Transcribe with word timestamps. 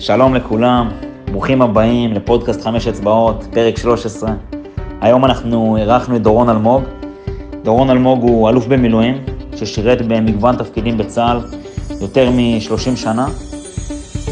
שלום 0.00 0.34
לכולם, 0.34 0.90
ברוכים 1.32 1.62
הבאים 1.62 2.12
לפודקאסט 2.12 2.62
חמש 2.62 2.88
אצבעות, 2.88 3.44
פרק 3.50 3.78
13. 3.78 4.30
היום 5.00 5.24
אנחנו 5.24 5.76
אירחנו 5.76 6.16
את 6.16 6.22
דורון 6.22 6.48
אלמוג. 6.48 6.82
דורון 7.62 7.90
אלמוג 7.90 8.22
הוא 8.22 8.50
אלוף 8.50 8.66
במילואים, 8.66 9.24
ששירת 9.56 10.02
במגוון 10.08 10.56
תפקידים 10.56 10.98
בצה"ל 10.98 11.40
יותר 12.00 12.30
מ-30 12.30 12.96
שנה. 12.96 13.26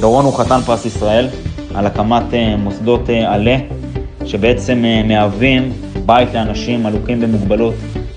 דורון 0.01 0.25
הוא 0.25 0.35
חתן 0.35 0.61
פרס 0.61 0.87
ישראל 0.87 1.29
על 1.74 1.87
הקמת 1.87 2.35
אה, 2.35 2.56
מוסדות 2.56 3.10
אה, 3.10 3.35
עלה, 3.35 3.56
שבעצם 4.24 4.85
אה, 4.85 5.03
מהווים 5.03 5.72
בית 6.06 6.35
לאנשים 6.35 6.87
הלוקים 6.87 7.21
במוגבלות 7.21 7.74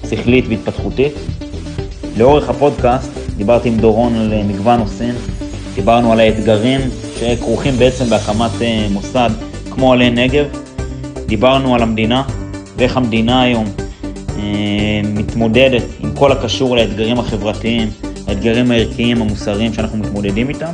שכלית 0.10 0.46
והתפתחותית. 0.48 1.14
לאורך 2.18 2.50
הפודקאסט 2.50 3.12
דיברתי 3.38 3.70
עם 3.70 3.78
דורון 3.78 4.16
על 4.16 4.34
מגוון 4.48 4.80
נושאים, 4.80 5.16
דיברנו 5.76 6.12
על 6.12 6.20
האתגרים 6.20 6.82
שכרוכים 7.20 7.78
בעצם 7.78 8.06
בהקמת 8.06 8.52
מוסד 8.92 9.30
כמו 9.72 9.94
עלי 9.94 10.10
נגב, 10.10 10.46
דיברנו 11.26 11.76
על 11.76 11.82
המדינה 11.82 12.24
ואיך 12.78 12.98
המדינה 12.98 13.42
היום 13.42 13.66
מתמודדת 15.04 15.84
עם 16.00 16.16
כל 16.16 16.32
הקשור 16.32 16.76
לאתגרים 16.76 17.20
החברתיים, 17.20 17.90
האתגרים 18.28 18.72
הערכיים, 18.72 19.22
המוסריים 19.22 19.74
שאנחנו 19.74 19.98
מתמודדים 19.98 20.50
איתם, 20.50 20.74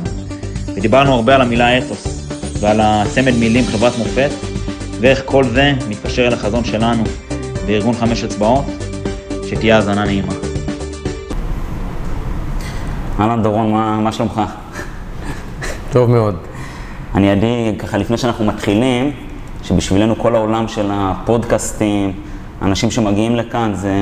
ודיברנו 0.74 1.14
הרבה 1.14 1.34
על 1.34 1.40
המילה 1.40 1.78
אתוס 1.78 2.28
ועל 2.60 2.80
הצמד 2.82 3.34
מילים 3.38 3.64
חברת 3.64 3.98
מופת, 3.98 4.30
ואיך 5.00 5.22
כל 5.24 5.44
זה 5.44 5.72
מתקשר 5.88 6.26
אל 6.26 6.32
החזון 6.32 6.64
שלנו 6.64 7.04
בארגון 7.66 7.94
חמש 7.94 8.24
אצבעות, 8.24 8.64
שתהיה 9.50 9.76
האזנה 9.76 10.04
נעימה. 10.04 10.32
אהלן 13.20 13.42
דורון, 13.42 13.72
מה, 13.72 14.00
מה 14.00 14.12
שלומך? 14.12 14.40
טוב 15.92 16.10
מאוד. 16.10 16.36
אני 17.14 17.30
עדי, 17.30 17.72
ככה 17.78 17.98
לפני 17.98 18.16
שאנחנו 18.16 18.44
מתחילים, 18.44 19.10
שבשבילנו 19.62 20.16
כל 20.18 20.34
העולם 20.34 20.68
של 20.68 20.90
הפודקאסטים, 20.92 22.12
אנשים 22.62 22.90
שמגיעים 22.90 23.36
לכאן, 23.36 23.70
זה 23.74 23.94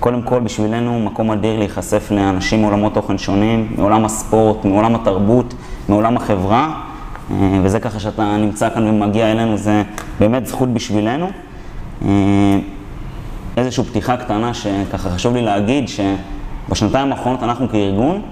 קודם 0.00 0.22
כל 0.22 0.40
בשבילנו 0.40 1.00
מקום 1.00 1.30
אדיר 1.30 1.58
להיחשף 1.58 2.10
לאנשים 2.10 2.60
מעולמות 2.60 2.94
תוכן 2.94 3.18
שונים, 3.18 3.72
מעולם 3.76 4.04
הספורט, 4.04 4.64
מעולם 4.64 4.94
התרבות, 4.94 5.54
מעולם 5.88 6.16
החברה, 6.16 6.80
אה, 7.30 7.60
וזה 7.62 7.80
ככה 7.80 8.00
שאתה 8.00 8.36
נמצא 8.36 8.70
כאן 8.70 8.88
ומגיע 8.88 9.32
אלינו, 9.32 9.56
זה 9.56 9.82
באמת 10.20 10.46
זכות 10.46 10.68
בשבילנו. 10.68 11.30
אה, 12.04 12.08
איזושהי 13.56 13.84
פתיחה 13.84 14.16
קטנה 14.16 14.54
שככה 14.54 15.10
חשוב 15.10 15.34
לי 15.34 15.42
להגיד, 15.42 15.84
שבשנתיים 15.88 17.12
האחרונות 17.12 17.42
אנחנו 17.42 17.68
כארגון 17.68 18.22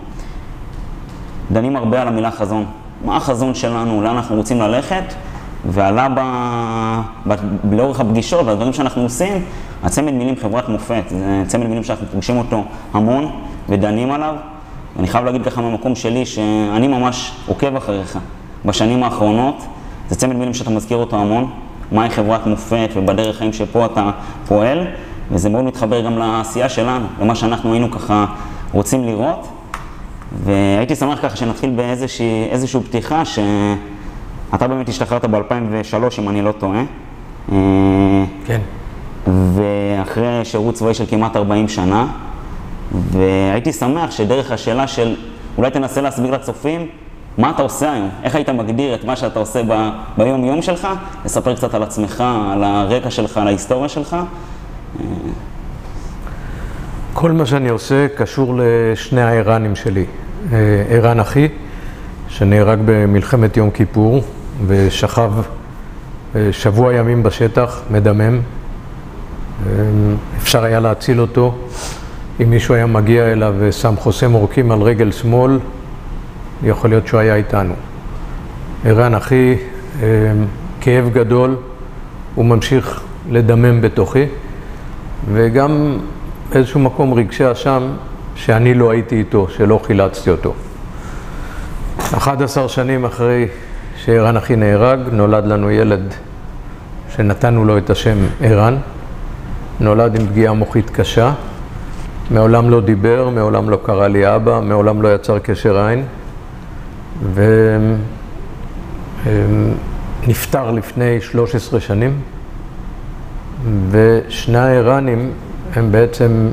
דנים 1.52 1.77
הרבה 1.77 2.02
על 2.02 2.08
המילה 2.08 2.30
חזון. 2.30 2.64
מה 3.05 3.16
החזון 3.16 3.55
שלנו, 3.55 4.02
לאן 4.02 4.16
אנחנו 4.16 4.36
רוצים 4.36 4.61
ללכת, 4.61 5.14
ועלה 5.69 6.08
ב... 6.08 6.20
ב... 7.28 7.34
לאורך 7.75 8.00
הפגישות 8.00 8.47
והדברים 8.47 8.72
שאנחנו 8.72 9.02
עושים, 9.02 9.44
הצמד 9.84 10.12
מילים 10.12 10.34
חברת 10.36 10.69
מופת, 10.69 11.02
זה 11.08 11.42
צמד 11.47 11.67
מילים 11.67 11.84
שאנחנו 11.84 12.06
פוגשים 12.12 12.39
אותו 12.39 12.64
המון 12.94 13.30
ודנים 13.69 14.11
עליו. 14.11 14.34
ואני 14.97 15.08
חייב 15.08 15.24
להגיד 15.24 15.42
ככה 15.44 15.61
מהמקום 15.61 15.94
שלי, 15.94 16.27
שאני 16.27 16.89
ממש 16.89 17.33
עוקב 17.47 17.77
אחריך 17.77 18.19
בשנים 18.64 19.02
האחרונות. 19.02 19.67
זה 20.08 20.17
צמד 20.17 20.36
מילים 20.36 20.55
שאתה 20.55 20.70
מזכיר 20.70 20.97
אותו 20.97 21.17
המון, 21.17 21.50
מהי 21.92 22.11
חברת 22.11 22.47
מופת 22.47 22.91
ובדרך 22.97 23.36
חיים 23.36 23.52
שפה 23.52 23.86
אתה 23.86 24.11
פועל, 24.48 24.86
וזה 25.30 25.48
מאוד 25.48 25.64
מתחבר 25.64 26.00
גם 26.00 26.19
לעשייה 26.19 26.69
שלנו, 26.69 27.06
למה 27.20 27.34
שאנחנו 27.34 27.72
היינו 27.72 27.91
ככה 27.91 28.24
רוצים 28.72 29.05
לראות. 29.05 29.48
והייתי 30.33 30.97
שמח 30.97 31.19
ככה 31.23 31.37
שנתחיל 31.37 31.71
באיזושהי 31.71 32.83
פתיחה, 32.85 33.23
שאתה 33.25 34.69
באמת 34.69 34.89
השתחררת 34.89 35.25
ב-2003, 35.25 36.19
אם 36.19 36.29
אני 36.29 36.43
לא 36.43 36.53
טועה. 36.53 36.83
כן. 38.47 38.61
ואחרי 39.27 40.45
שירות 40.45 40.75
צבאי 40.75 40.95
של 40.95 41.05
כמעט 41.09 41.36
40 41.36 41.69
שנה, 41.69 42.07
והייתי 42.92 43.73
שמח 43.73 44.11
שדרך 44.11 44.51
השאלה 44.51 44.86
של, 44.86 45.17
אולי 45.59 45.70
תנסה 45.70 46.01
להסביר 46.01 46.31
לצופים, 46.31 46.86
מה 47.39 47.51
אתה 47.51 47.63
עושה 47.63 47.92
היום? 47.92 48.09
איך 48.23 48.35
היית 48.35 48.48
מגדיר 48.48 48.95
את 48.95 49.05
מה 49.05 49.17
שאתה 49.17 49.39
עושה 49.39 49.63
ב, 49.69 49.89
ביום-יום 50.17 50.63
שלך? 50.63 50.89
לספר 51.25 51.55
קצת 51.55 51.75
על 51.75 51.83
עצמך, 51.83 52.25
על 52.53 52.65
הרקע 52.65 53.11
שלך, 53.11 53.36
על 53.39 53.47
ההיסטוריה 53.47 53.89
שלך. 53.89 54.17
כל 57.19 57.33
מה 57.33 57.47
שאני 57.47 57.69
עושה 57.69 58.07
קשור 58.17 58.55
לשני 58.59 59.23
האיראנים 59.23 59.77
שלי. 59.77 60.05
אה, 60.53 60.85
ערן 60.89 61.21
אחי, 61.21 61.49
שנהרג 62.29 62.79
במלחמת 62.85 63.57
יום 63.57 63.71
כיפור 63.71 64.25
ושכב 64.67 65.33
אה, 66.35 66.49
שבוע 66.53 66.95
ימים 66.95 67.23
בשטח, 67.23 67.81
מדמם. 67.91 68.41
אפשר 70.37 70.65
היה 70.65 70.81
להציל 70.81 71.21
אותו. 71.21 71.55
אם 72.43 72.51
מישהו 72.51 72.75
היה 72.75 72.87
מגיע 72.87 73.33
אליו 73.33 73.55
ושם 73.59 73.95
חוסם 73.97 74.33
עורקים 74.33 74.71
על 74.71 74.83
רגל 74.83 75.13
שמאל, 75.13 75.59
יכול 76.63 76.91
להיות 76.91 77.07
שהוא 77.07 77.21
היה 77.21 77.35
איתנו. 77.35 77.75
ערן 78.85 79.15
אחי, 79.15 79.57
כאב 80.81 81.11
גדול, 81.13 81.57
הוא 82.35 82.45
ממשיך 82.45 83.01
לדמם 83.31 83.81
בתוכי, 83.81 84.25
וגם 85.33 85.98
באיזשהו 86.56 86.80
מקום 86.80 87.14
רגשי 87.14 87.52
אשם 87.52 87.83
שאני 88.34 88.74
לא 88.74 88.90
הייתי 88.90 89.17
איתו, 89.17 89.46
שלא 89.48 89.80
חילצתי 89.86 90.30
אותו. 90.30 90.55
11 91.98 92.68
שנים 92.68 93.05
אחרי 93.05 93.48
שערן 93.96 94.36
אחי 94.36 94.56
נהרג, 94.56 94.98
נולד 95.12 95.46
לנו 95.46 95.70
ילד 95.70 96.14
שנתנו 97.17 97.64
לו 97.64 97.78
את 97.78 97.90
השם 97.90 98.17
ערן. 98.40 98.77
נולד 99.80 100.20
עם 100.20 100.27
פגיעה 100.27 100.52
מוחית 100.52 100.90
קשה, 100.90 101.33
מעולם 102.30 102.70
לא 102.70 102.80
דיבר, 102.80 103.30
מעולם 103.30 103.70
לא 103.70 103.78
קרא 103.83 104.08
לי 104.08 104.36
אבא, 104.36 104.61
מעולם 104.61 105.02
לא 105.02 105.14
יצר 105.14 105.38
קשר 105.38 105.78
עין, 105.78 106.05
ונפטר 110.24 110.70
לפני 110.70 111.20
13 111.20 111.80
שנים, 111.80 112.20
ושני 113.90 114.58
האיראנים 114.58 115.30
הם 115.75 115.93
בעצם 115.93 116.51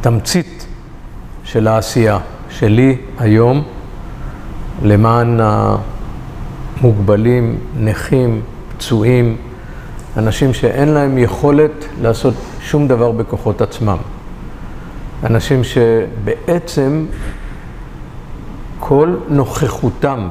תמצית 0.00 0.66
של 1.44 1.68
העשייה 1.68 2.18
שלי 2.50 2.96
היום 3.18 3.62
למען 4.82 5.40
המוגבלים, 6.80 7.58
נכים, 7.76 8.40
פצועים, 8.76 9.36
אנשים 10.16 10.54
שאין 10.54 10.88
להם 10.88 11.18
יכולת 11.18 11.84
לעשות 12.02 12.34
שום 12.60 12.88
דבר 12.88 13.10
בכוחות 13.10 13.60
עצמם. 13.60 13.96
אנשים 15.24 15.64
שבעצם 15.64 17.06
כל 18.80 19.14
נוכחותם 19.28 20.28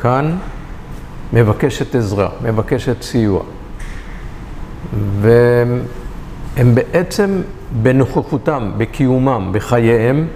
כאן 0.00 0.36
מבקשת 1.32 1.94
עזרה, 1.94 2.28
מבקשת 2.42 3.02
סיוע. 3.02 3.42
והם 5.20 5.82
בעצם 6.56 7.40
בנוכחותם, 7.82 8.70
בקיומם, 8.76 9.50
בחייהם, 9.52 10.26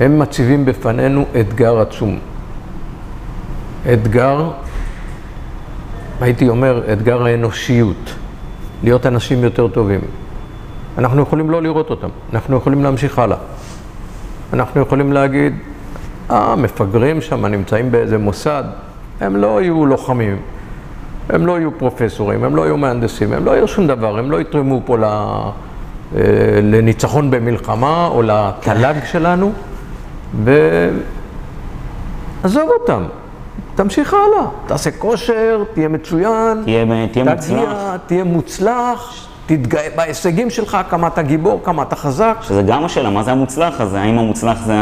הם 0.00 0.18
מציבים 0.18 0.64
בפנינו 0.64 1.24
אתגר 1.40 1.80
עצום. 1.80 2.18
אתגר 3.92 4.50
הייתי 6.20 6.48
אומר, 6.48 6.92
אתגר 6.92 7.22
האנושיות, 7.22 8.14
להיות 8.82 9.06
אנשים 9.06 9.44
יותר 9.44 9.68
טובים. 9.68 10.00
אנחנו 10.98 11.22
יכולים 11.22 11.50
לא 11.50 11.62
לראות 11.62 11.90
אותם, 11.90 12.08
אנחנו 12.32 12.56
יכולים 12.56 12.82
להמשיך 12.82 13.18
הלאה. 13.18 13.36
אנחנו 14.52 14.80
יכולים 14.80 15.12
להגיד, 15.12 15.52
אה, 16.30 16.56
מפגרים 16.56 17.20
שם 17.20 17.46
נמצאים 17.46 17.90
באיזה 17.90 18.18
מוסד, 18.18 18.64
הם 19.20 19.36
לא 19.36 19.62
יהיו 19.62 19.86
לוחמים, 19.86 20.36
הם 21.28 21.46
לא 21.46 21.58
יהיו 21.58 21.78
פרופסורים, 21.78 22.44
הם 22.44 22.56
לא 22.56 22.62
יהיו 22.62 22.76
מהנדסים, 22.76 23.32
הם 23.32 23.44
לא 23.44 23.50
יהיו 23.50 23.68
שום 23.68 23.86
דבר, 23.86 24.18
הם 24.18 24.30
לא 24.30 24.40
יתרמו 24.40 24.80
פה 24.84 24.98
ל... 24.98 25.04
אה, 25.04 26.20
לניצחון 26.62 27.30
במלחמה 27.30 28.06
או 28.06 28.22
לתל"ג 28.22 28.94
שלנו, 29.10 29.52
ועזוב 32.42 32.70
אותם. 32.80 33.02
תמשיך 33.74 34.14
הלאה, 34.14 34.46
תעשה 34.66 34.90
כושר, 34.90 35.64
תהיה 35.74 35.88
מצוין, 35.88 36.62
תהיה, 36.64 36.84
תהיה 37.12 37.24
תגיע, 37.24 37.34
מוצלח. 37.34 37.96
תהיה 38.06 38.24
מוצלח, 38.24 39.26
תתגאה 39.46 39.88
בהישגים 39.96 40.50
שלך, 40.50 40.78
כמה 40.90 41.06
אתה 41.06 41.22
גיבור, 41.22 41.60
כמה 41.64 41.82
אתה 41.82 41.96
חזק. 41.96 42.36
שזה 42.42 42.62
גם 42.62 42.84
השאלה, 42.84 43.10
מה 43.10 43.22
זה 43.22 43.32
המוצלח 43.32 43.80
הזה? 43.80 44.00
האם 44.00 44.18
המוצלח 44.18 44.58
זה 44.66 44.74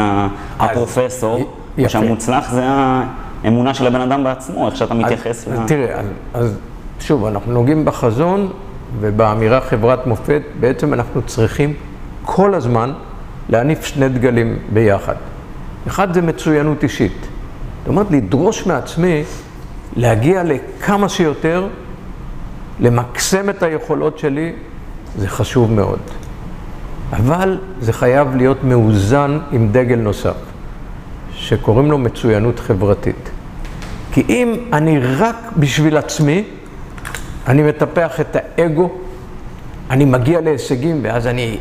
הפרופסור, 0.59 1.53
או 1.83 1.89
שהמוצלח 1.89 2.51
זה 2.51 2.63
האמונה 3.43 3.73
של 3.73 3.87
הבן 3.87 4.01
אדם 4.01 4.23
בעצמו, 4.23 4.67
איך 4.67 4.75
שאתה 4.75 4.93
מתייחס 4.93 5.47
ל... 5.47 5.51
תראה, 5.67 5.99
אז, 5.99 6.05
אז 6.33 6.57
שוב, 6.99 7.25
אנחנו 7.25 7.53
נוגעים 7.53 7.85
בחזון 7.85 8.51
ובאמירה 8.99 9.61
חברת 9.61 10.07
מופת, 10.07 10.41
בעצם 10.59 10.93
אנחנו 10.93 11.21
צריכים 11.21 11.73
כל 12.25 12.53
הזמן 12.53 12.93
להניף 13.49 13.85
שני 13.85 14.09
דגלים 14.09 14.59
ביחד. 14.73 15.15
אחד 15.87 16.13
זה 16.13 16.21
מצוינות 16.21 16.83
אישית. 16.83 17.27
זאת 17.79 17.87
אומרת, 17.87 18.11
לדרוש 18.11 18.67
מעצמי 18.67 19.23
להגיע 19.95 20.43
לכמה 20.43 21.09
שיותר, 21.09 21.67
למקסם 22.79 23.49
את 23.49 23.63
היכולות 23.63 24.19
שלי, 24.19 24.51
זה 25.17 25.27
חשוב 25.27 25.71
מאוד. 25.71 25.99
אבל 27.11 27.57
זה 27.79 27.93
חייב 27.93 28.35
להיות 28.35 28.63
מאוזן 28.63 29.39
עם 29.51 29.69
דגל 29.71 29.95
נוסף, 29.95 30.35
שקוראים 31.51 31.91
לו 31.91 31.97
מצוינות 31.97 32.59
חברתית. 32.59 33.29
כי 34.11 34.23
אם 34.29 34.55
אני 34.73 34.99
רק 34.99 35.35
בשביל 35.57 35.97
עצמי, 35.97 36.43
אני 37.47 37.63
מטפח 37.63 38.21
את 38.21 38.35
האגו, 38.35 38.91
אני 39.89 40.05
מגיע 40.05 40.41
להישגים, 40.41 40.99
ואז 41.03 41.27
אני 41.27 41.57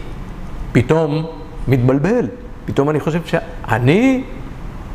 פתאום 0.73 1.27
מתבלבל. 1.69 2.27
פתאום 2.65 2.91
אני 2.91 3.01
חושב 3.01 3.21
שאני, 3.25 4.23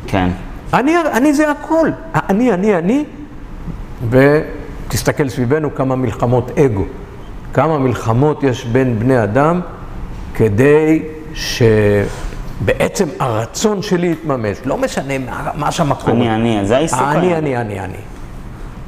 כן. 0.06 0.30
אני, 0.74 0.94
אני 1.12 1.34
זה 1.34 1.50
הכל. 1.50 1.88
אני, 2.14 2.52
אני, 2.52 2.78
אני, 2.78 3.04
ותסתכל 4.10 5.28
סביבנו 5.28 5.74
כמה 5.74 5.96
מלחמות 5.96 6.58
אגו. 6.58 6.84
כמה 7.54 7.78
מלחמות 7.78 8.42
יש 8.42 8.64
בין 8.64 8.98
בני 8.98 9.22
אדם 9.22 9.60
כדי 10.34 11.02
שבעצם 12.60 13.08
הרצון 13.18 13.82
שלי 13.82 14.12
יתממש. 14.12 14.58
לא 14.64 14.76
משנה 14.76 15.18
מה, 15.18 15.50
מה 15.54 15.72
שם 15.72 15.94
קורה. 15.94 16.12
אני, 16.12 16.34
אני, 16.34 16.66
זה 16.66 16.76
העיסוק 16.76 17.00
אני. 17.00 17.36
אני, 17.36 17.56
אני, 17.56 17.80
אני. 17.80 17.98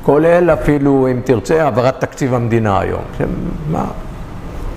כולל 0.02 0.50
אפילו, 0.50 1.08
אם 1.10 1.20
תרצה, 1.24 1.62
העברת 1.62 2.00
תקציב 2.00 2.34
המדינה 2.34 2.80
היום. 2.80 3.02
מה? 3.70 3.84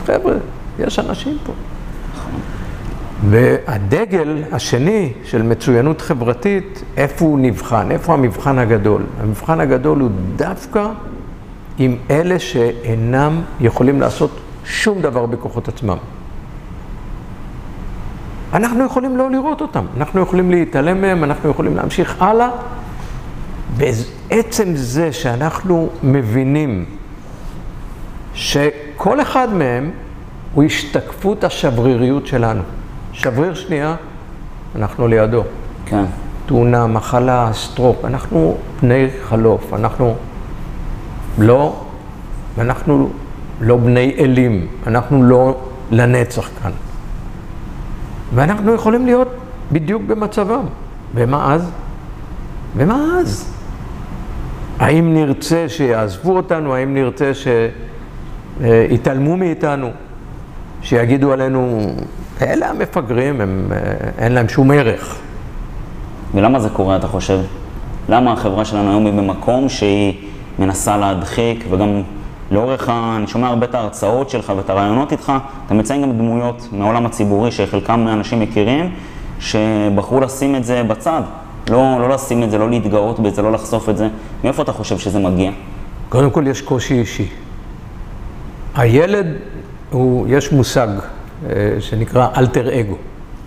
חבר'ה, 0.05 0.33
יש 0.79 0.99
אנשים 0.99 1.37
פה. 1.45 1.53
והדגל 3.29 4.43
השני 4.51 5.13
של 5.23 5.41
מצוינות 5.41 6.01
חברתית, 6.01 6.83
איפה 6.97 7.25
הוא 7.25 7.39
נבחן? 7.39 7.91
איפה 7.91 8.13
המבחן 8.13 8.59
הגדול? 8.59 9.03
המבחן 9.21 9.59
הגדול 9.59 9.99
הוא 9.99 10.09
דווקא 10.35 10.87
עם 11.77 11.97
אלה 12.09 12.39
שאינם 12.39 13.41
יכולים 13.59 14.01
לעשות 14.01 14.31
שום 14.65 15.01
דבר 15.01 15.25
בכוחות 15.25 15.67
עצמם. 15.67 15.97
אנחנו 18.53 18.85
יכולים 18.85 19.17
לא 19.17 19.31
לראות 19.31 19.61
אותם, 19.61 19.85
אנחנו 19.97 20.21
יכולים 20.21 20.51
להתעלם 20.51 21.01
מהם, 21.01 21.23
אנחנו 21.23 21.49
יכולים 21.49 21.77
להמשיך 21.77 22.21
הלאה. 22.21 22.49
בעצם 23.77 24.75
זה 24.75 25.13
שאנחנו 25.13 25.89
מבינים 26.03 26.85
שכל 28.33 29.21
אחד 29.21 29.53
מהם 29.53 29.91
הוא 30.53 30.63
השתקפות 30.63 31.43
השבריריות 31.43 32.27
שלנו. 32.27 32.61
שבריר 33.13 33.53
שנייה, 33.53 33.95
אנחנו 34.75 35.07
לידו. 35.07 35.43
כן. 35.85 36.03
תאונה, 36.45 36.87
מחלה, 36.87 37.49
סטרוק, 37.53 38.05
אנחנו 38.05 38.57
בני 38.81 39.07
חלוף, 39.23 39.73
אנחנו 39.73 40.15
לא, 41.37 41.81
אנחנו 42.57 43.09
לא 43.61 43.77
בני 43.77 44.15
אלים, 44.19 44.67
אנחנו 44.87 45.23
לא 45.23 45.57
לנצח 45.91 46.49
כאן. 46.63 46.71
ואנחנו 48.35 48.73
יכולים 48.73 49.05
להיות 49.05 49.27
בדיוק 49.71 50.01
במצבם. 50.07 50.63
ומה 51.15 51.53
אז? 51.53 51.71
ומה 52.75 53.19
אז? 53.19 53.53
האם 54.79 55.13
נרצה 55.13 55.65
שיעזבו 55.69 56.35
אותנו? 56.35 56.75
האם 56.75 56.93
נרצה 56.93 57.31
שיתעלמו 58.61 59.37
מאיתנו? 59.37 59.89
שיגידו 60.81 61.31
עלינו, 61.31 61.79
אלה 62.41 62.69
המפגרים, 62.69 63.41
הם, 63.41 63.67
אה, 63.71 63.77
אין 64.17 64.31
להם 64.31 64.49
שום 64.49 64.71
ערך. 64.71 65.15
ולמה 66.33 66.59
זה 66.59 66.69
קורה, 66.69 66.95
אתה 66.95 67.07
חושב? 67.07 67.39
למה 68.09 68.31
החברה 68.33 68.65
שלנו 68.65 68.89
היום 68.89 69.05
היא 69.05 69.13
במקום 69.13 69.69
שהיא 69.69 70.13
מנסה 70.59 70.97
להדחיק, 70.97 71.65
וגם 71.69 72.01
לאורך 72.51 72.89
ה... 72.89 73.15
אני 73.17 73.27
שומע 73.27 73.47
הרבה 73.47 73.65
את 73.65 73.75
ההרצאות 73.75 74.29
שלך 74.29 74.53
ואת 74.57 74.69
הרעיונות 74.69 75.11
איתך, 75.11 75.33
אתה 75.65 75.73
מציין 75.73 76.01
גם 76.01 76.11
דמויות 76.11 76.67
מהעולם 76.71 77.05
הציבורי 77.05 77.51
שחלקם 77.51 78.07
אנשים 78.07 78.39
מכירים, 78.39 78.91
שבחרו 79.39 80.19
לשים 80.19 80.55
את 80.55 80.63
זה 80.63 80.83
בצד. 80.83 81.21
לא, 81.69 81.97
לא 81.99 82.09
לשים 82.09 82.43
את 82.43 82.51
זה, 82.51 82.57
לא 82.57 82.69
להתגאות 82.69 83.19
בזה, 83.19 83.41
לא 83.41 83.51
לחשוף 83.51 83.89
את 83.89 83.97
זה. 83.97 84.07
מאיפה 84.43 84.63
אתה 84.63 84.71
חושב 84.71 84.97
שזה 84.97 85.19
מגיע? 85.19 85.51
קודם 86.09 86.29
כל 86.29 86.47
יש 86.47 86.61
קושי 86.61 86.99
אישי. 86.99 87.27
הילד, 88.75 89.27
הוא, 89.91 90.25
יש 90.29 90.51
מושג 90.51 90.87
אה, 91.49 91.75
שנקרא 91.79 92.27
אלטר 92.37 92.79
אגו. 92.79 92.95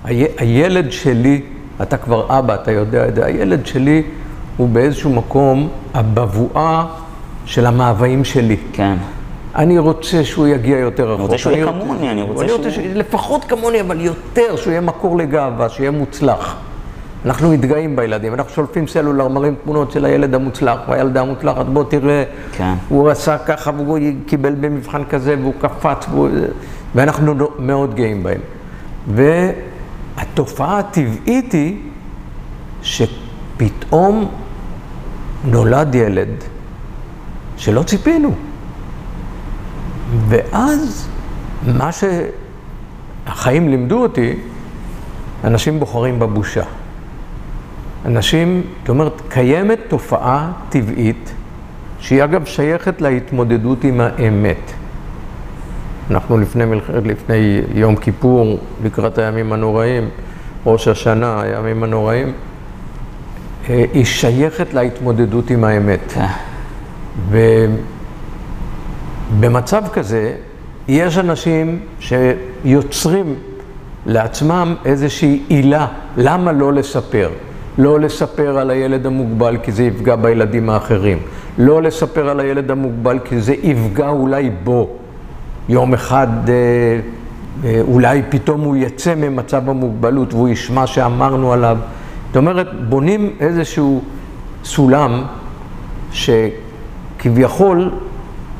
הי, 0.04 0.24
הילד 0.38 0.92
שלי, 0.92 1.40
אתה 1.82 1.96
כבר 1.96 2.38
אבא, 2.38 2.54
אתה 2.54 2.70
יודע 2.70 3.08
את 3.08 3.14
זה, 3.14 3.26
הילד 3.26 3.66
שלי 3.66 4.02
הוא 4.56 4.68
באיזשהו 4.68 5.10
מקום 5.10 5.68
הבבואה 5.94 6.84
של 7.46 7.67
המאוויים 7.67 8.25
שלי. 8.25 8.56
כן. 8.73 8.96
אני 9.56 9.79
רוצה 9.79 10.25
שהוא 10.25 10.46
יגיע 10.46 10.79
יותר 10.79 11.05
רחוק. 11.05 11.19
אני 11.19 11.23
רוצה 11.23 11.38
שהוא 11.38 11.52
יהיה 11.52 11.67
כמוני, 11.67 12.11
אני 12.11 12.23
רוצה 12.23 12.49
שהוא... 12.49 12.70
שהוא... 12.70 12.85
לפחות 12.94 13.44
כמוני, 13.44 13.81
אבל 13.81 14.00
יותר, 14.00 14.56
שהוא 14.56 14.70
יהיה 14.70 14.81
מקור 14.81 15.17
לגאווה, 15.17 15.69
שיהיה 15.69 15.91
מוצלח. 15.91 16.56
אנחנו 17.25 17.50
מתגאים 17.50 17.96
בילדים, 17.96 18.35
אנחנו 18.35 18.52
שולפים 18.52 18.87
סלולר, 18.87 19.29
מראים 19.29 19.55
תמונות 19.64 19.93
של 19.93 20.05
הילד 20.05 20.35
המוצלח 20.35 20.79
והילדה 20.88 21.20
המוצלחת, 21.20 21.67
בוא 21.67 21.85
תראה, 21.85 22.25
כן. 22.52 22.75
הוא 22.88 23.11
עשה 23.11 23.38
ככה 23.38 23.70
והוא 23.76 23.99
קיבל 24.26 24.55
במבחן 24.61 25.05
כזה 25.05 25.37
והוא 25.41 25.55
קפץ, 25.61 26.06
והוא... 26.11 26.29
ואנחנו 26.94 27.35
מאוד 27.58 27.94
גאים 27.94 28.23
בהם. 28.23 28.41
והתופעה 30.17 30.79
הטבעית 30.79 31.52
היא 31.52 31.76
שפתאום 32.82 34.29
נולד 35.44 35.94
ילד 35.94 36.29
שלא 37.64 37.82
ציפינו. 37.82 38.31
ואז 40.28 41.08
מה 41.66 41.90
שהחיים 41.93 43.69
לימדו 43.69 44.02
אותי, 44.02 44.34
אנשים 45.44 45.81
בוחרים 45.81 46.19
בבושה. 46.19 46.62
אנשים, 48.06 48.62
זאת 48.81 48.88
אומרת, 48.88 49.22
קיימת 49.28 49.78
תופעה 49.88 50.52
טבעית, 50.69 51.32
שהיא 51.99 52.25
אגב 52.25 52.44
שייכת 52.44 53.00
להתמודדות 53.00 53.84
עם 53.84 54.00
האמת. 54.00 54.72
אנחנו 56.10 56.38
לפני. 56.38 56.64
לפני 57.05 57.60
יום 57.75 57.96
כיפור, 57.96 58.58
לקראת 58.84 59.19
הימים 59.19 59.52
הנוראים, 59.52 60.08
ראש 60.67 60.88
השנה, 60.88 61.43
הימים 61.43 61.82
הנוראים, 61.82 62.32
אה, 63.69 63.84
היא 63.93 64.05
שייכת 64.05 64.75
להתמודדות 64.75 65.50
עם 65.50 65.65
האמת. 65.65 66.15
ובמצב 69.30 69.82
כזה, 69.92 70.34
יש 70.88 71.18
אנשים 71.18 71.78
שיוצרים 72.00 73.34
לעצמם 74.06 74.74
איזושהי 74.84 75.42
עילה, 75.48 75.86
למה 76.16 76.52
לא 76.52 76.72
לספר? 76.72 77.30
לא 77.78 78.00
לספר 78.00 78.58
על 78.58 78.70
הילד 78.70 79.06
המוגבל 79.06 79.56
כי 79.62 79.72
זה 79.72 79.82
יפגע 79.84 80.16
בילדים 80.16 80.70
האחרים. 80.70 81.18
לא 81.58 81.82
לספר 81.82 82.28
על 82.28 82.40
הילד 82.40 82.70
המוגבל 82.70 83.18
כי 83.24 83.40
זה 83.40 83.54
יפגע 83.62 84.08
אולי 84.08 84.50
בו. 84.64 84.90
יום 85.68 85.94
אחד 85.94 86.28
אה, 86.48 86.54
אה, 87.64 87.80
אולי 87.80 88.22
פתאום 88.28 88.60
הוא 88.60 88.76
יצא 88.76 89.14
ממצב 89.14 89.70
המוגבלות 89.70 90.34
והוא 90.34 90.48
ישמע 90.48 90.86
שאמרנו 90.86 91.52
עליו. 91.52 91.76
זאת 92.26 92.36
אומרת, 92.36 92.88
בונים 92.88 93.30
איזשהו 93.40 94.02
סולם 94.64 95.22
שכביכול 97.24 97.90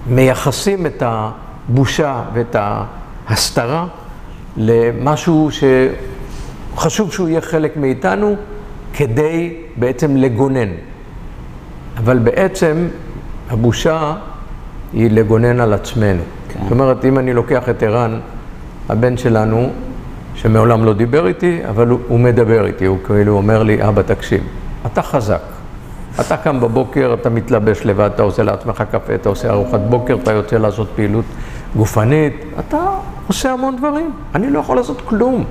מייחסים 0.07 0.87
את 0.87 1.03
הבושה 1.07 2.23
ואת 2.35 2.57
ההסתרה 3.27 3.87
למשהו 4.57 5.49
שחשוב 6.75 7.13
שהוא 7.13 7.29
יהיה 7.29 7.41
חלק 7.41 7.77
מאיתנו. 7.77 8.37
כדי 8.95 9.57
בעצם 9.77 10.17
לגונן. 10.17 10.69
אבל 11.99 12.19
בעצם 12.19 12.89
הבושה 13.51 14.15
היא 14.93 15.11
לגונן 15.11 15.61
על 15.61 15.73
עצמנו. 15.73 16.23
כן. 16.49 16.61
זאת 16.63 16.73
אומרת, 16.73 17.05
אם 17.05 17.19
אני 17.19 17.33
לוקח 17.33 17.69
את 17.69 17.83
ערן, 17.83 18.21
הבן 18.89 19.17
שלנו, 19.17 19.71
שמעולם 20.35 20.85
לא 20.85 20.93
דיבר 20.93 21.27
איתי, 21.27 21.61
אבל 21.69 21.89
הוא, 21.89 21.99
הוא 22.09 22.21
מדבר 22.21 22.67
איתי, 22.67 22.87
הוא 22.87 22.99
כאילו 23.07 23.37
אומר 23.37 23.63
לי, 23.63 23.89
אבא, 23.89 24.03
תקשיב, 24.03 24.43
אתה 24.87 25.03
חזק. 25.03 25.54
אתה 26.21 26.37
קם 26.37 26.61
בבוקר, 26.61 27.17
אתה 27.21 27.31
מתלבש 27.31 27.81
לבד, 27.87 28.11
אתה 28.15 28.23
עושה 28.23 28.43
לעצמך 28.43 28.85
קפה, 28.91 29.15
אתה 29.15 29.29
עושה 29.29 29.51
ארוחת 29.51 29.81
בוקר, 29.81 30.17
אתה 30.23 30.33
יוצא 30.33 30.57
לעשות 30.57 30.89
פעילות 30.97 31.25
גופנית, 31.77 32.45
אתה 32.59 32.87
עושה 33.27 33.53
המון 33.53 33.77
דברים. 33.77 34.13
אני 34.35 34.51
לא 34.51 34.59
יכול 34.59 34.77
לעשות 34.77 35.03
כלום. 35.05 35.45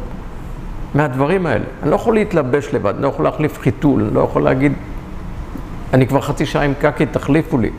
מהדברים 0.93 1.45
האלה. 1.45 1.65
אני 1.83 1.91
לא 1.91 1.95
יכול 1.95 2.13
להתלבש 2.13 2.73
לבד, 2.73 2.93
אני 2.93 3.03
לא 3.03 3.07
יכול 3.07 3.25
להחליף 3.25 3.59
חיתול, 3.59 4.03
אני 4.03 4.13
לא 4.13 4.21
יכול 4.21 4.43
להגיד, 4.43 4.73
אני 5.93 6.07
כבר 6.07 6.21
חצי 6.21 6.45
שעה 6.45 6.63
עם 6.63 6.73
קקי, 6.81 7.05
תחליפו 7.05 7.57
לי. 7.57 7.69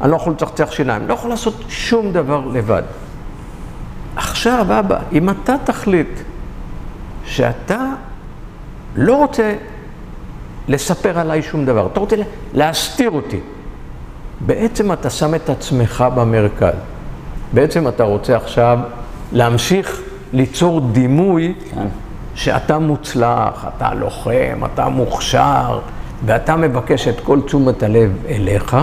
אני 0.00 0.10
לא 0.10 0.16
יכול 0.16 0.32
לצחצח 0.32 0.70
שיניים, 0.70 1.00
אני 1.00 1.08
לא 1.08 1.14
יכול 1.14 1.30
לעשות 1.30 1.54
שום 1.68 2.12
דבר 2.12 2.46
לבד. 2.52 2.82
עכשיו, 4.16 4.66
אבא, 4.78 4.98
אם 5.12 5.30
אתה 5.30 5.54
תחליט 5.64 6.20
שאתה 7.24 7.84
לא 8.96 9.16
רוצה 9.16 9.54
לספר 10.68 11.18
עליי 11.18 11.42
שום 11.42 11.64
דבר, 11.64 11.86
אתה 11.86 12.00
רוצה 12.00 12.16
להסתיר 12.54 13.10
אותי. 13.10 13.40
בעצם 14.40 14.92
אתה 14.92 15.10
שם 15.10 15.34
את 15.34 15.50
עצמך 15.50 16.04
במרכז. 16.14 16.74
בעצם 17.52 17.88
אתה 17.88 18.04
רוצה 18.04 18.36
עכשיו 18.36 18.78
להמשיך 19.32 20.02
ליצור 20.32 20.80
דימוי 20.80 21.54
כן. 21.74 21.86
שאתה 22.34 22.78
מוצלח, 22.78 23.66
אתה 23.76 23.94
לוחם, 23.94 24.60
אתה 24.72 24.88
מוכשר, 24.88 25.80
ואתה 26.26 26.56
מבקש 26.56 27.08
את 27.08 27.20
כל 27.20 27.40
תשומת 27.40 27.82
הלב 27.82 28.12
אליך, 28.28 28.76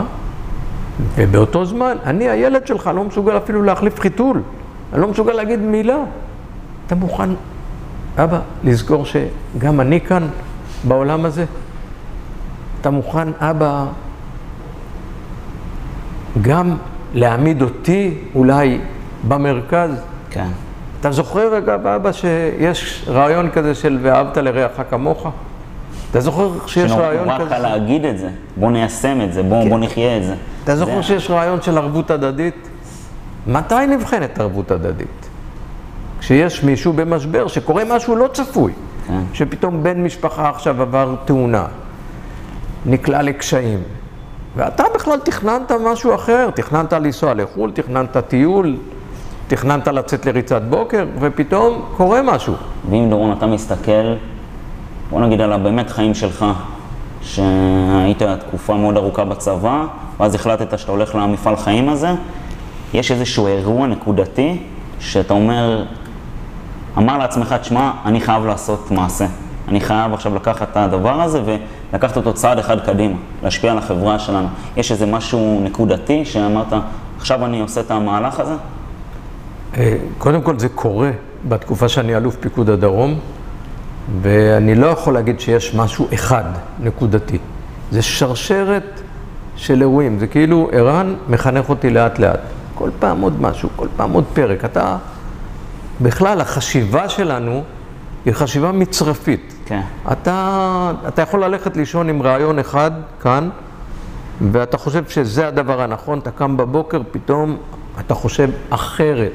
ובאותו 1.15 1.65
זמן, 1.65 1.97
אני 2.05 2.29
הילד 2.29 2.67
שלך 2.67 2.89
לא 2.95 3.03
מסוגל 3.03 3.37
אפילו 3.37 3.63
להחליף 3.63 3.99
חיתול, 3.99 4.41
אני 4.93 5.01
לא 5.01 5.07
מסוגל 5.07 5.33
להגיד 5.33 5.59
מילה. 5.59 5.97
אתה 6.87 6.95
מוכן, 6.95 7.29
אבא, 8.17 8.39
לזכור 8.63 9.03
שגם 9.05 9.81
אני 9.81 10.01
כאן 10.01 10.27
בעולם 10.87 11.25
הזה? 11.25 11.45
אתה 12.85 12.93
מוכן, 12.93 13.27
אבא, 13.39 13.85
גם 16.41 16.77
להעמיד 17.13 17.61
אותי 17.61 18.13
אולי 18.35 18.79
במרכז? 19.27 19.91
כן. 20.29 20.47
אתה 20.99 21.11
זוכר, 21.11 21.57
אגב, 21.57 21.87
אבא, 21.87 22.11
שיש 22.11 23.05
רעיון 23.07 23.49
כזה 23.49 23.75
של 23.75 23.99
ואהבת 24.01 24.37
לרעך 24.37 24.71
כמוך? 24.89 25.27
אתה 26.11 26.19
זוכר 26.21 26.49
שיש 26.67 26.91
רעיון 26.91 27.23
שנורא 27.25 27.39
כזה? 27.39 27.49
קל 27.49 27.59
להגיד 27.59 28.05
את 28.05 28.17
זה, 28.17 28.29
בוא 28.57 28.71
ניישם 28.71 29.21
את 29.21 29.33
זה, 29.33 29.43
בוא, 29.43 29.63
כן. 29.63 29.69
בוא 29.69 29.79
נחיה 29.79 30.17
את 30.17 30.23
זה. 30.23 30.35
אתה 30.63 30.75
זוכר 30.75 30.95
זה- 30.95 31.03
שיש 31.03 31.29
רעיון 31.31 31.61
של 31.61 31.77
ערבות 31.77 32.11
הדדית? 32.11 32.67
מתי 33.47 33.87
נבחנת 33.87 34.39
ערבות 34.39 34.71
הדדית? 34.71 35.29
כשיש 36.19 36.63
מישהו 36.63 36.93
במשבר, 36.93 37.47
שקורה 37.47 37.83
משהו 37.95 38.15
לא 38.15 38.27
צפוי, 38.33 38.71
כן. 39.07 39.19
שפתאום 39.33 39.83
בן 39.83 40.03
משפחה 40.03 40.49
עכשיו 40.49 40.81
עבר 40.81 41.15
תאונה, 41.25 41.65
נקלע 42.85 43.21
לקשיים, 43.21 43.79
ואתה 44.55 44.83
בכלל 44.95 45.19
תכננת 45.19 45.71
משהו 45.71 46.15
אחר, 46.15 46.49
תכננת 46.55 46.93
לנסוע 46.93 47.33
לחו"ל, 47.33 47.71
תכננת 47.71 48.17
טיול, 48.17 48.77
תכננת 49.47 49.87
לצאת 49.87 50.25
לריצת 50.25 50.61
בוקר, 50.69 51.05
ופתאום 51.19 51.81
קורה 51.97 52.21
משהו. 52.21 52.53
ואם 52.89 53.07
דורון 53.09 53.31
אתה 53.37 53.45
מסתכל, 53.45 54.13
בוא 55.09 55.21
נגיד 55.21 55.41
על 55.41 55.53
הבאמת 55.53 55.89
חיים 55.89 56.13
שלך, 56.13 56.45
שהיית 57.21 58.21
תקופה 58.47 58.75
מאוד 58.75 58.97
ארוכה 58.97 59.25
בצבא, 59.25 59.85
ואז 60.19 60.35
החלטת 60.35 60.79
שאתה 60.79 60.91
הולך 60.91 61.15
למפעל 61.15 61.55
חיים 61.55 61.89
הזה, 61.89 62.09
יש 62.93 63.11
איזשהו 63.11 63.47
אירוע 63.47 63.87
נקודתי, 63.87 64.57
שאתה 64.99 65.33
אומר, 65.33 65.85
אמר 66.97 67.17
לעצמך, 67.17 67.53
תשמע, 67.53 67.91
אני 68.05 68.21
חייב 68.21 68.45
לעשות 68.45 68.91
מעשה. 68.91 69.25
אני 69.67 69.81
חייב 69.81 70.13
עכשיו 70.13 70.35
לקחת 70.35 70.71
את 70.71 70.77
הדבר 70.77 71.21
הזה 71.21 71.41
ולקחת 71.95 72.17
אותו 72.17 72.33
צעד 72.33 72.59
אחד 72.59 72.85
קדימה, 72.85 73.15
להשפיע 73.43 73.71
על 73.71 73.77
החברה 73.77 74.19
שלנו. 74.19 74.47
יש 74.77 74.91
איזה 74.91 75.05
משהו 75.05 75.61
נקודתי 75.63 76.25
שאמרת, 76.25 76.73
עכשיו 77.17 77.45
אני 77.45 77.61
עושה 77.61 77.81
את 77.81 77.91
המהלך 77.91 78.39
הזה? 78.39 78.53
אה, 79.77 79.97
קודם 80.17 80.41
כל 80.41 80.59
זה 80.59 80.69
קורה 80.69 81.11
בתקופה 81.47 81.89
שאני 81.89 82.17
אלוף 82.17 82.35
פיקוד 82.35 82.69
הדרום, 82.69 83.19
ואני 84.21 84.75
לא 84.75 84.87
יכול 84.87 85.13
להגיד 85.13 85.39
שיש 85.39 85.75
משהו 85.75 86.07
אחד 86.13 86.43
נקודתי. 86.79 87.37
זה 87.91 88.01
שרשרת 88.01 89.01
של 89.55 89.81
אירועים, 89.81 90.19
זה 90.19 90.27
כאילו 90.27 90.69
ערן 90.71 91.15
מחנך 91.29 91.69
אותי 91.69 91.89
לאט 91.89 92.19
לאט. 92.19 92.39
כל 92.75 92.89
פעם 92.99 93.21
עוד 93.21 93.41
משהו, 93.41 93.69
כל 93.75 93.87
פעם 93.95 94.11
עוד 94.11 94.25
פרק. 94.33 94.65
אתה, 94.65 94.97
בכלל, 96.01 96.41
החשיבה 96.41 97.09
שלנו 97.09 97.63
היא 98.25 98.33
חשיבה 98.33 98.71
מצרפית. 98.71 99.53
כן. 99.65 99.81
אתה, 100.11 100.51
אתה 101.07 101.21
יכול 101.21 101.43
ללכת 101.43 101.77
לישון 101.77 102.09
עם 102.09 102.21
רעיון 102.21 102.59
אחד 102.59 102.91
כאן, 103.21 103.49
ואתה 104.51 104.77
חושב 104.77 105.03
שזה 105.09 105.47
הדבר 105.47 105.81
הנכון, 105.81 106.19
אתה 106.19 106.31
קם 106.31 106.57
בבוקר, 106.57 107.01
פתאום 107.11 107.57
אתה 107.99 108.13
חושב 108.13 108.49
אחרת 108.69 109.31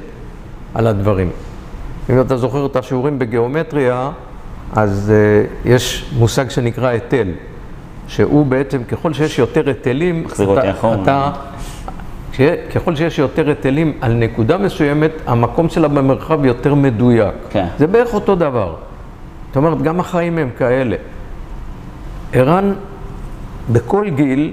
על 0.74 0.86
הדברים. 0.86 1.30
אם 2.10 2.20
אתה 2.20 2.36
זוכר 2.36 2.66
את 2.66 2.76
השיעורים 2.76 3.18
בגיאומטריה, 3.18 4.10
אז 4.76 5.12
uh, 5.12 5.68
יש 5.68 6.10
מושג 6.18 6.50
שנקרא 6.50 6.88
היטל, 6.88 7.28
שהוא 8.08 8.46
בעצם, 8.46 8.84
ככל 8.84 9.12
שיש 9.12 9.38
יותר 9.38 9.68
היטלים. 9.68 10.24
אתה, 11.02 11.32
כש- 11.32 11.69
ככל 12.74 12.96
שיש 12.96 13.18
יותר 13.18 13.48
היטלים 13.48 13.92
על 14.00 14.12
נקודה 14.12 14.58
מסוימת, 14.58 15.10
המקום 15.26 15.68
שלה 15.68 15.88
במרחב 15.88 16.44
יותר 16.44 16.74
מדויק. 16.74 17.34
כן. 17.50 17.66
זה 17.78 17.86
בערך 17.86 18.14
אותו 18.14 18.34
דבר. 18.34 18.74
זאת 19.46 19.56
אומרת, 19.56 19.82
גם 19.82 20.00
החיים 20.00 20.38
הם 20.38 20.50
כאלה. 20.58 20.96
ערן, 22.32 22.72
בכל 23.72 24.10
גיל, 24.10 24.52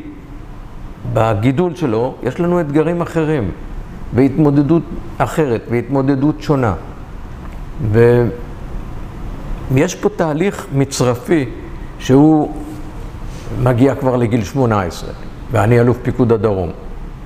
בגידול 1.14 1.76
שלו, 1.76 2.16
יש 2.24 2.40
לנו 2.40 2.62
אתגרים 2.62 3.02
אחרים, 3.02 3.52
והתמודדות 4.14 4.84
אחרת, 5.18 5.62
והתמודדות 5.70 6.42
שונה. 6.42 6.74
ויש 7.92 9.96
פה 9.96 10.10
תהליך 10.10 10.68
מצרפי 10.74 11.46
שהוא 12.00 12.52
מגיע 13.64 13.96
כבר 13.96 14.16
לגיל 14.16 14.44
18, 14.44 15.10
ואני 15.52 15.80
אלוף 15.80 15.98
פיקוד 16.02 16.32
הדרום. 16.32 16.72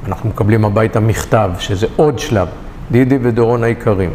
אנחנו 0.08 0.29
מקבלים 0.29 0.65
הביתה 0.65 1.00
מכתב, 1.00 1.51
שזה 1.60 1.88
עוד 1.96 2.20
שלב, 2.20 2.48
דידי 2.91 3.17
ודורון 3.22 3.63
היקרים. 3.63 4.10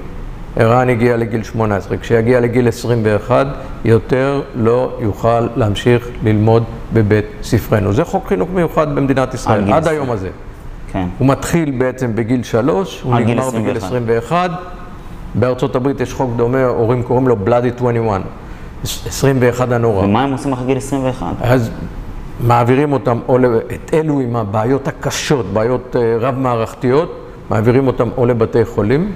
ערן 0.57 0.89
הגיע 0.89 1.17
לגיל 1.17 1.43
18, 1.43 1.97
כשיגיע 1.97 2.41
לגיל 2.41 2.69
21, 2.69 3.47
יותר 3.85 4.43
לא 4.55 4.93
יוכל 5.01 5.41
להמשיך 5.57 6.09
ללמוד 6.25 6.65
בבית 6.93 7.25
ספרנו. 7.43 7.93
זה 7.93 8.05
חוק 8.05 8.29
חינוך 8.29 8.49
מיוחד 8.55 8.95
במדינת 8.95 9.35
ישראל, 9.35 9.73
עד 9.73 9.83
20. 9.83 9.97
היום 9.97 10.11
הזה. 10.11 10.29
כן. 10.93 11.07
הוא 11.19 11.29
מתחיל 11.29 11.71
בעצם 11.79 12.15
בגיל 12.15 12.43
שלוש, 12.43 13.03
הוא 13.03 13.15
עד 13.15 13.27
גיל 13.27 13.35
נגמר 13.35 13.51
בגיל 13.51 13.77
21. 13.77 13.85
21. 13.87 14.51
בארצות 15.35 15.77
הברית 15.77 16.01
יש 16.01 16.15
חוק 16.15 16.31
דומה, 16.37 16.65
הורים 16.65 17.03
קוראים 17.03 17.29
לו 17.29 17.37
Bloody 17.47 17.75
21, 17.77 18.21
21 19.07 19.73
הנורא. 19.73 20.05
ומה 20.05 20.23
הם 20.23 20.33
עושים 20.33 20.53
אחרי 20.53 20.67
גיל 20.67 20.77
21? 20.77 21.27
אז 21.41 21.71
מעבירים 22.41 22.93
אותם, 22.93 23.19
או 23.29 23.39
את 23.75 23.95
אלו 23.95 24.21
עם 24.21 24.37
הבעיות 24.37 24.89
הקשות, 24.89 25.47
בעיות 25.47 25.97
אה, 25.97 26.17
רב-מערכתיות, 26.21 27.27
מעבירים 27.51 27.87
אותם 27.87 28.09
או 28.17 28.27
לבתי 28.27 28.65
חולים 28.65 29.13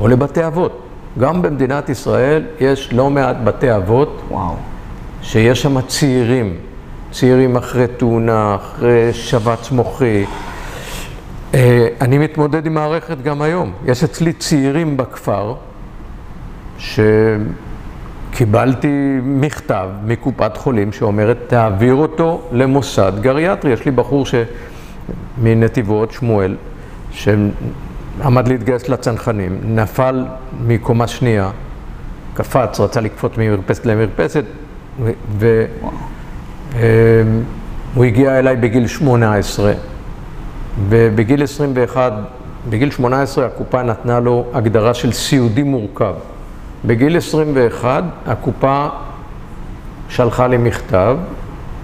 או 0.00 0.08
לבתי 0.08 0.46
אבות. 0.46 0.80
גם 1.18 1.42
במדינת 1.42 1.88
ישראל 1.88 2.42
יש 2.60 2.92
לא 2.92 3.10
מעט 3.10 3.36
בתי 3.44 3.76
אבות 3.76 4.22
וואו. 4.30 4.54
שיש 5.22 5.62
שם 5.62 5.80
צעירים, 5.80 6.56
צעירים 7.10 7.56
אחרי 7.56 7.86
תאונה, 7.86 8.54
אחרי 8.54 9.12
שבץ 9.12 9.70
מוחי. 9.70 10.24
אה, 11.54 11.88
אני 12.00 12.18
מתמודד 12.18 12.66
עם 12.66 12.74
מערכת 12.74 13.22
גם 13.22 13.42
היום. 13.42 13.72
יש 13.86 14.04
אצלי 14.04 14.32
צעירים 14.32 14.96
בכפר 14.96 15.54
שקיבלתי 18.34 19.18
מכתב 19.22 19.88
מקופת 20.04 20.56
חולים 20.56 20.92
שאומרת, 20.92 21.36
תעביר 21.46 21.94
אותו 21.94 22.42
למוסד 22.52 23.12
גריאטרי. 23.20 23.72
יש 23.72 23.84
לי 23.84 23.90
בחור 23.90 24.26
ש... 24.26 24.34
מנתיבות, 25.42 26.12
שמואל, 26.12 26.56
שעמד 27.10 28.48
להתגייס 28.48 28.88
לצנחנים, 28.88 29.58
נפל 29.64 30.24
מקומה 30.66 31.06
שנייה, 31.06 31.50
קפץ, 32.34 32.80
רצה 32.80 33.00
לקפוץ 33.00 33.32
ממרפסת 33.38 33.86
למרפסת, 33.86 34.44
והוא 35.38 35.64
הגיע 38.04 38.38
אליי 38.38 38.56
בגיל 38.56 38.86
18, 38.86 39.72
ובגיל 40.88 41.42
21, 41.42 42.12
בגיל 42.70 42.90
18 42.90 43.46
הקופה 43.46 43.82
נתנה 43.82 44.20
לו 44.20 44.44
הגדרה 44.54 44.94
של 44.94 45.12
סיעודי 45.12 45.62
מורכב. 45.62 46.14
בגיל 46.86 47.16
21 47.16 48.04
הקופה 48.26 48.88
שלחה 50.08 50.46
לי 50.46 50.56
מכתב 50.56 51.16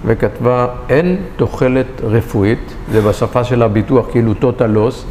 וכתבה, 0.05 0.67
אין 0.89 1.17
תוחלת 1.35 2.01
רפואית, 2.03 2.73
זה 2.91 3.01
בשפה 3.01 3.43
של 3.43 3.63
הביטוח 3.63 4.05
כאילו 4.11 4.33
total 4.41 4.77
loss, 4.77 5.05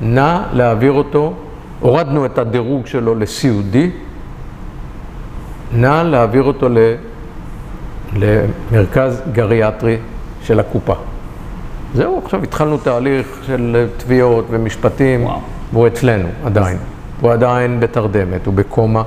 נא 0.00 0.42
להעביר 0.52 0.92
אותו, 0.92 1.34
הורדנו 1.80 2.26
את 2.26 2.38
הדירוג 2.38 2.86
שלו 2.86 3.14
לסיעודי, 3.14 3.90
נא 5.72 6.02
להעביר 6.02 6.42
אותו 6.42 6.68
ל, 6.68 6.78
למרכז 8.16 9.22
גריאטרי 9.32 9.96
של 10.42 10.60
הקופה. 10.60 10.94
זהו, 11.94 12.20
עכשיו 12.24 12.42
התחלנו 12.42 12.78
תהליך 12.78 13.40
של 13.46 13.86
תביעות 13.96 14.46
ומשפטים, 14.50 15.24
וואו. 15.24 15.40
והוא 15.72 15.86
אצלנו 15.86 16.28
עדיין. 16.44 16.78
הוא 17.20 17.32
עדיין 17.32 17.80
בתרדמת, 17.80 18.46
הוא 18.46 18.54
בקומה. 18.54 19.02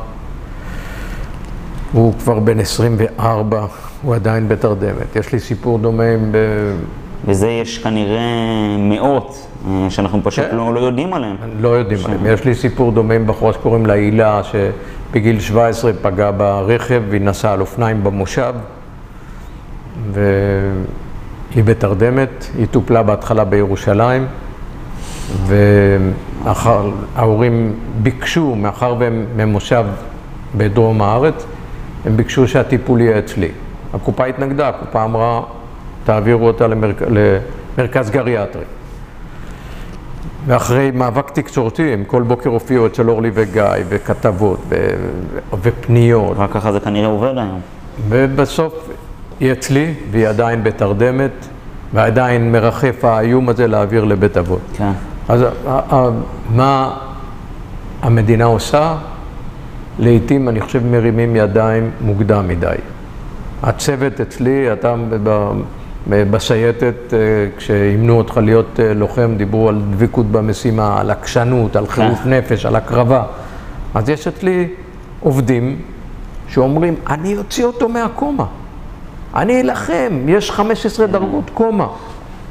הוא 1.93 2.13
כבר 2.19 2.39
בן 2.39 2.59
24, 2.59 3.65
הוא 4.01 4.15
עדיין 4.15 4.47
בתרדמת. 4.47 5.15
יש 5.15 5.31
לי 5.33 5.39
סיפור 5.39 5.79
דומה 5.79 6.03
עם... 6.03 6.31
ב... 6.31 6.37
וזה 7.25 7.47
יש 7.47 7.77
כנראה 7.77 8.77
מאות, 8.79 9.47
אה, 9.67 9.87
שאנחנו 9.89 10.23
פשוט 10.23 10.45
כן. 10.45 10.55
לא, 10.55 10.73
לא 10.73 10.79
יודעים 10.79 11.13
עליהם. 11.13 11.35
לא 11.59 11.67
יודעים 11.67 11.99
עליהם. 12.05 12.25
יש 12.25 12.45
לי 12.45 12.55
סיפור 12.55 12.91
דומה 12.91 13.13
עם 13.13 13.27
בחורה 13.27 13.53
שקוראים 13.53 13.85
לה 13.85 13.93
הילה, 13.93 14.41
שבגיל 14.43 15.39
17 15.39 15.91
פגעה 16.01 16.31
ברכב 16.31 17.01
והיא 17.09 17.21
נסעה 17.21 17.53
על 17.53 17.61
אופניים 17.61 18.03
במושב, 18.03 18.53
והיא 20.11 21.63
בתרדמת, 21.63 22.45
היא 22.57 22.65
טופלה 22.71 23.03
בהתחלה 23.03 23.43
בירושלים, 23.43 24.27
וההורים 26.45 27.73
ביקשו, 28.01 28.55
מאחר 28.55 28.95
והם 28.99 29.25
ממושב 29.35 29.85
בדרום 30.57 31.01
הארץ, 31.01 31.45
הם 32.07 32.17
ביקשו 32.17 32.47
שהטיפול 32.47 33.01
יהיה 33.01 33.19
אצלי. 33.19 33.49
הקופה 33.93 34.25
התנגדה, 34.25 34.69
הקופה 34.69 35.03
אמרה, 35.03 35.41
תעבירו 36.03 36.47
אותה 36.47 36.67
למרכ... 36.67 37.01
למרכז 37.77 38.09
גריאטרי. 38.09 38.63
ואחרי 40.45 40.91
מאבק 40.91 41.29
תקשורתי, 41.29 41.93
הם 41.93 42.03
כל 42.07 42.21
בוקר 42.21 42.49
הופיעו 42.49 42.87
אצל 42.87 43.09
אורלי 43.09 43.31
וגיא, 43.33 43.63
וכתבות, 43.89 44.59
ו... 44.69 44.75
ופניות. 45.61 46.37
רק 46.37 46.51
ככה 46.51 46.71
זה 46.71 46.79
כנראה 46.79 47.07
עובד 47.07 47.37
היום. 47.37 47.59
ובסוף 48.09 48.89
היא 49.39 49.51
אצלי, 49.51 49.93
והיא 50.11 50.27
עדיין 50.27 50.63
בתרדמת, 50.63 51.47
ועדיין 51.93 52.51
מרחף 52.51 53.05
האיום 53.05 53.49
הזה 53.49 53.67
להעביר 53.67 54.03
לבית 54.03 54.37
אבות. 54.37 54.61
כן. 54.77 54.91
אז 55.29 55.45
מה 56.55 56.97
המדינה 58.01 58.45
עושה? 58.45 58.95
לעתים, 59.99 60.49
אני 60.49 60.61
חושב, 60.61 60.85
מרימים 60.85 61.35
ידיים 61.35 61.91
מוקדם 62.01 62.47
מדי. 62.47 62.75
הצוות 63.63 64.21
אצלי, 64.21 64.73
אתה 64.73 64.95
בשייטת, 66.07 67.13
אה, 67.13 67.17
כשאימנו 67.57 68.17
אותך 68.17 68.37
להיות 68.37 68.79
אה, 68.79 68.93
לוחם, 68.93 69.33
דיברו 69.37 69.69
על 69.69 69.81
דבקות 69.91 70.25
במשימה, 70.25 70.99
על 70.99 71.11
עקשנות, 71.11 71.75
על 71.75 71.87
חירוף 71.87 72.19
כן. 72.23 72.29
נפש, 72.33 72.65
על 72.65 72.75
הקרבה. 72.75 73.23
אז 73.93 74.09
יש 74.09 74.27
אצלי 74.27 74.67
עובדים 75.19 75.81
שאומרים, 76.47 76.95
אני 77.09 77.37
אוציא 77.37 77.65
אותו 77.65 77.89
מהקומה. 77.89 78.45
אני 79.35 79.61
אלחם, 79.61 80.25
יש 80.27 80.51
15 80.51 81.07
דרגות 81.07 81.49
קומה. 81.53 81.87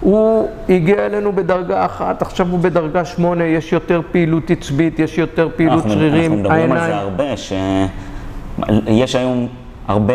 הוא 0.00 0.48
הגיע 0.68 1.06
אלינו 1.06 1.32
בדרגה 1.32 1.84
אחת, 1.84 2.22
עכשיו 2.22 2.46
הוא 2.50 2.58
בדרגה 2.58 3.04
שמונה, 3.04 3.44
יש 3.44 3.72
יותר 3.72 4.00
פעילות 4.12 4.50
עצבית, 4.50 4.98
יש 4.98 5.18
יותר 5.18 5.48
פעילות 5.56 5.74
אנחנו, 5.74 5.92
שרירים, 5.92 6.32
אנחנו 6.32 6.36
מדברים 6.36 6.72
על 6.72 6.78
זה 6.78 6.96
הרבה, 6.96 7.36
שיש 7.36 9.14
היום 9.16 9.46
הרבה 9.88 10.14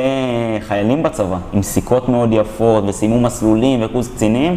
חיילים 0.59 1.03
בצבא 1.03 1.37
עם 1.53 1.61
סיכות 1.61 2.09
מאוד 2.09 2.29
יפות 2.31 2.83
וסיימו 2.87 3.19
מסלולים 3.19 3.79
וקורס 3.83 4.07
קצינים. 4.07 4.55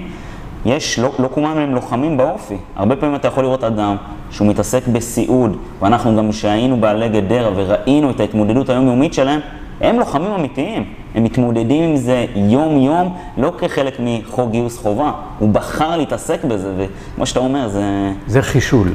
יש, 0.67 0.99
לא, 0.99 1.13
לא 1.19 1.29
כולם 1.33 1.59
הם 1.59 1.75
לוחמים 1.75 2.17
באופי. 2.17 2.57
הרבה 2.77 2.97
פעמים 2.97 3.15
אתה 3.15 3.29
יכול 3.29 3.45
לראות 3.45 3.65
אדם 3.65 3.97
שהוא 4.31 4.49
מתעסק 4.49 4.89
בסיעוד, 4.89 5.57
ואנחנו 5.81 6.17
גם 6.17 6.31
כשהיינו 6.31 6.77
בעלי 6.77 7.09
גדרה 7.09 7.51
וראינו 7.57 8.11
את 8.11 8.21
ההתמודדות 8.21 8.69
היומיומית 8.69 9.15
שלהם, 9.15 9.41
הם 9.81 9.99
לוחמים 9.99 10.33
אמיתיים. 10.33 10.85
הם 11.15 11.25
מתמודדים 11.25 11.83
עם 11.91 11.97
זה 11.97 12.27
יום-יום, 12.35 13.17
לא 13.37 13.53
כחלק 13.59 13.95
מחוק 14.01 14.51
גיוס 14.51 14.79
חובה. 14.79 15.13
הוא 15.39 15.49
בחר 15.49 15.97
להתעסק 15.97 16.45
בזה, 16.45 16.73
וכמו 16.79 17.27
שאתה 17.27 17.41
אומר, 17.41 17.69
זה... 17.69 18.13
זה 18.27 18.43
חישול. 18.43 18.89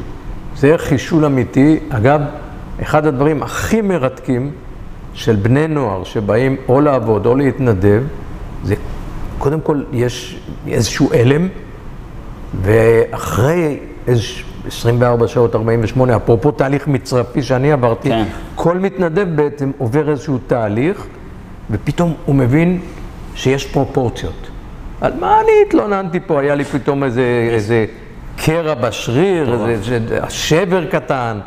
זה 0.55 0.74
חישול 0.77 1.25
אמיתי. 1.25 1.79
אגב, 1.89 2.21
אחד 2.81 3.05
הדברים 3.05 3.43
הכי 3.43 3.81
מרתקים 3.81 4.51
של 5.13 5.36
בני 5.36 5.67
נוער 5.67 6.03
שבאים 6.03 6.55
או 6.69 6.81
לעבוד 6.81 7.25
או 7.25 7.36
להתנדב, 7.36 8.03
זה 8.63 8.75
קודם 9.38 9.62
כל 9.62 9.81
יש 9.93 10.39
איזשהו 10.67 11.09
הלם, 11.13 11.48
ואחרי 12.62 13.79
איזה 14.07 14.24
24 14.67 15.27
שעות, 15.27 15.55
48, 15.55 16.15
אפרופו 16.15 16.51
תהליך 16.51 16.88
מצרפי 16.88 17.43
שאני 17.43 17.71
עברתי, 17.71 18.09
כן. 18.09 18.24
כל 18.62 18.78
מתנדב 18.78 19.28
בעצם 19.36 19.72
עובר 19.78 20.10
איזשהו 20.10 20.38
תהליך, 20.48 21.06
ופתאום 21.72 22.13
הוא 22.25 22.36
מבין 22.36 22.82
שיש 23.36 23.66
פרופורציות. 23.66 24.50
על 25.01 25.13
מה 25.20 25.42
אני 25.42 25.51
התלוננתי 25.68 26.20
פה? 26.20 26.39
היה 26.39 26.56
לי 26.56 26.63
פתאום 26.63 27.04
איזה, 27.04 27.50
איזה 27.51 27.86
קרע 28.38 28.74
בשריר, 28.74 29.54
איזה, 29.54 29.93
איזה 29.95 30.19
שבר 30.30 30.86
קטן. 30.86 31.39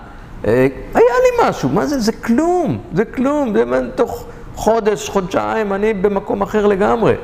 אה, 0.47 0.53
היה 0.95 1.15
לי 1.23 1.49
משהו, 1.49 1.69
מה 1.69 1.87
זה? 1.87 2.01
זה 2.01 2.13
כלום, 2.13 2.79
זה 2.95 3.05
כלום, 3.05 3.53
זה 3.55 3.65
תוך 3.95 4.27
חודש, 4.55 5.09
חודשיים, 5.09 5.73
אני 5.73 5.95
במקום 5.95 6.43
אחר 6.43 6.67
לגמרי. 6.67 7.15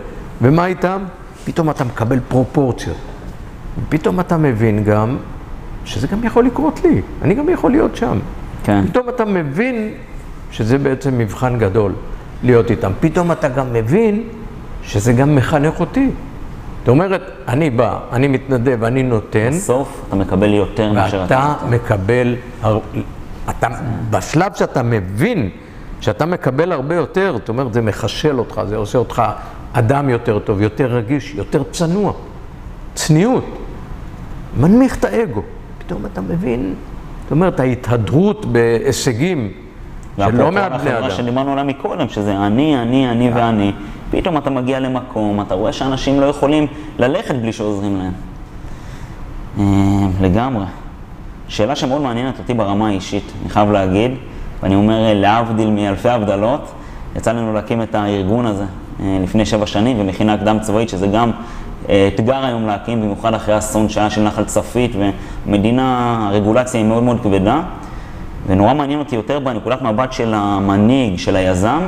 ומה 0.42 0.66
איתם? 0.66 1.02
פתאום 1.44 1.70
אתה 1.70 1.84
מקבל 1.84 2.18
פרופורציות. 2.28 2.96
פתאום 3.88 4.20
אתה 4.20 4.36
מבין 4.36 4.84
גם 4.84 5.16
שזה 5.84 6.06
גם 6.06 6.24
יכול 6.24 6.44
לקרות 6.44 6.80
לי, 6.84 7.02
אני 7.22 7.34
גם 7.34 7.48
יכול 7.48 7.70
להיות 7.70 7.96
שם. 7.96 8.18
כן. 8.64 8.86
פתאום 8.86 9.08
אתה 9.08 9.24
מבין 9.24 9.94
שזה 10.50 10.78
בעצם 10.78 11.18
מבחן 11.18 11.58
גדול 11.58 11.92
להיות 12.42 12.70
איתם. 12.70 12.92
פתאום 13.00 13.32
אתה 13.32 13.48
גם 13.48 13.72
מבין 13.72 14.22
שזה 14.82 15.12
גם 15.12 15.34
מחנך 15.34 15.80
אותי. 15.80 16.10
זאת 16.78 16.88
אומרת, 16.88 17.22
אני 17.48 17.70
בא, 17.70 17.98
אני 18.12 18.28
מתנדב, 18.28 18.84
אני 18.84 19.02
נותן. 19.02 19.50
בסוף 19.50 20.04
אתה 20.08 20.16
מקבל 20.16 20.54
יותר 20.54 20.92
מאשר 20.92 21.24
אתה 21.24 21.54
ואתה 21.60 21.66
מקבל, 21.76 22.36
אתה, 23.50 23.68
בשלב 24.10 24.52
שאתה 24.54 24.82
מבין 24.82 25.50
שאתה 26.00 26.26
מקבל 26.26 26.72
הרבה 26.72 26.94
יותר, 26.94 27.32
זאת 27.38 27.48
אומרת, 27.48 27.72
זה 27.72 27.82
מחשל 27.82 28.38
אותך, 28.38 28.60
זה 28.68 28.76
עושה 28.76 28.98
אותך 28.98 29.22
אדם 29.72 30.08
יותר 30.08 30.38
טוב, 30.38 30.60
יותר 30.60 30.86
רגיש, 30.86 31.34
יותר 31.34 31.62
צנוע. 31.70 32.12
צניעות. 32.94 33.44
מנמיך 34.60 34.96
את 34.96 35.04
האגו. 35.04 35.42
פתאום 35.78 36.06
אתה 36.06 36.20
מבין, 36.20 36.74
זאת 37.28 37.32
אומרת, 37.32 37.60
ההתהדרות 37.60 38.46
בהישגים 38.46 39.52
שלא 40.16 40.52
מעט 40.52 40.72
בני 40.80 40.98
אדם. 40.98 41.10
שדיברנו 41.10 41.52
עליה 41.52 41.64
מקודם, 41.64 42.08
שזה 42.08 42.36
אני, 42.36 42.82
אני, 42.82 43.10
אני 43.10 43.30
ואני. 43.30 43.72
פתאום 44.10 44.38
אתה 44.38 44.50
מגיע 44.50 44.80
למקום, 44.80 45.40
אתה 45.40 45.54
רואה 45.54 45.72
שאנשים 45.72 46.20
לא 46.20 46.26
יכולים 46.26 46.66
ללכת 46.98 47.34
בלי 47.34 47.52
שעוזרים 47.52 47.96
להם. 47.96 48.12
אה, 49.58 50.08
לגמרי. 50.20 50.64
שאלה 51.48 51.76
שמאוד 51.76 52.02
מעניינת 52.02 52.38
אותי 52.38 52.54
ברמה 52.54 52.88
האישית, 52.88 53.32
אני 53.42 53.50
חייב 53.50 53.70
להגיד, 53.70 54.10
ואני 54.62 54.74
אומר 54.74 55.04
אה, 55.04 55.14
להבדיל 55.14 55.70
מאלפי 55.70 56.08
הבדלות, 56.08 56.72
יצא 57.16 57.32
לנו 57.32 57.52
להקים 57.52 57.82
את 57.82 57.94
הארגון 57.94 58.46
הזה 58.46 58.64
אה, 59.00 59.18
לפני 59.22 59.46
שבע 59.46 59.66
שנים, 59.66 60.00
ומכינה 60.00 60.38
קדם 60.38 60.58
צבאית, 60.60 60.88
שזה 60.88 61.06
גם 61.06 61.30
אתגר 61.84 62.44
היום 62.44 62.66
להקים, 62.66 63.02
במיוחד 63.02 63.34
אחרי 63.34 63.58
אסון 63.58 63.88
שהיה 63.88 64.10
של 64.10 64.22
נחל 64.22 64.44
צפית, 64.44 64.92
ומדינה, 65.46 66.18
הרגולציה 66.28 66.80
היא 66.80 66.88
מאוד 66.88 67.02
מאוד 67.02 67.20
כבדה. 67.22 67.62
ונורא 68.46 68.74
מעניין 68.74 68.98
אותי 68.98 69.16
יותר 69.16 69.38
בנקודת 69.38 69.82
מבט 69.82 70.12
של 70.12 70.34
המנהיג, 70.34 71.18
של 71.18 71.36
היזם, 71.36 71.80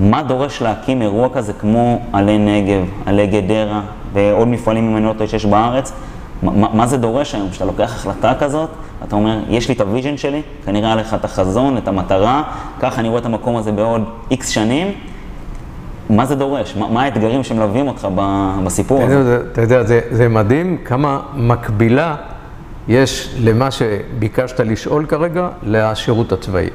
מה 0.00 0.22
דורש 0.22 0.62
להקים 0.62 1.02
אירוע 1.02 1.28
כזה 1.34 1.52
כמו 1.52 2.00
עדי 2.12 2.38
נגב, 2.38 2.84
עדי 3.06 3.26
גדרה 3.26 3.80
ועוד 4.12 4.48
מפעלים, 4.48 4.90
אם 4.90 4.96
אני 4.96 5.04
לא 5.04 5.12
טועה, 5.12 5.28
שיש 5.28 5.46
בארץ? 5.46 5.92
מה, 6.42 6.68
מה 6.74 6.86
זה 6.86 6.96
דורש 6.96 7.34
היום? 7.34 7.50
כשאתה 7.50 7.64
לוקח 7.64 7.94
החלטה 7.94 8.34
כזאת, 8.34 8.70
אתה 9.04 9.16
אומר, 9.16 9.38
יש 9.48 9.68
לי 9.68 9.74
את 9.74 9.80
ה 9.80 9.85
vision 9.85 10.16
שלי, 10.16 10.42
כנראה 10.64 10.86
היה 10.86 10.96
לך 10.96 11.14
את 11.14 11.24
החזון, 11.24 11.76
את 11.76 11.88
המטרה, 11.88 12.42
ככה 12.80 13.00
אני 13.00 13.08
רואה 13.08 13.20
את 13.20 13.26
המקום 13.26 13.56
הזה 13.56 13.72
בעוד 13.72 14.02
איקס 14.30 14.48
שנים. 14.48 14.92
מה 16.16 16.26
זה 16.26 16.34
דורש? 16.34 16.76
מה, 16.76 16.88
מה 16.88 17.02
האתגרים 17.02 17.44
שמלווים 17.44 17.88
אותך 17.88 18.08
בסיפור 18.64 19.02
הזה? 19.02 19.40
אתה 19.52 19.60
יודע, 19.60 19.82
זה, 19.82 20.00
זה 20.10 20.28
מדהים 20.28 20.78
כמה 20.84 21.20
מקבילה 21.34 22.16
יש 22.88 23.34
למה 23.40 23.70
שביקשת 23.70 24.60
לשאול 24.60 25.06
כרגע, 25.06 25.48
לשירות 25.62 26.32
הצבאי. 26.32 26.68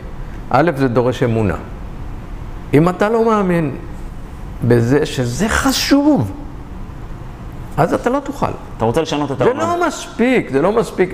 א', 0.49 0.71
זה 0.75 0.87
דורש 0.87 1.23
אמונה. 1.23 1.55
אם 2.73 2.89
אתה 2.89 3.09
לא 3.09 3.25
מאמין 3.25 3.75
בזה 4.67 5.05
שזה 5.05 5.49
חשוב, 5.49 6.31
אז 7.77 7.93
אתה 7.93 8.09
לא 8.09 8.19
תוכל. 8.19 8.51
אתה 8.77 8.85
רוצה 8.85 9.01
לשנות 9.01 9.31
את 9.31 9.41
העולם. 9.41 9.59
זה 9.59 9.65
לא 9.65 9.87
מספיק, 9.87 10.49
זה 10.49 10.61
לא 10.61 10.71
מספיק. 10.71 11.13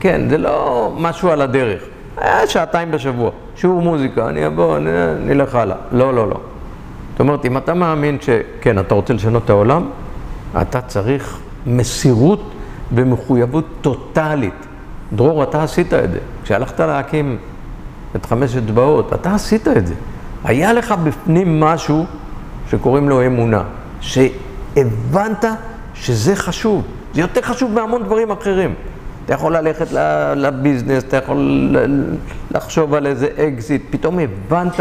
כן, 0.00 0.20
זה 0.28 0.38
לא 0.38 0.92
משהו 0.98 1.30
על 1.30 1.42
הדרך. 1.42 1.82
היה 2.16 2.46
שעתיים 2.46 2.90
בשבוע, 2.90 3.30
שיעור 3.56 3.82
מוזיקה, 3.82 4.28
אני 4.28 4.46
אבוא, 4.46 4.78
נלך 5.20 5.54
הלאה. 5.54 5.76
לא, 5.92 6.14
לא, 6.14 6.30
לא. 6.30 6.40
אומרת, 7.22 7.44
אם 7.44 7.56
אתה 7.56 7.74
מאמין 7.74 8.18
שכן, 8.20 8.78
אתה 8.78 8.94
רוצה 8.94 9.14
לשנות 9.14 9.44
את 9.44 9.50
העולם, 9.50 9.90
אתה 10.62 10.80
צריך 10.80 11.38
מסירות 11.66 12.52
ומחויבות 12.94 13.64
טוטאלית. 13.80 14.66
דרור, 15.12 15.42
אתה 15.42 15.62
עשית 15.62 15.94
את 15.94 16.12
זה. 16.12 16.18
כשהלכת 16.42 16.80
להקים 16.80 17.38
את 18.16 18.26
חמש 18.26 18.56
אצבעות, 18.56 19.12
אתה 19.12 19.34
עשית 19.34 19.68
את 19.68 19.86
זה. 19.86 19.94
היה 20.44 20.72
לך 20.72 20.94
בפנים 21.04 21.60
משהו 21.60 22.06
שקוראים 22.70 23.08
לו 23.08 23.26
אמונה, 23.26 23.62
שהבנת 24.00 25.44
שזה 25.94 26.36
חשוב. 26.36 26.82
זה 27.14 27.20
יותר 27.20 27.42
חשוב 27.42 27.72
מהמון 27.72 28.02
דברים 28.02 28.30
אחרים. 28.30 28.74
אתה 29.24 29.34
יכול 29.34 29.56
ללכת 29.56 29.86
לביזנס, 30.36 31.04
אתה 31.04 31.16
יכול 31.16 31.70
לחשוב 32.50 32.94
על 32.94 33.06
איזה 33.06 33.28
אקזיט, 33.36 33.82
פתאום 33.90 34.18
הבנת 34.18 34.80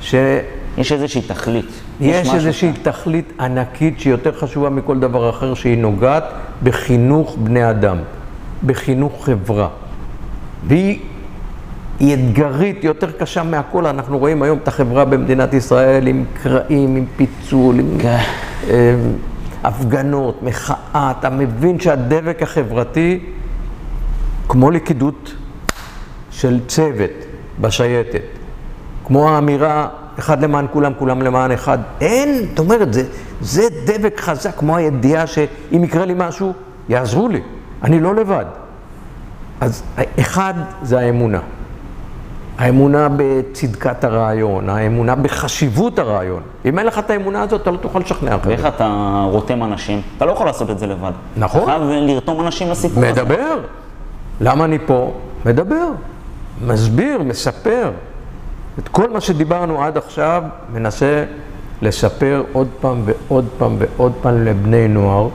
ש... 0.00 0.14
יש 0.78 0.92
איזושהי 0.92 1.22
תכלית. 1.22 1.66
יש, 2.00 2.26
יש 2.26 2.34
איזושהי 2.34 2.72
כאן. 2.72 2.92
תכלית 2.92 3.32
ענקית 3.40 4.00
שהיא 4.00 4.10
יותר 4.10 4.32
חשובה 4.32 4.70
מכל 4.70 5.00
דבר 5.00 5.30
אחר, 5.30 5.54
שהיא 5.54 5.78
נוגעת 5.78 6.24
בחינוך 6.62 7.36
בני 7.38 7.70
אדם, 7.70 7.96
בחינוך 8.66 9.24
חברה. 9.24 9.68
והיא 10.66 10.98
היא 12.00 12.14
אתגרית, 12.14 12.84
יותר 12.84 13.10
קשה 13.10 13.42
מהכל. 13.42 13.86
אנחנו 13.86 14.18
רואים 14.18 14.42
היום 14.42 14.58
את 14.62 14.68
החברה 14.68 15.04
במדינת 15.04 15.54
ישראל 15.54 16.06
עם 16.06 16.24
קרעים, 16.42 16.96
עם 16.96 17.04
פיצול, 17.16 17.78
עם 17.80 17.98
כן. 17.98 18.18
הפגנות, 19.64 20.42
מחאה. 20.42 21.12
אתה 21.18 21.30
מבין 21.30 21.80
שהדבק 21.80 22.42
החברתי, 22.42 23.20
כמו 24.48 24.70
לכידות 24.70 25.34
של 26.30 26.60
צוות 26.66 27.10
בשייטת, 27.60 28.22
כמו 29.04 29.30
האמירה, 29.30 29.88
אחד 30.18 30.42
למען 30.42 30.66
כולם, 30.72 30.92
כולם 30.98 31.22
למען 31.22 31.52
אחד. 31.52 31.78
אין, 32.00 32.46
זאת 32.48 32.58
אומרת, 32.58 32.92
זה, 32.92 33.04
זה 33.40 33.62
דבק 33.86 34.20
חזק, 34.20 34.56
כמו 34.56 34.76
הידיעה 34.76 35.26
שאם 35.26 35.84
יקרה 35.84 36.04
לי 36.04 36.14
משהו, 36.16 36.52
יעזרו 36.88 37.28
לי. 37.28 37.40
אני 37.82 38.00
לא 38.00 38.14
לבד. 38.14 38.44
אז 39.60 39.82
אחד 40.20 40.54
זה 40.82 40.98
האמונה. 40.98 41.40
האמונה 42.58 43.08
בצדקת 43.16 44.04
הרעיון, 44.04 44.68
האמונה 44.68 45.14
בחשיבות 45.14 45.98
הרעיון. 45.98 46.42
אם 46.64 46.78
אין 46.78 46.86
לך 46.86 46.98
את 46.98 47.10
האמונה 47.10 47.42
הזאת, 47.42 47.62
אתה 47.62 47.70
לא 47.70 47.76
תוכל 47.76 47.98
לשכנע 47.98 48.36
אחרים. 48.36 48.56
ואיך 48.56 48.66
אתה 48.66 49.24
רותם 49.30 49.62
אנשים? 49.62 50.00
אתה 50.16 50.24
לא 50.24 50.32
יכול 50.32 50.46
לעשות 50.46 50.70
את 50.70 50.78
זה 50.78 50.86
לבד. 50.86 51.12
נכון. 51.36 51.62
אתה 51.62 51.70
חייב 51.70 51.82
לרתום 51.82 52.40
אנשים 52.40 52.70
לסיפור 52.70 53.04
הזה. 53.04 53.12
מדבר. 53.22 53.58
למה 54.40 54.64
אני 54.64 54.78
פה? 54.86 55.12
מדבר. 55.46 55.86
מסביר, 56.66 57.22
מספר. 57.22 57.90
את 58.78 58.88
כל 58.88 59.10
מה 59.10 59.20
שדיברנו 59.20 59.82
עד 59.82 59.96
עכשיו, 59.96 60.42
מנסה 60.72 61.24
לספר 61.82 62.42
עוד 62.52 62.68
פעם 62.80 63.02
ועוד 63.04 63.48
פעם 63.58 63.76
ועוד 63.78 64.12
פעם 64.22 64.44
לבני 64.44 64.88
נוער, 64.88 65.28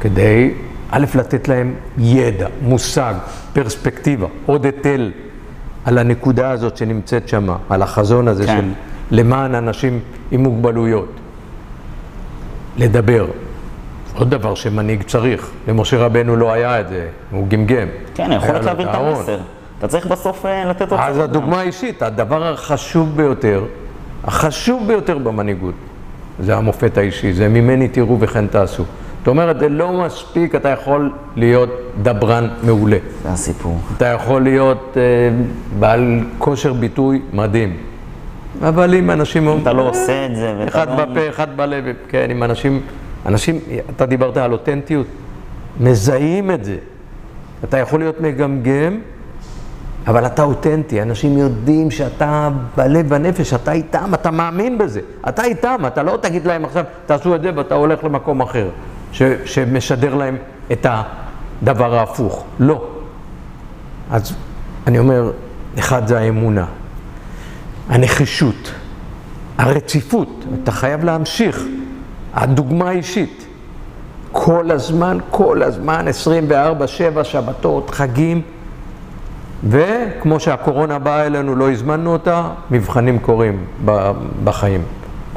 כדי, 0.00 0.54
א', 0.90 1.06
לתת 1.14 1.48
להם 1.48 1.74
ידע, 1.98 2.46
מושג, 2.62 3.14
פרספקטיבה, 3.52 4.26
עוד 4.46 4.64
היטל 4.64 5.10
על 5.84 5.98
הנקודה 5.98 6.50
הזאת 6.50 6.76
שנמצאת 6.76 7.28
שם, 7.28 7.48
על 7.68 7.82
החזון 7.82 8.28
הזה 8.28 8.46
כן. 8.46 8.56
של 8.56 8.72
למען 9.16 9.54
אנשים 9.54 10.00
עם 10.30 10.42
מוגבלויות. 10.42 11.12
לדבר. 12.76 13.26
עוד 14.14 14.30
דבר 14.30 14.54
שמנהיג 14.54 15.02
צריך. 15.02 15.50
למשה 15.68 15.98
רבנו 15.98 16.36
לא 16.36 16.52
היה 16.52 16.80
את 16.80 16.88
זה, 16.88 17.08
הוא 17.30 17.48
גמגם. 17.48 17.88
כן, 18.14 18.30
היכולת 18.30 18.64
להעביר 18.64 18.90
את. 18.90 18.94
המסר. 18.94 19.38
אתה 19.82 19.90
צריך 19.90 20.06
בסוף 20.06 20.46
אה, 20.46 20.64
לתת 20.64 20.82
אותו. 20.82 21.02
אז 21.02 21.18
הדוגמה 21.18 21.60
האישית, 21.60 22.02
הדבר 22.02 22.52
החשוב 22.52 23.16
ביותר, 23.16 23.64
החשוב 24.24 24.86
ביותר 24.86 25.18
במנהיגות, 25.18 25.74
זה 26.40 26.56
המופת 26.56 26.98
האישי, 26.98 27.32
זה 27.32 27.48
ממני 27.48 27.88
תראו 27.88 28.20
וכן 28.20 28.46
תעשו. 28.46 28.84
זאת 29.18 29.28
אומרת, 29.28 29.58
זה 29.58 29.68
לא 29.68 29.92
מספיק, 29.92 30.54
אתה 30.54 30.68
יכול 30.68 31.12
להיות 31.36 31.70
דברן 32.02 32.48
מעולה. 32.62 32.96
זה 33.22 33.28
הסיפור. 33.28 33.78
אתה 33.96 34.06
יכול 34.06 34.42
להיות 34.42 34.96
אה, 34.96 35.02
בעל 35.78 36.20
כושר 36.38 36.72
ביטוי 36.72 37.22
מדהים. 37.32 37.76
אבל 38.68 38.94
אם 38.94 39.10
אנשים... 39.10 39.58
אתה 39.62 39.72
לא 39.72 39.88
עושה 39.88 40.26
את 40.26 40.36
זה, 40.36 40.64
אחד 40.68 40.88
לא... 40.88 41.04
בפה, 41.04 41.28
אחד 41.28 41.56
בלב, 41.56 41.84
כן, 42.08 42.30
אם 42.30 42.42
אנשים... 42.42 42.80
אנשים, 43.26 43.58
אתה 43.96 44.06
דיברת 44.06 44.36
על 44.36 44.52
אותנטיות, 44.52 45.06
מזהים 45.80 46.50
את 46.50 46.64
זה. 46.64 46.76
אתה 47.64 47.78
יכול 47.78 48.00
להיות 48.00 48.20
מגמגם, 48.20 48.98
אבל 50.06 50.26
אתה 50.26 50.42
אותנטי, 50.42 51.02
אנשים 51.02 51.38
יודעים 51.38 51.90
שאתה 51.90 52.48
בלב 52.76 53.06
ובנפש, 53.06 53.54
אתה 53.54 53.72
איתם, 53.72 54.14
אתה 54.14 54.30
מאמין 54.30 54.78
בזה. 54.78 55.00
אתה 55.28 55.44
איתם, 55.44 55.82
אתה 55.86 56.02
לא 56.02 56.18
תגיד 56.20 56.46
להם 56.46 56.64
עכשיו, 56.64 56.84
תעשו 57.06 57.34
את 57.34 57.42
זה 57.42 57.50
ואתה 57.56 57.74
הולך 57.74 58.04
למקום 58.04 58.40
אחר, 58.40 58.68
ש, 59.12 59.22
שמשדר 59.44 60.14
להם 60.14 60.36
את 60.72 60.86
הדבר 61.62 61.94
ההפוך. 61.94 62.44
לא. 62.58 62.84
אז 64.10 64.34
אני 64.86 64.98
אומר, 64.98 65.30
אחד 65.78 66.06
זה 66.06 66.18
האמונה, 66.18 66.66
הנחישות, 67.88 68.72
הרציפות, 69.58 70.44
אתה 70.62 70.72
חייב 70.72 71.04
להמשיך, 71.04 71.64
הדוגמה 72.34 72.88
האישית. 72.88 73.46
כל 74.32 74.70
הזמן, 74.70 75.18
כל 75.30 75.62
הזמן, 75.62 76.08
24, 76.08 76.86
7 76.86 77.24
שבתות, 77.24 77.90
חגים, 77.90 78.42
וכמו 79.68 80.40
שהקורונה 80.40 80.98
באה 80.98 81.26
אלינו, 81.26 81.54
לא 81.56 81.70
הזמנו 81.70 82.12
אותה, 82.12 82.48
מבחנים 82.70 83.18
קורים 83.18 83.64
בחיים. 84.44 84.82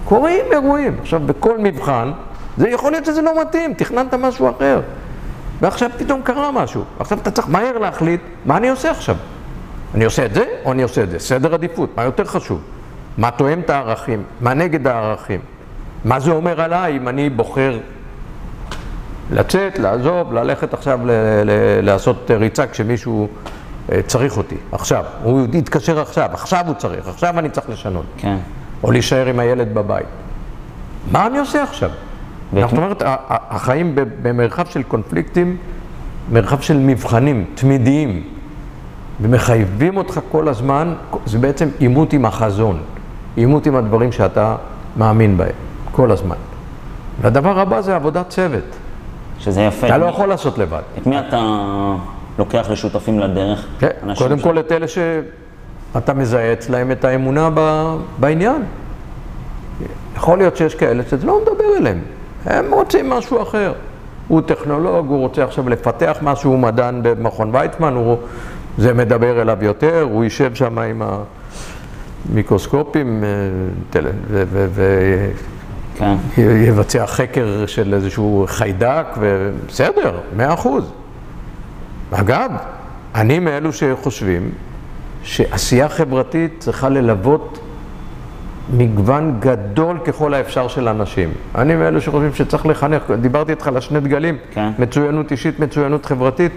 קורים 0.06 0.46
אירועים. 0.52 0.96
עכשיו, 1.02 1.20
בכל 1.26 1.58
מבחן, 1.58 2.12
זה 2.58 2.70
יכול 2.70 2.92
להיות 2.92 3.06
שזה 3.06 3.22
לא 3.22 3.42
מתאים, 3.42 3.74
תכננת 3.74 4.14
משהו 4.14 4.50
אחר. 4.50 4.82
ועכשיו 5.62 5.90
פתאום 5.98 6.22
קרה 6.22 6.52
משהו. 6.52 6.84
עכשיו 7.00 7.18
אתה 7.22 7.32
צריך 7.32 7.50
מהר 7.50 7.78
להחליט, 7.78 8.22
מה 8.46 8.58
אני 8.58 8.70
עושה 8.70 8.92
עכשיו? 8.92 9.16
אני 9.96 10.06
עושה 10.06 10.26
את 10.26 10.34
זה 10.34 10.46
או 10.66 10.72
אני 10.72 10.84
עושה 10.84 11.04
את 11.04 11.10
זה? 11.10 11.20
סדר 11.20 11.54
עדיפות, 11.54 11.90
מה 11.98 12.04
יותר 12.04 12.24
חשוב? 12.26 12.62
מה 13.18 13.32
תואם 13.32 13.60
את 13.60 13.70
הערכים? 13.70 14.24
מה 14.42 14.54
נגד 14.54 14.88
הערכים? 14.88 15.40
מה 16.06 16.20
זה 16.20 16.32
אומר 16.32 16.62
עליי 16.62 16.98
אם 16.98 17.08
אני 17.08 17.30
בוחר 17.30 17.80
לצאת, 19.32 19.80
לעזוב, 19.80 20.34
ללכת 20.34 20.74
עכשיו 20.74 21.00
ל- 21.06 21.12
ל- 21.44 21.86
לעשות 21.86 22.32
ריצה 22.32 22.68
כשמישהו 22.68 23.28
צריך 24.08 24.38
אותי, 24.38 24.56
עכשיו. 24.72 25.04
הוא 25.24 25.48
יתקשר 25.54 26.00
עכשיו, 26.00 26.30
עכשיו 26.34 26.64
הוא 26.68 26.76
צריך, 26.76 27.08
עכשיו 27.08 27.40
אני 27.40 27.50
צריך 27.50 27.70
לשנות. 27.70 28.06
כן. 28.18 28.38
או 28.84 28.92
להישאר 28.92 29.26
עם 29.26 29.40
הילד 29.40 29.74
בבית. 29.74 30.06
מה 31.12 31.28
אני 31.28 31.40
עושה 31.40 31.64
עכשיו? 31.64 31.90
זאת 32.54 32.72
אומרת, 32.72 33.04
החיים 33.30 33.96
במרחב 34.22 34.66
של 34.66 34.84
קונפליקטים, 34.84 35.58
מרחב 36.32 36.62
של 36.62 36.78
מבחנים 36.78 37.46
תמידיים, 37.56 38.24
ומחייבים 39.22 39.98
אותך 39.98 40.20
כל 40.32 40.48
הזמן, 40.48 40.94
זה 41.26 41.40
בעצם 41.40 41.70
עימות 41.80 42.14
עם 42.14 42.26
החזון, 42.26 42.80
עימות 43.36 43.66
עם 43.66 43.76
הדברים 43.76 44.12
שאתה 44.12 44.56
מאמין 44.98 45.38
בהם, 45.38 45.56
כל 45.92 46.12
הזמן. 46.12 46.36
והדבר 47.22 47.60
הבא 47.60 47.82
זה 47.82 47.96
עבודת 47.96 48.30
צוות. 48.30 48.64
שזה 49.40 49.62
יפה. 49.62 49.88
אתה 49.88 49.96
את 49.96 50.02
לא 50.02 50.06
יכול 50.06 50.30
לעשות 50.30 50.58
לבד. 50.58 50.82
את 50.98 51.08
מי 51.08 51.20
אתה 51.20 51.42
לוקח 52.40 52.68
לשותפים 52.72 53.20
לדרך? 53.20 53.66
כן, 53.80 53.90
קודם 54.18 54.40
ש- 54.40 54.44
כל 54.44 54.60
את 54.60 54.72
אלה 54.72 54.86
שאתה 54.88 56.14
מזהה 56.14 56.54
אצלהם 56.54 56.92
את 56.92 57.06
האמונה 57.06 57.50
ב- 57.54 57.96
בעניין. 58.20 58.64
יכול 60.16 60.38
להיות 60.38 60.58
שיש 60.58 60.76
כאלה 60.76 61.04
שזה 61.10 61.28
לא 61.28 61.40
מדבר 61.42 61.78
אליהם, 61.78 62.00
הם 62.46 62.74
רוצים 62.74 63.10
משהו 63.10 63.42
אחר. 63.42 63.74
הוא 64.28 64.42
טכנולוג, 64.42 65.08
הוא 65.10 65.20
רוצה 65.20 65.44
עכשיו 65.44 65.70
לפתח 65.70 66.18
משהו, 66.22 66.52
הוא 66.52 66.60
מדען 66.60 67.00
במכון 67.04 67.50
ויצמן, 67.56 67.94
הוא, 67.94 68.18
זה 68.78 68.94
מדבר 68.94 69.42
אליו 69.42 69.58
יותר, 69.62 70.08
הוא 70.12 70.24
יישב 70.24 70.56
שם 70.56 70.80
עם 70.80 71.02
המיקרוסקופים 72.32 73.24
אה, 73.24 73.30
טל- 73.90 74.08
ו- 74.28 74.44
ו- 74.50 75.30
כן. 75.98 76.16
ויבצע 76.38 77.06
חקר 77.08 77.66
של 77.68 77.94
איזשהו 77.94 78.46
חיידק, 78.48 79.06
ובסדר, 79.20 80.12
מאה 80.38 80.54
אחוז. 80.54 80.92
אגב, 82.20 82.52
אני 83.16 83.40
מאלו 83.40 83.74
שחושבים 83.74 84.52
שעשייה 85.24 85.90
חברתית 85.90 86.56
צריכה 86.60 86.90
ללוות 86.90 87.60
מגוון 88.74 89.38
גדול 89.40 90.00
ככל 90.00 90.34
האפשר 90.34 90.68
של 90.68 90.88
אנשים. 90.88 91.30
אני 91.56 91.76
מאלו 91.76 92.02
שחושבים 92.02 92.34
שצריך 92.34 92.66
לחנך, 92.66 93.12
דיברתי 93.22 93.52
איתך 93.52 93.68
על 93.68 93.78
השני 93.78 94.00
דגלים, 94.00 94.38
כן. 94.52 94.70
מצוינות 94.80 95.32
אישית, 95.32 95.60
מצוינות 95.60 96.06
חברתית, 96.06 96.52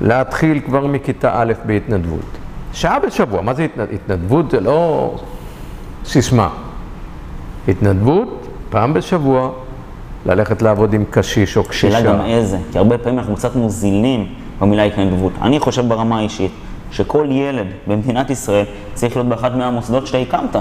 להתחיל 0.00 0.60
כבר 0.60 0.86
מכיתה 0.86 1.30
א' 1.34 1.52
בהתנדבות. 1.66 2.38
שעה 2.72 2.98
בשבוע, 2.98 3.42
מה 3.42 3.54
זה 3.54 3.64
התנדבות? 3.64 3.94
התנדבות 3.94 4.50
זה 4.50 4.60
לא 4.60 5.14
סיסמה. 6.04 6.48
התנדבות, 7.68 8.46
פעם 8.70 8.94
בשבוע, 8.94 9.50
ללכת 10.26 10.62
לעבוד 10.62 10.92
עם 10.92 11.04
קשיש 11.10 11.56
או 11.56 11.64
קשישה. 11.64 11.98
שאלה 11.98 12.12
גם 12.12 12.20
איזה, 12.24 12.58
כי 12.72 12.78
הרבה 12.78 12.98
פעמים 12.98 13.18
אנחנו 13.18 13.36
קצת 13.36 13.56
מוזילים 13.56 14.26
במילה 14.60 14.82
התנדבות. 14.84 15.32
אני 15.42 15.60
חושב 15.60 15.88
ברמה 15.88 16.18
האישית, 16.18 16.50
שכל 16.92 17.26
ילד 17.30 17.66
במדינת 17.86 18.30
ישראל 18.30 18.64
צריך 18.94 19.16
להיות 19.16 19.28
באחד 19.28 19.56
מהמוסדות 19.56 20.06
שאתה 20.06 20.18
הקמת. 20.18 20.56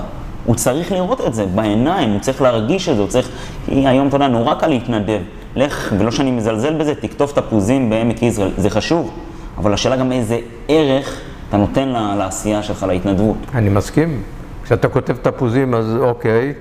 הוא 0.45 0.55
צריך 0.55 0.91
לראות 0.91 1.21
את 1.27 1.33
זה 1.33 1.45
בעיניים, 1.45 2.09
הוא 2.09 2.19
צריך 2.19 2.41
להרגיש 2.41 2.89
את 2.89 2.95
זה, 2.95 3.01
הוא 3.01 3.09
צריך... 3.09 3.29
כי 3.65 3.87
היום, 3.87 4.07
אתה 4.07 4.15
יודע, 4.15 4.27
נורא 4.27 4.55
קל 4.55 4.67
להתנדב. 4.67 5.19
לך, 5.55 5.93
ולא 5.99 6.11
שאני 6.11 6.31
מזלזל 6.31 6.73
בזה, 6.73 6.95
תקטוף 6.95 7.33
תפוזים 7.33 7.89
בעמק 7.89 8.21
יזרעאל, 8.21 8.51
זה 8.57 8.69
חשוב. 8.69 9.11
אבל 9.57 9.73
השאלה 9.73 9.95
גם 9.95 10.11
איזה 10.11 10.39
ערך 10.67 11.19
אתה 11.49 11.57
נותן 11.57 11.87
לה- 11.89 12.15
לעשייה 12.17 12.63
שלך, 12.63 12.83
להתנדבות. 12.83 13.35
אני 13.53 13.69
מסכים. 13.69 14.21
כשאתה 14.63 14.87
כותב 14.89 15.15
תפוזים, 15.21 15.73
אז 15.75 15.95
אוקיי, 15.99 16.53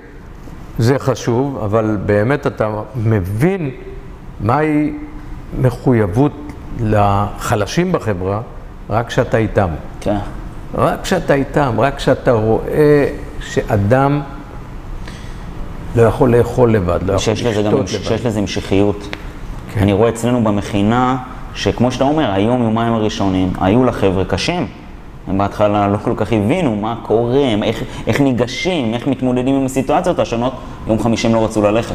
זה 0.79 0.99
חשוב, 0.99 1.59
אבל 1.65 1.97
באמת 2.07 2.47
אתה 2.47 2.71
מבין 2.97 3.71
מהי 4.41 4.93
מחויבות 5.61 6.44
לחלשים 6.81 7.93
בחברה 7.93 8.41
רק 8.91 9.09
כשאתה 9.09 9.37
איתם. 9.37 9.69
כן. 10.01 10.19
רק 10.75 11.03
כשאתה 11.03 11.35
איתם, 11.35 11.75
רק 11.79 11.97
כשאתה 11.97 12.33
רואה 12.33 13.07
שאדם 13.41 14.21
לא 15.97 16.03
יכול 16.03 16.37
לאכול 16.37 16.73
לבד, 16.73 16.99
לא 17.03 17.13
יכול 17.13 17.19
שיש 17.19 17.43
לזה 17.43 17.63
גם, 17.63 17.83
לשתות 17.83 18.01
לבד. 18.01 18.09
שיש 18.09 18.27
לזה 18.27 18.39
המשכיות. 18.39 19.09
כן. 19.75 19.81
אני 19.81 19.93
רואה 19.93 20.09
אצלנו 20.09 20.45
במכינה, 20.45 21.17
שכמו 21.55 21.93
שאתה 21.93 22.05
אומר, 22.05 22.33
היום, 22.33 22.63
יומיים 22.63 22.93
הראשונים, 22.93 23.53
היו 23.61 23.85
לחבר'ה 23.85 24.25
קשים. 24.25 24.67
הם 25.29 25.39
בהתחלה 25.39 25.89
לא 25.89 25.97
כל 25.97 26.13
כך 26.17 26.33
הבינו 26.33 26.77
מה 26.77 26.97
קורה, 27.03 27.55
איך, 27.63 27.83
איך 28.07 28.21
ניגשים, 28.21 28.95
איך 28.95 29.07
מתמודדים 29.07 29.55
עם 29.55 29.67
הסיטואציות 29.67 30.19
השונות. 30.19 30.53
יום 30.87 31.03
חמישי 31.03 31.27
הם 31.27 31.35
לא 31.35 31.45
רצו 31.45 31.63
ללכת. 31.63 31.95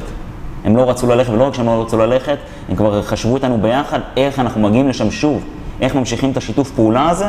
הם 0.69 0.77
לא 0.77 0.89
רצו 0.89 1.07
ללכת, 1.07 1.29
ולא 1.33 1.43
רק 1.43 1.53
שהם 1.53 1.65
לא 1.65 1.81
רצו 1.81 1.97
ללכת, 1.97 2.37
הם 2.69 2.75
כבר 2.75 3.01
חשבו 3.01 3.35
איתנו 3.35 3.57
ביחד 3.61 3.99
איך 4.17 4.39
אנחנו 4.39 4.61
מגיעים 4.61 4.89
לשם 4.89 5.11
שוב, 5.11 5.43
איך 5.81 5.95
ממשיכים 5.95 6.31
את 6.31 6.37
השיתוף 6.37 6.71
פעולה 6.71 7.09
הזה, 7.09 7.25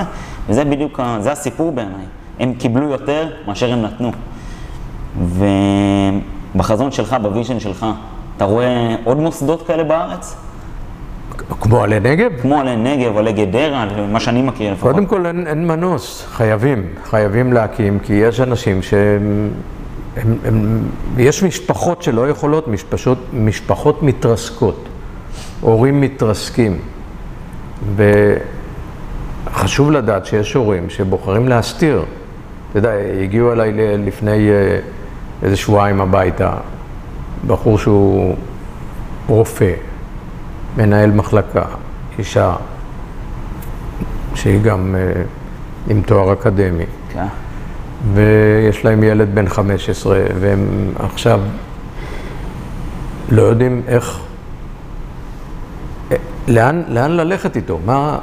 וזה 0.48 0.64
בדיוק, 0.64 1.00
זה 1.20 1.32
הסיפור 1.32 1.72
בעיניי. 1.72 2.04
הם 2.40 2.54
קיבלו 2.54 2.88
יותר 2.88 3.28
מאשר 3.46 3.72
הם 3.72 3.82
נתנו. 3.82 4.10
ובחזון 6.54 6.92
שלך, 6.92 7.16
ב 7.22 7.28
vision 7.28 7.60
שלך, 7.60 7.86
אתה 8.36 8.44
רואה 8.44 8.96
עוד 9.04 9.16
מוסדות 9.16 9.66
כאלה 9.66 9.84
בארץ? 9.84 10.36
כמו 11.60 11.82
עדי 11.82 12.00
נגב? 12.00 12.30
כמו 12.42 12.60
עדי 12.60 12.76
נגב, 12.76 13.16
עדי 13.16 13.32
גדרה, 13.32 13.86
מה 14.12 14.20
שאני 14.20 14.42
מכיר 14.42 14.72
לפחות. 14.72 14.92
קודם 14.92 15.06
כל 15.06 15.26
אין, 15.26 15.46
אין 15.46 15.66
מנוס, 15.66 16.26
חייבים, 16.30 16.86
חייבים 17.04 17.52
להקים, 17.52 17.98
כי 17.98 18.12
יש 18.12 18.40
אנשים 18.40 18.82
שהם... 18.82 19.50
הם, 20.16 20.36
הם, 20.44 20.82
יש 21.18 21.42
משפחות 21.42 22.02
שלא 22.02 22.28
יכולות, 22.28 22.68
משפחות, 22.68 23.18
משפחות 23.32 24.02
מתרסקות, 24.02 24.88
הורים 25.60 26.00
מתרסקים. 26.00 26.78
וחשוב 29.46 29.90
לדעת 29.90 30.26
שיש 30.26 30.54
הורים 30.54 30.90
שבוחרים 30.90 31.48
להסתיר. 31.48 32.04
אתה 32.70 32.78
יודע, 32.78 32.92
הגיעו 33.22 33.52
אליי 33.52 33.72
לפני 33.98 34.50
אה, 34.50 34.78
איזה 35.42 35.56
שבועיים 35.56 36.00
הביתה, 36.00 36.52
בחור 37.46 37.78
שהוא 37.78 38.36
רופא, 39.28 39.72
מנהל 40.76 41.10
מחלקה, 41.10 41.64
אישה, 42.18 42.54
שהיא 44.34 44.60
גם 44.60 44.94
אה, 44.98 45.22
עם 45.88 46.02
תואר 46.02 46.32
אקדמי. 46.32 46.84
כן. 47.12 47.26
ויש 48.14 48.84
להם 48.84 49.02
ילד 49.02 49.34
בן 49.34 49.48
15, 49.48 50.20
והם 50.40 50.92
עכשיו 50.98 51.40
לא 53.30 53.42
יודעים 53.42 53.82
איך, 53.88 54.20
לאן, 56.48 56.82
לאן 56.88 57.10
ללכת 57.10 57.56
איתו, 57.56 57.78
מה, 57.84 58.18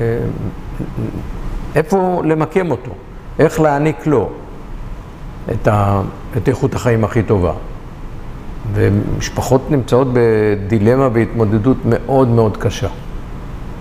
אה, 0.00 0.18
איפה 1.74 2.22
למקם 2.24 2.70
אותו, 2.70 2.90
איך 3.38 3.60
להעניק 3.60 4.06
לו 4.06 4.30
את, 5.50 5.68
ה, 5.68 6.02
את 6.36 6.48
איכות 6.48 6.74
החיים 6.74 7.04
הכי 7.04 7.22
טובה. 7.22 7.52
ומשפחות 8.74 9.70
נמצאות 9.70 10.08
בדילמה 10.12 11.08
והתמודדות 11.12 11.76
מאוד 11.84 12.28
מאוד 12.28 12.56
קשה. 12.56 12.88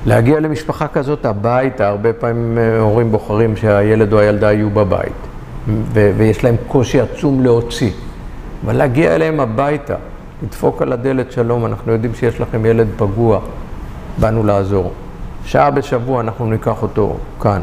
להגיע 0.06 0.40
למשפחה 0.40 0.88
כזאת 0.88 1.26
הביתה, 1.26 1.88
הרבה 1.88 2.14
פעמים 2.14 2.58
אה, 2.58 2.80
הורים 2.80 3.12
בוחרים 3.12 3.56
שהילד 3.56 4.14
או 4.14 4.20
הילדה 4.20 4.54
יהיו 4.54 4.70
בבית, 4.70 5.28
ו- 5.68 6.12
ויש 6.18 6.44
להם 6.44 6.56
קושי 6.68 7.02
עצום 7.02 7.42
להוציא. 7.44 7.92
אבל 8.66 8.76
להגיע 8.76 9.16
אליהם 9.16 9.40
הביתה, 9.40 9.96
לדפוק 10.44 10.82
על 10.82 10.94
הדלת, 10.94 11.32
שלום, 11.32 11.66
אנחנו 11.66 11.92
יודעים 11.92 12.16
שיש 12.16 12.42
לכם 12.42 12.66
ילד 12.66 12.88
פגוע, 12.98 13.40
באנו 14.18 14.44
לעזור. 14.44 14.92
שעה 15.46 15.72
בשבוע 15.72 16.22
אנחנו 16.22 16.46
ניקח 16.46 16.82
אותו 16.82 17.18
כאן, 17.42 17.62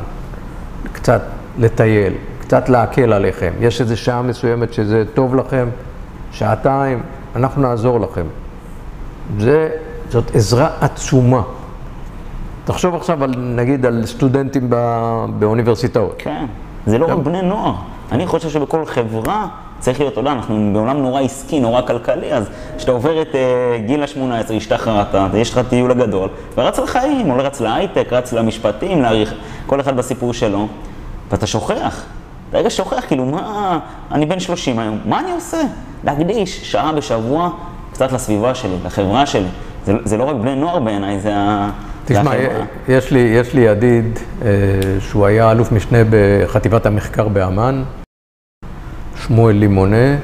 קצת 0.92 1.22
לטייל, 1.58 2.12
קצת 2.40 2.68
להקל 2.68 3.12
עליכם. 3.12 3.52
יש 3.60 3.80
איזו 3.80 3.96
שעה 3.96 4.22
מסוימת 4.22 4.72
שזה 4.72 5.04
טוב 5.14 5.34
לכם, 5.34 5.68
שעתיים, 6.32 7.02
אנחנו 7.36 7.62
נעזור 7.62 8.00
לכם. 8.00 8.26
זה, 9.38 9.68
זאת 10.10 10.36
עזרה 10.36 10.68
עצומה. 10.80 11.42
תחשוב 12.64 12.94
עכשיו, 12.94 13.24
על, 13.24 13.34
נגיד, 13.38 13.86
על 13.86 14.06
סטודנטים 14.06 14.70
בא, 14.70 15.26
באוניברסיטאות. 15.38 16.14
כן, 16.18 16.46
זה 16.86 16.98
לא 16.98 17.06
רק 17.06 17.18
בני 17.18 17.42
נוער. 17.42 17.74
אני 18.12 18.26
חושב 18.26 18.50
שבכל 18.50 18.86
חברה 18.86 19.46
צריך 19.78 20.00
להיות, 20.00 20.12
אתה 20.12 20.20
יודע, 20.20 20.32
אנחנו 20.32 20.70
בעולם 20.72 20.96
נורא 20.96 21.20
עסקי, 21.20 21.60
נורא 21.60 21.80
כלכלי, 21.80 22.32
אז 22.32 22.48
כשאתה 22.76 22.92
עובר 22.92 23.22
את 23.22 23.28
uh, 23.32 23.36
גיל 23.86 24.02
ה-18, 24.02 24.52
השתחררת, 24.52 25.34
יש 25.34 25.50
לך 25.50 25.60
טיול 25.68 25.90
הגדול, 25.90 26.28
ורץ 26.56 26.78
לחיים, 26.78 27.30
או 27.30 27.36
רץ 27.36 27.60
להייטק, 27.60 28.12
רץ 28.12 28.32
למשפטים, 28.32 29.02
להעריך, 29.02 29.34
כל 29.66 29.80
אחד 29.80 29.96
בסיפור 29.96 30.34
שלו, 30.34 30.68
ואתה 31.30 31.46
שוכח. 31.46 32.04
אתה 32.50 32.58
רגע 32.58 32.70
שוכח, 32.70 33.04
כאילו, 33.08 33.24
מה, 33.24 33.78
אני 34.12 34.26
בן 34.26 34.40
30 34.40 34.78
היום, 34.78 34.98
מה 35.04 35.20
אני 35.20 35.32
עושה? 35.32 35.60
להקדיש 36.04 36.72
שעה 36.72 36.92
בשבוע 36.92 37.50
קצת 37.92 38.12
לסביבה 38.12 38.54
שלי, 38.54 38.76
לחברה 38.84 39.26
שלי. 39.26 39.48
זה, 39.86 39.92
זה 40.04 40.16
לא 40.16 40.24
רק 40.24 40.36
בני 40.36 40.54
נוער 40.54 40.78
בעיניי, 40.78 41.20
זה, 41.20 41.34
תשמע. 42.04 42.30
יש 42.88 43.10
לי, 43.10 43.18
יש 43.18 43.54
לי 43.54 43.60
ידיד 43.60 44.18
אה, 44.44 44.50
שהוא 45.00 45.26
היה 45.26 45.50
אלוף 45.50 45.72
משנה 45.72 45.98
בחטיבת 46.10 46.86
המחקר 46.86 47.28
באמ"ן, 47.28 47.82
שמואל 49.26 49.56
לימונה, 49.56 50.16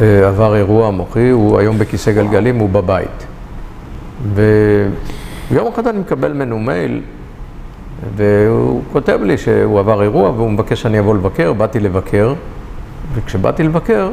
אה, 0.00 0.28
עבר 0.28 0.56
אירוע 0.56 0.90
מוחי, 0.90 1.30
הוא 1.30 1.58
היום 1.58 1.78
בכיסא 1.78 2.12
גלגלים, 2.12 2.58
הוא 2.58 2.68
בבית. 2.70 3.26
ויום 4.34 5.68
אחד 5.74 5.86
אני 5.86 5.98
מקבל 5.98 6.32
ממנו 6.32 6.58
מייל, 6.58 7.00
והוא 8.16 8.82
כותב 8.92 9.18
לי 9.22 9.38
שהוא 9.38 9.78
עבר 9.80 10.02
אירוע 10.02 10.30
והוא 10.30 10.50
מבקש 10.50 10.82
שאני 10.82 10.98
אבוא 10.98 11.14
לבקר, 11.14 11.52
באתי 11.52 11.80
לבקר, 11.80 12.34
וכשבאתי 13.14 13.62
לבקר, 13.62 14.10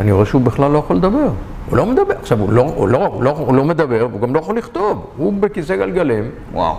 אני 0.00 0.12
רואה 0.12 0.26
שהוא 0.26 0.42
בכלל 0.42 0.70
לא 0.70 0.78
יכול 0.78 0.96
לדבר. 0.96 1.28
הוא 1.70 1.76
לא 1.76 1.86
מדבר. 1.86 2.14
עכשיו, 2.20 2.40
הוא 2.40 2.52
לא, 2.52 2.72
הוא 2.76 2.88
לא, 2.88 3.06
הוא 3.06 3.22
לא, 3.22 3.30
הוא 3.30 3.54
לא 3.54 3.64
מדבר, 3.64 4.08
הוא 4.12 4.20
גם 4.20 4.34
לא 4.34 4.40
יכול 4.40 4.56
לכתוב. 4.58 5.06
הוא 5.16 5.32
בכיסא 5.40 5.76
גלגלים. 5.76 6.24
וואו. 6.52 6.74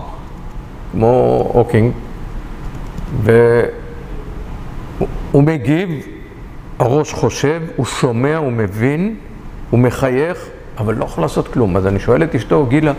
כמו 0.92 1.50
הוקינג. 1.52 1.92
והוא 3.22 3.42
מגיב, 5.34 6.06
הראש 6.78 7.12
חושב, 7.12 7.62
הוא 7.76 7.86
שומע, 7.86 8.36
הוא 8.36 8.52
מבין, 8.52 9.14
הוא 9.70 9.80
מחייך, 9.80 10.46
אבל 10.78 10.94
לא 10.94 11.04
יכול 11.04 11.24
לעשות 11.24 11.48
כלום. 11.48 11.76
אז 11.76 11.86
אני 11.86 12.00
שואל 12.00 12.22
את 12.22 12.34
אשתו, 12.34 12.66
גילה, 12.66 12.92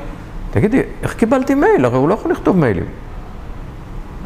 תגידי, 0.52 0.82
איך 1.04 1.13
קיבלתי 1.13 1.56
מייל? 1.56 1.86
הרי 1.86 1.98
הוא 1.98 2.10
לא 2.10 2.13
יכול 2.13 2.32
לכתוב 2.32 2.58
מיילים. 2.58 2.86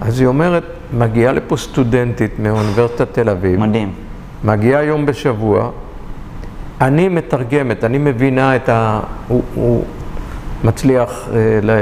אז 0.02 0.20
היא 0.20 0.28
אומרת, 0.28 0.64
מגיעה 0.98 1.34
לפה 1.34 1.58
סטודנטית 1.58 2.40
מאוניברסיטת 2.40 3.14
תל 3.14 3.30
אביב. 3.30 3.60
מדהים. 3.60 3.94
מגיעה 4.44 4.84
יום 4.84 5.06
בשבוע, 5.06 5.70
אני 6.82 7.10
מתרגמת, 7.10 7.84
אני 7.84 7.98
מבינה 7.98 8.56
את 8.56 8.70
ה... 8.70 9.00
הוא, 9.28 9.42
הוא 9.56 9.84
מצליח 10.64 11.30
אה, 11.34 11.60
לה, 11.62 11.82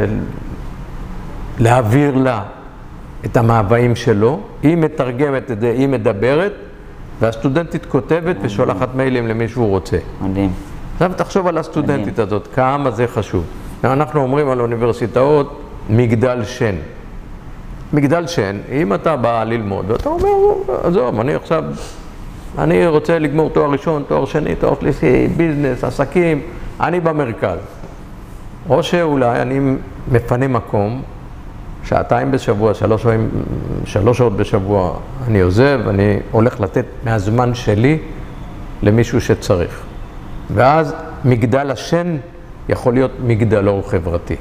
להעביר 1.59 2.15
לה 2.15 2.43
את 3.25 3.37
המאוויים 3.37 3.95
שלו, 3.95 4.39
היא 4.63 4.77
מתרגמת 4.77 5.51
את 5.51 5.61
זה, 5.61 5.71
היא 5.71 5.87
מדברת, 5.87 6.53
והסטודנטית 7.21 7.85
כותבת. 7.85 8.35
ושולחת 8.41 8.95
מיילים 8.95 9.27
למי 9.27 9.47
שהוא 9.47 9.67
רוצה. 9.69 9.97
מדהים. 10.21 10.51
עכשיו 10.93 11.11
תחשוב 11.15 11.47
על 11.47 11.57
הסטודנטית 11.57 12.07
מדהים. 12.07 12.27
הזאת, 12.27 12.47
כמה 12.55 12.91
זה 12.91 13.07
חשוב. 13.07 13.43
אנחנו 13.83 14.21
אומרים 14.21 14.49
על 14.49 14.61
אוניברסיטאות, 14.61 15.61
מגדל 15.89 16.43
שן. 16.45 16.75
מגדל 17.93 18.27
שן, 18.27 18.57
אם 18.71 18.93
אתה 18.93 19.15
בא 19.15 19.43
ללמוד, 19.43 19.91
ואתה 19.91 20.09
אומר, 20.09 20.29
עזוב, 20.83 21.19
אני 21.19 21.35
עכשיו 21.35 21.63
אני 22.57 22.87
רוצה 22.87 23.19
לגמור 23.19 23.49
תואר 23.49 23.71
ראשון, 23.71 24.03
תואר 24.07 24.25
שני, 24.25 24.55
תואר 24.55 24.73
שלישי, 24.79 25.27
ביזנס, 25.27 25.83
עסקים, 25.83 26.41
אני 26.79 26.99
במרכז. 26.99 27.57
או 28.69 28.83
שאולי 28.83 29.41
אני 29.41 29.75
מפנה 30.11 30.47
מקום, 30.47 31.01
שעתיים 31.83 32.31
בשבוע, 32.31 32.73
שלוש, 32.73 33.05
שלוש 33.85 34.17
שעות 34.17 34.37
בשבוע 34.37 34.93
אני 35.27 35.41
עוזב, 35.41 35.79
אני 35.89 36.17
הולך 36.31 36.59
לתת 36.59 36.85
מהזמן 37.03 37.53
שלי 37.53 37.97
למישהו 38.83 39.21
שצריך. 39.21 39.81
ואז 40.53 40.93
מגדל 41.25 41.71
השן 41.71 42.17
יכול 42.69 42.93
להיות 42.93 43.11
מגדלור 43.23 43.89
חברתי. 43.89 44.35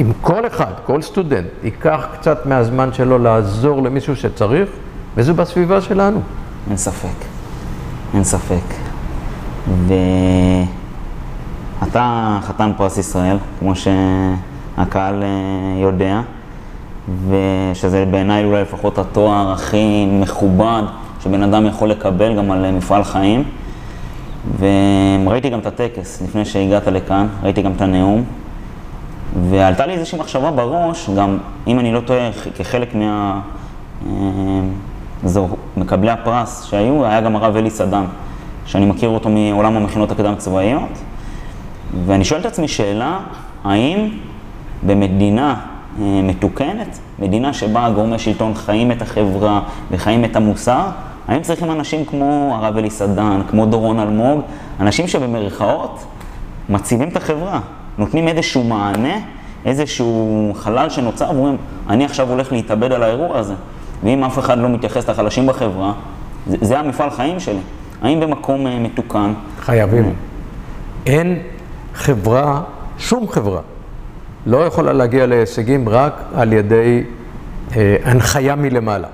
אם 0.00 0.12
כל 0.20 0.46
אחד, 0.46 0.72
כל 0.86 1.02
סטודנט, 1.02 1.46
ייקח 1.62 2.06
קצת 2.18 2.46
מהזמן 2.46 2.92
שלו 2.92 3.18
לעזור 3.18 3.82
למישהו 3.82 4.16
שצריך, 4.16 4.68
וזה 5.16 5.32
בסביבה 5.32 5.80
שלנו. 5.80 6.20
אין 6.68 6.76
ספק. 6.76 7.24
אין 8.14 8.24
ספק. 8.24 8.74
ואתה 11.82 12.38
חתן 12.42 12.70
פרס 12.76 12.98
ישראל, 12.98 13.36
כמו 13.58 13.76
שהקהל 13.76 14.55
אה, 14.78 14.84
יודע, 15.82 16.20
ושזה 17.28 18.04
בעיניי 18.10 18.44
אולי 18.44 18.62
לפחות 18.62 18.98
התואר 18.98 19.52
הכי 19.52 20.06
מכובד 20.06 20.82
שבן 21.24 21.42
אדם 21.42 21.66
יכול 21.66 21.90
לקבל 21.90 22.36
גם 22.36 22.50
על 22.50 22.64
אה, 22.64 22.72
מפעל 22.72 23.04
חיים. 23.04 23.44
וראיתי 24.58 25.50
גם 25.50 25.58
את 25.58 25.66
הטקס 25.66 26.22
לפני 26.22 26.44
שהגעת 26.44 26.86
לכאן, 26.86 27.26
ראיתי 27.42 27.62
גם 27.62 27.72
את 27.76 27.80
הנאום, 27.80 28.24
ועלתה 29.50 29.86
לי 29.86 29.92
איזושהי 29.92 30.18
מחשבה 30.18 30.50
בראש, 30.50 31.10
גם 31.16 31.38
אם 31.66 31.78
אני 31.78 31.92
לא 31.92 32.00
טועה, 32.00 32.30
כחלק 32.56 32.94
מה... 32.94 33.40
אה, 34.06 34.12
זהו, 35.24 35.48
מקבלי 35.76 36.10
הפרס 36.10 36.64
שהיו, 36.64 37.04
היה 37.04 37.20
גם 37.20 37.36
הרב 37.36 37.56
אלי 37.56 37.70
סדן, 37.70 38.04
שאני 38.66 38.86
מכיר 38.86 39.08
אותו 39.08 39.28
מעולם 39.28 39.76
המכינות 39.76 40.10
הקדם 40.10 40.34
צבאיות, 40.36 40.98
ואני 42.06 42.24
שואל 42.24 42.40
את 42.40 42.46
עצמי 42.46 42.68
שאלה, 42.68 43.18
האם 43.64 44.08
במדינה 44.86 45.54
אה, 46.00 46.20
מתוקנת, 46.22 46.98
מדינה 47.18 47.52
שבה 47.52 47.90
גורמי 47.94 48.18
שלטון 48.18 48.54
חיים 48.54 48.92
את 48.92 49.02
החברה 49.02 49.60
וחיים 49.90 50.24
את 50.24 50.36
המוסר, 50.36 50.86
האם 51.28 51.42
צריכים 51.42 51.70
אנשים 51.70 52.04
כמו 52.04 52.58
הרב 52.60 52.76
אליסדן, 52.76 53.40
כמו 53.50 53.66
דורון 53.66 54.00
אלמוג, 54.00 54.40
אנשים 54.80 55.08
שבמרכאות 55.08 56.04
מציבים 56.68 57.08
את 57.08 57.16
החברה, 57.16 57.60
נותנים 57.98 58.28
איזשהו 58.28 58.64
מענה, 58.64 59.18
איזשהו 59.64 60.52
חלל 60.54 60.90
שנוצר, 60.90 61.30
ואומרים, 61.30 61.56
אני 61.88 62.04
עכשיו 62.04 62.30
הולך 62.30 62.52
להתאבד 62.52 62.92
על 62.92 63.02
האירוע 63.02 63.38
הזה, 63.38 63.54
ואם 64.04 64.24
אף 64.24 64.38
אחד 64.38 64.58
לא 64.58 64.68
מתייחס 64.68 65.10
לחלשים 65.10 65.46
בחברה, 65.46 65.92
זה, 66.46 66.56
זה 66.60 66.78
המפעל 66.78 67.10
חיים 67.10 67.40
שלי. 67.40 67.60
האם 68.02 68.20
במקום 68.20 68.66
אה, 68.66 68.78
מתוקן... 68.78 69.32
חייבים. 69.60 70.14
אין 71.06 71.38
חברה, 71.94 72.60
שום 72.98 73.28
חברה, 73.28 73.60
לא 74.46 74.56
יכולה 74.56 74.92
להגיע 74.92 75.26
להישגים 75.26 75.88
רק 75.88 76.12
על 76.34 76.52
ידי 76.52 77.04
אה, 77.76 77.96
הנחיה 78.04 78.54
מלמעלה, 78.54 79.08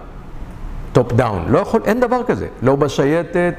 top 0.93 1.13
down. 1.13 1.45
לא 1.49 1.59
יכול, 1.59 1.81
אין 1.85 2.01
דבר 2.01 2.23
כזה. 2.27 2.47
לא 2.63 2.77
בשייטת, 2.77 3.55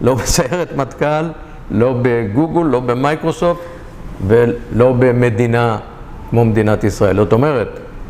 לא 0.00 0.14
בסיירת 0.14 0.76
מטכ"ל, 0.76 1.24
לא 1.70 1.94
בגוגל, 2.02 2.62
לא 2.62 2.80
במייקרוסופט 2.80 3.60
ולא 4.26 4.92
במדינה 4.98 5.78
כמו 6.30 6.44
מדינת 6.44 6.84
ישראל. 6.84 7.16
זאת 7.16 7.32
אומרת, 7.32 7.68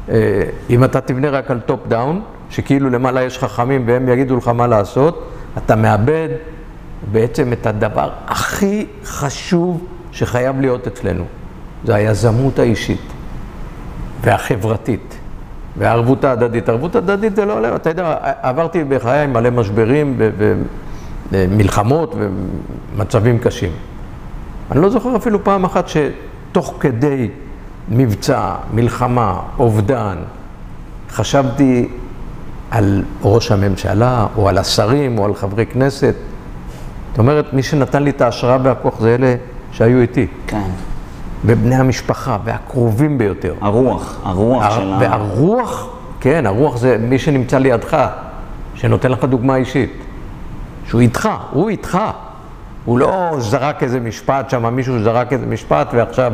אה, 0.09 0.43
אם 0.71 0.85
אתה 0.85 1.01
תבנה 1.01 1.31
רק 1.31 1.51
על 1.51 1.61
top 1.61 1.81
down, 1.89 2.21
שכאילו 2.51 2.91
למעלה 2.91 3.23
יש 3.23 3.39
חכמים 3.39 3.85
והם 3.87 4.09
יגידו 4.09 4.37
לך 4.37 4.49
מה 4.49 4.67
לעשות, 4.67 5.29
אתה 5.59 5.77
מאבד 5.77 6.29
בעצם 7.13 7.53
את 7.53 7.67
הדבר 7.67 8.11
הכי 8.27 8.87
חשוב 9.05 9.87
שחייב 10.13 10.61
להיות 10.61 10.87
אצלנו. 10.87 11.25
זה 11.85 11.95
היזמות 11.95 12.59
האישית 12.59 13.13
והחברתית 14.21 15.19
והערבות 15.77 16.25
ההדדית. 16.25 16.69
ערבות 16.69 16.97
הדדית 16.97 17.37
זה 17.37 17.45
לא 17.45 17.53
עולה, 17.53 17.77
אתה 17.77 17.91
יודע, 17.91 18.17
עברתי 18.43 18.85
בחיי 18.85 19.27
מלא 19.27 19.51
משברים 19.51 20.17
ומלחמות 21.33 22.15
ומצבים 22.19 23.39
קשים. 23.39 23.73
אני 24.71 24.83
לא 24.83 24.91
זוכר 24.91 25.17
אפילו 25.17 25.45
פעם 25.45 25.65
אחת 25.65 25.85
שתוך 25.89 26.75
כדי 26.81 27.29
מבצע, 27.89 28.55
מלחמה, 28.75 29.41
אובדן, 29.59 30.17
חשבתי 31.11 31.89
על 32.71 33.05
ראש 33.23 33.53
הממשלה, 33.53 34.27
או 34.37 34.49
על 34.49 34.59
השרים, 34.59 35.19
או 35.19 35.25
על 35.25 35.35
חברי 35.35 35.67
כנסת. 35.67 36.15
זאת 37.11 37.19
אומרת, 37.19 37.53
מי 37.53 37.63
שנתן 37.63 38.03
לי 38.03 38.11
את 38.11 38.21
ההשראה 38.21 38.59
והכוח 38.63 39.01
זה 39.01 39.15
אלה 39.15 39.35
שהיו 39.73 40.01
איתי. 40.01 40.27
כן. 40.47 40.71
ובני 41.45 41.75
המשפחה, 41.75 42.39
והקרובים 42.45 43.19
ביותר. 43.19 43.55
הרוח, 43.61 44.21
הרוח 44.25 44.65
הר... 44.65 44.71
של 44.71 44.93
ה... 44.93 44.99
והרוח, 45.01 45.89
כן, 46.21 46.47
הרוח 46.47 46.77
זה 46.77 46.97
מי 47.01 47.19
שנמצא 47.19 47.59
לידך, 47.59 47.97
שנותן 48.75 49.13
לך 49.13 49.25
דוגמה 49.25 49.57
אישית. 49.57 49.93
שהוא 50.87 51.01
איתך, 51.01 51.29
הוא 51.51 51.69
איתך. 51.69 51.99
הוא 52.85 52.99
לא 52.99 53.35
זרק 53.39 53.83
איזה 53.83 54.01
משפט 54.01 54.51
שם, 54.51 54.75
מישהו 54.75 55.03
זרק 55.03 55.33
איזה 55.33 55.47
משפט 55.47 55.89
ועכשיו 55.93 56.33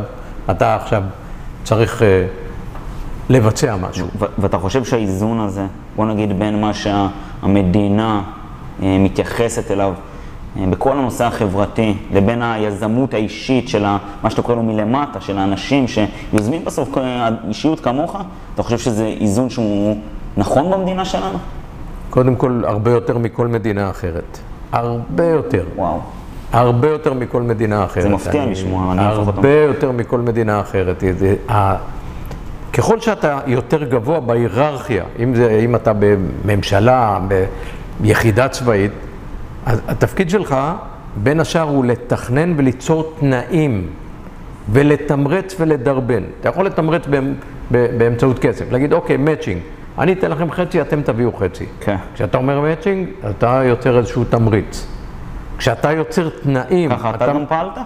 אתה 0.51 0.77
עכשיו 0.77 1.03
צריך 1.64 2.01
uh, 2.01 2.05
לבצע 3.29 3.77
משהו. 3.77 4.07
ואתה 4.38 4.59
חושב 4.59 4.85
שהאיזון 4.85 5.40
הזה, 5.40 5.67
בוא 5.97 6.07
נגיד 6.07 6.38
בין 6.38 6.61
מה 6.61 6.71
שהמדינה 6.75 8.23
אה, 8.83 8.97
מתייחסת 9.01 9.71
אליו 9.71 9.88
אה, 9.88 10.13
בכל 10.71 10.99
הנושא 10.99 11.25
החברתי, 11.25 11.95
לבין 12.12 12.43
היזמות 12.43 13.14
האישית 13.14 13.69
של 13.69 13.85
ה- 13.85 13.99
מה 14.23 14.31
שאתה 14.31 14.43
קורא 14.43 14.57
לו 14.57 14.62
מלמטה, 14.62 15.21
של 15.21 15.38
האנשים 15.38 15.85
שיוזמים 15.88 16.64
בסוף 16.64 16.99
אה, 16.99 17.29
אישיות 17.49 17.81
כמוך, 17.81 18.17
אתה 18.55 18.62
חושב 18.62 18.79
שזה 18.79 19.07
איזון 19.21 19.51
שהוא 19.51 19.97
נכון 20.37 20.71
במדינה 20.71 21.05
שלנו? 21.05 21.38
קודם 22.11 22.37
כל, 22.37 22.62
הרבה 22.67 22.90
יותר 22.90 23.19
מכל 23.19 23.47
מדינה 23.49 23.90
אחרת. 23.90 24.38
הרבה 24.73 25.25
יותר. 25.25 25.64
וואו. 25.77 25.99
הרבה 26.53 26.88
יותר 26.88 27.12
מכל 27.14 27.43
מדינה 27.43 27.85
אחרת. 27.85 28.03
זה 28.03 28.09
מפתיע 28.09 28.47
לשמוע, 28.47 28.93
אני 28.93 29.01
לפחות 29.12 29.35
הרבה 29.35 29.53
יותר 29.55 29.93
מכל 29.93 30.19
מדינה 30.21 30.61
אחרת. 30.61 31.05
זה, 31.19 31.35
ה, 31.51 31.77
ככל 32.73 33.01
שאתה 33.01 33.38
יותר 33.47 33.85
גבוה 33.85 34.21
בהיררכיה, 34.21 35.05
אם, 35.23 35.35
זה, 35.35 35.61
אם 35.64 35.75
אתה 35.77 35.93
בממשלה, 35.99 37.19
ביחידה 38.01 38.49
צבאית, 38.49 38.93
אז 39.66 39.81
התפקיד 39.88 40.31
שלך, 40.31 40.57
בין 41.16 41.40
השאר, 41.40 41.62
הוא 41.62 41.85
לתכנן 41.85 42.55
וליצור 42.57 43.14
תנאים, 43.20 43.87
ולתמרץ 44.72 45.57
ולדרבן. 45.61 46.22
אתה 46.40 46.48
יכול 46.48 46.66
לתמרץ 46.66 47.03
באמצעות 47.70 48.38
כסף, 48.38 48.72
להגיד, 48.72 48.92
אוקיי, 48.92 49.16
מאצ'ינג, 49.16 49.61
אני 49.98 50.12
אתן 50.12 50.31
לכם 50.31 50.50
חצי, 50.50 50.81
אתם 50.81 51.03
תביאו 51.03 51.33
חצי. 51.33 51.66
כן. 51.81 51.96
כשאתה 52.14 52.38
אומר 52.38 52.61
מאצ'ינג, 52.61 53.09
אתה 53.31 53.62
יוצר 53.64 53.98
איזשהו 53.98 54.24
תמריץ. 54.24 54.87
כשאתה 55.59 55.92
יוצר 55.92 56.29
תנאים, 56.29 56.90
ככה 56.90 57.11
אתה 57.11 57.27
גם 57.27 57.46
פעלת? 57.48 57.79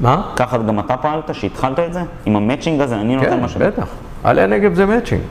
מה? 0.00 0.32
ככה 0.36 0.58
גם 0.58 0.80
אתה 0.80 0.96
פעלת, 0.96 1.34
שהתחלת 1.34 1.78
את 1.78 1.92
זה? 1.92 2.00
עם 2.26 2.36
המצ'ינג 2.36 2.80
הזה, 2.80 2.96
אני 3.00 3.16
נותן 3.16 3.30
כן, 3.30 3.40
משהו. 3.40 3.60
בטח. 3.60 3.86
עלי 4.24 4.42
הנגב 4.42 4.74
זה 4.74 4.86
מאצ'ינג. 4.86 5.22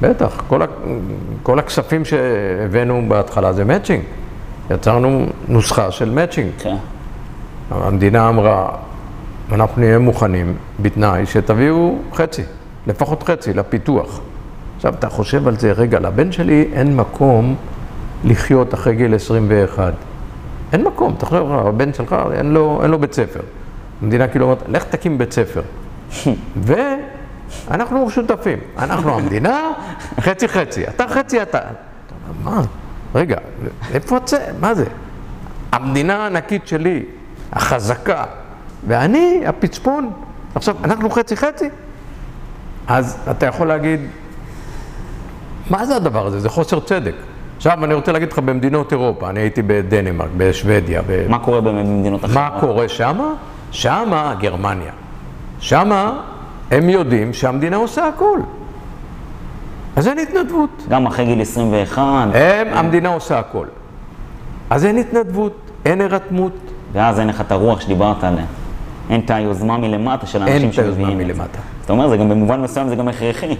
בטח. 0.00 0.42
כל, 0.48 0.62
ה... 0.62 0.66
כל 1.42 1.58
הכספים 1.58 2.04
שהבאנו 2.04 3.04
בהתחלה 3.08 3.52
זה 3.52 3.64
מאצ'ינג. 3.64 4.02
יצרנו 4.70 5.26
נוסחה 5.48 5.90
של 5.90 6.10
מאצ'ינג. 6.10 6.50
כן. 6.58 6.76
המדינה 7.70 8.28
אמרה, 8.28 8.68
אנחנו 9.52 9.80
נהיה 9.80 9.98
מוכנים 9.98 10.54
בתנאי 10.80 11.26
שתביאו 11.26 11.98
חצי, 12.14 12.42
לפחות 12.86 13.22
חצי, 13.22 13.52
לפיתוח. 13.52 14.20
עכשיו, 14.76 14.94
אתה 14.94 15.08
חושב 15.08 15.48
על 15.48 15.56
זה, 15.56 15.72
רגע, 15.72 16.00
לבן 16.00 16.32
שלי 16.32 16.68
אין 16.72 16.96
מקום 16.96 17.56
לחיות 18.24 18.74
אחרי 18.74 18.94
גיל 18.94 19.14
21. 19.14 19.94
אין 20.72 20.84
מקום, 20.84 21.14
אתה 21.18 21.26
חושב, 21.26 21.44
הבן 21.50 21.92
שלך, 21.92 22.16
אין 22.32 22.52
לו, 22.52 22.80
אין 22.82 22.90
לו 22.90 22.98
בית 22.98 23.12
ספר. 23.12 23.40
המדינה 24.02 24.28
כאילו 24.28 24.44
אומרת, 24.44 24.62
לך 24.68 24.84
תקים 24.84 25.18
בית 25.18 25.32
ספר. 25.32 25.62
ואנחנו 27.68 28.10
שותפים. 28.10 28.58
אנחנו 28.78 29.14
המדינה, 29.14 29.60
חצי 30.20 30.48
חצי. 30.48 30.88
אתה 30.88 31.08
חצי 31.08 31.42
אתה. 31.42 31.58
אתה 31.58 31.68
אומר, 32.44 32.56
מה? 32.56 32.62
רגע, 33.14 33.36
איפה 33.94 34.16
הצ... 34.16 34.34
מה 34.60 34.74
זה? 34.74 34.84
המדינה 35.72 36.16
הענקית 36.16 36.66
שלי, 36.66 37.02
החזקה, 37.52 38.24
ואני 38.86 39.42
הפצפון. 39.46 40.10
עכשיו, 40.54 40.76
אנחנו 40.84 41.10
חצי 41.10 41.36
חצי? 41.36 41.68
אז 42.86 43.18
אתה 43.30 43.46
יכול 43.46 43.68
להגיד, 43.68 44.00
מה 45.70 45.86
זה 45.86 45.96
הדבר 45.96 46.26
הזה? 46.26 46.40
זה 46.40 46.48
חוסר 46.48 46.80
צדק. 46.80 47.14
עכשיו, 47.56 47.84
אני 47.84 47.94
רוצה 47.94 48.12
להגיד 48.12 48.32
לך, 48.32 48.38
במדינות 48.38 48.92
אירופה, 48.92 49.30
אני 49.30 49.40
הייתי 49.40 49.62
בדנמרק, 49.62 50.28
בשוודיה, 50.36 51.02
ב... 51.06 51.26
מה 51.28 51.38
קורה 51.38 51.60
במדינות 51.60 52.24
אחרות? 52.24 52.36
מה 52.36 52.50
קורה 52.60 52.88
שמה? 52.88 53.32
שמה, 53.70 54.34
גרמניה. 54.40 54.92
שמה, 55.60 56.20
הם 56.70 56.88
יודעים 56.88 57.32
שהמדינה 57.32 57.76
עושה 57.76 58.08
הכל. 58.08 58.40
אז 59.96 60.08
אין 60.08 60.18
התנדבות. 60.18 60.82
גם 60.88 61.06
אחרי 61.06 61.24
גיל 61.24 61.40
21, 61.40 62.02
הם, 62.34 62.68
המדינה 62.72 63.08
עושה 63.08 63.38
הכל. 63.38 63.66
אז 64.70 64.84
אין 64.84 64.98
התנדבות, 64.98 65.56
אין 65.84 66.00
הירתמות, 66.00 66.52
ואז 66.92 67.20
אין 67.20 67.28
לך 67.28 67.40
את 67.40 67.52
הרוח 67.52 67.80
שדיברת 67.80 68.24
עליה. 68.24 68.44
אין 69.10 69.20
את 69.20 69.30
היוזמה 69.30 69.78
מלמטה 69.78 70.26
של 70.26 70.42
אין 70.42 70.48
האנשים 70.48 70.70
את 70.70 70.78
היוזמה 70.78 71.06
שמביאים 71.06 71.20
את 71.20 71.26
זה. 71.26 71.32
מלמטה. 71.42 71.58
זאת 71.80 71.90
אומרת, 71.90 72.10
זה 72.10 72.16
גם 72.16 72.28
במובן 72.28 72.60
מסוים 72.60 72.88
זה 72.88 72.96
גם 72.96 73.08
הכרחי. 73.08 73.56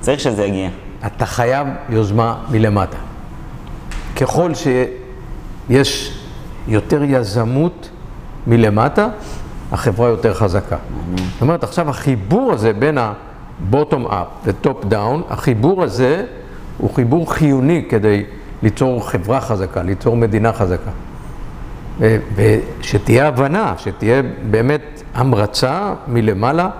צריך 0.00 0.20
שזה 0.20 0.44
יגיע. 0.44 0.68
אתה 1.06 1.26
חייב 1.26 1.68
יוזמה 1.88 2.36
מלמטה. 2.50 2.96
ככל 4.16 4.50
שיש 4.54 6.18
יותר 6.68 7.02
יזמות 7.04 7.90
מלמטה, 8.46 9.08
החברה 9.72 10.08
יותר 10.08 10.34
חזקה. 10.34 10.76
זאת 11.32 11.42
אומרת, 11.42 11.64
עכשיו 11.64 11.90
החיבור 11.90 12.52
הזה 12.52 12.72
בין 12.72 12.98
ה-bottom 13.72 14.10
up 14.10 14.46
ו-top 14.46 14.92
down, 14.92 15.32
החיבור 15.32 15.82
הזה 15.82 16.24
הוא 16.78 16.94
חיבור 16.94 17.32
חיוני 17.32 17.84
כדי 17.88 18.24
ליצור 18.62 19.08
חברה 19.08 19.40
חזקה, 19.40 19.82
ליצור 19.82 20.16
מדינה 20.16 20.52
חזקה. 20.52 20.90
ושתהיה 22.34 23.28
הבנה, 23.28 23.74
שתהיה 23.78 24.22
באמת 24.50 25.02
המרצה 25.14 25.92
מלמעלה, 26.08 26.70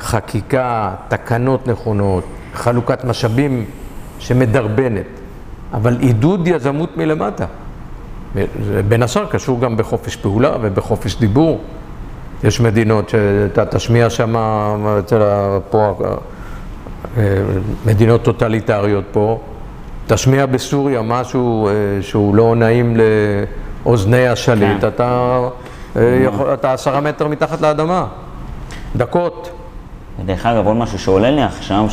חקיקה, 0.00 0.94
תקנות 1.08 1.68
נכונות, 1.68 2.24
חלוקת 2.54 3.04
משאבים 3.04 3.64
שמדרבנת, 4.18 5.06
אבל 5.72 5.96
עידוד 6.00 6.48
יזמות 6.48 6.96
מלמטה. 6.96 7.44
בין 8.88 9.02
השאר 9.02 9.26
קשור 9.26 9.60
גם 9.60 9.76
בחופש 9.76 10.16
פעולה 10.16 10.52
ובחופש 10.60 11.16
דיבור. 11.16 11.60
יש 12.44 12.60
מדינות 12.60 13.08
שאתה 13.08 13.64
תשמיע 13.66 14.10
שם, 14.10 14.36
אצל 14.98 15.20
פה, 15.70 15.94
אה, 17.16 17.22
מדינות 17.86 18.22
טוטליטריות 18.22 19.04
פה, 19.12 19.40
תשמיע 20.06 20.46
בסוריה 20.46 21.02
משהו 21.02 21.68
אה, 21.68 21.72
שהוא 22.00 22.34
לא 22.34 22.56
נעים 22.56 22.96
לאוזני 23.84 24.28
השליט, 24.28 24.80
כן. 24.80 24.88
אתה, 24.88 25.38
אה, 25.96 26.20
יכול, 26.24 26.54
אתה 26.54 26.72
עשרה 26.72 27.00
מטר 27.00 27.28
מתחת 27.28 27.60
לאדמה, 27.60 28.06
דקות. 28.96 29.50
ודרך 30.20 30.46
אגב, 30.46 30.66
עוד 30.66 30.76
משהו 30.76 30.98
שעולה 30.98 31.30
לי 31.30 31.42
עכשיו, 31.42 31.86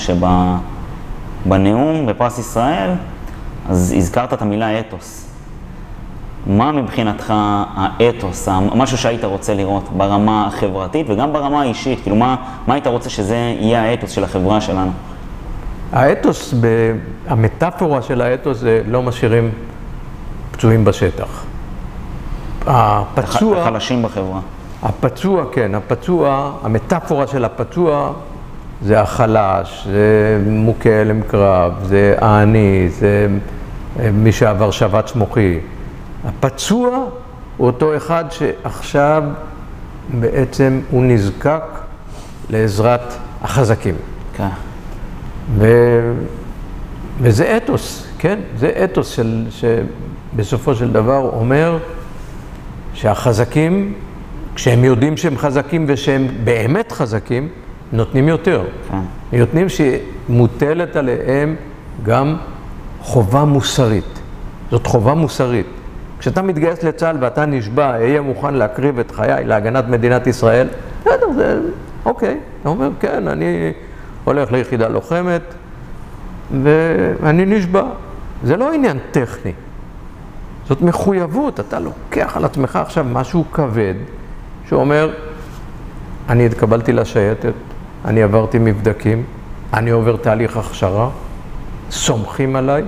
שבנאום 1.45 2.05
בפרס 2.05 2.39
ישראל, 2.39 2.89
אז 3.69 3.93
הזכרת 3.97 4.33
את 4.33 4.41
המילה 4.41 4.79
אתוס. 4.79 5.26
מה 6.47 6.71
מבחינתך 6.71 7.33
האתוס, 7.75 8.47
משהו 8.75 8.97
שהיית 8.97 9.23
רוצה 9.23 9.53
לראות 9.53 9.89
ברמה 9.97 10.47
החברתית 10.47 11.09
וגם 11.09 11.33
ברמה 11.33 11.61
האישית? 11.61 12.01
כאילו, 12.01 12.15
מה, 12.15 12.35
מה 12.67 12.73
היית 12.73 12.87
רוצה 12.87 13.09
שזה 13.09 13.35
יהיה 13.35 13.83
האתוס 13.83 14.11
של 14.11 14.23
החברה 14.23 14.61
שלנו? 14.61 14.91
האתוס, 15.91 16.53
המטאפורה 17.27 18.01
של 18.01 18.21
האתוס 18.21 18.57
זה 18.57 18.81
לא 18.87 19.03
משאירים 19.03 19.51
פצועים 20.51 20.85
בשטח. 20.85 21.43
הפצוע... 22.67 23.61
החלשים 23.61 24.03
בחברה. 24.03 24.39
הפצוע, 24.83 25.45
כן, 25.51 25.75
הפצוע, 25.75 26.51
המטאפורה 26.63 27.27
של 27.27 27.45
הפצוע 27.45 28.11
זה 28.81 29.01
החלש, 29.01 29.87
זה 29.91 30.41
מוכה 30.47 31.01
הלם 31.01 31.21
קרב, 31.21 31.73
זה 31.83 32.15
העני, 32.21 32.87
זה 32.89 33.27
מי 34.13 34.31
שעבר 34.31 34.71
שבץ 34.71 35.15
מוחי. 35.15 35.59
הפצוע 36.27 37.05
הוא 37.57 37.67
אותו 37.67 37.97
אחד 37.97 38.25
שעכשיו 38.29 39.23
בעצם 40.19 40.81
הוא 40.91 41.03
נזקק 41.03 41.63
לעזרת 42.49 43.13
החזקים. 43.41 43.95
כן. 44.33 44.47
ו... 45.57 45.67
וזה 47.21 47.57
אתוס, 47.57 48.07
כן? 48.19 48.39
זה 48.57 48.71
אתוס 48.83 49.07
של, 49.09 49.45
שבסופו 49.49 50.75
של 50.75 50.91
דבר 50.91 51.29
אומר 51.33 51.77
שהחזקים, 52.93 53.93
כשהם 54.55 54.83
יודעים 54.83 55.17
שהם 55.17 55.37
חזקים 55.37 55.85
ושהם 55.87 56.27
באמת 56.43 56.91
חזקים, 56.91 57.47
נותנים 57.91 58.27
יותר. 58.27 58.63
כן. 58.91 59.37
נותנים 59.39 59.67
שמוטלת 59.69 60.95
עליהם 60.95 61.55
גם 62.03 62.35
חובה 63.01 63.45
מוסרית. 63.45 64.19
זאת 64.71 64.87
חובה 64.87 65.13
מוסרית. 65.13 65.76
כשאתה 66.19 66.41
מתגייס 66.41 66.83
לצה"ל 66.83 67.17
ואתה 67.19 67.45
נשבע, 67.45 67.89
אהיה 67.89 68.21
מוכן 68.21 68.53
להקריב 68.53 68.99
את 68.99 69.11
חיי 69.11 69.45
להגנת 69.45 69.87
מדינת 69.87 70.27
ישראל, 70.27 70.67
בסדר, 71.01 71.31
זה 71.35 71.59
אוקיי. 72.05 72.37
אתה 72.61 72.69
אומר, 72.69 72.89
כן, 72.99 73.27
אני 73.27 73.73
הולך 74.23 74.51
ליחידה 74.51 74.87
לוחמת 74.87 75.41
ואני 76.63 77.45
נשבע. 77.45 77.83
זה 78.43 78.57
לא 78.57 78.73
עניין 78.73 78.97
טכני, 79.11 79.51
זאת 80.67 80.81
מחויבות. 80.81 81.59
אתה 81.59 81.79
לוקח 81.79 82.37
על 82.37 82.45
עצמך 82.45 82.75
עכשיו 82.75 83.05
משהו 83.11 83.45
כבד 83.51 83.93
שאומר, 84.69 85.13
אני 86.29 86.45
התקבלתי 86.45 86.93
לשייטת, 86.93 87.53
אני 88.05 88.23
עברתי 88.23 88.57
מבדקים, 88.59 89.23
אני 89.73 89.89
עובר 89.89 90.15
תהליך 90.17 90.57
הכשרה, 90.57 91.09
סומכים 91.91 92.55
עליי. 92.55 92.83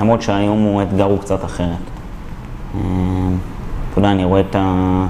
למרות 0.00 0.22
שהיום 0.22 0.62
הוא 0.62 0.82
אתגר 0.82 1.04
הוא 1.04 1.20
קצת 1.20 1.44
אחרת. 1.44 1.93
אתה 2.74 3.98
יודע, 3.98 4.10
אני 4.12 4.24
רואה 4.24 4.40
את, 4.40 4.56
ה... 4.58 5.06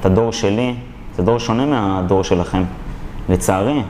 את 0.00 0.06
הדור 0.06 0.32
שלי, 0.32 0.74
זה 1.16 1.22
דור 1.22 1.38
שונה 1.38 1.66
מהדור 1.66 2.24
שלכם, 2.24 2.62
לצערי. 3.28 3.82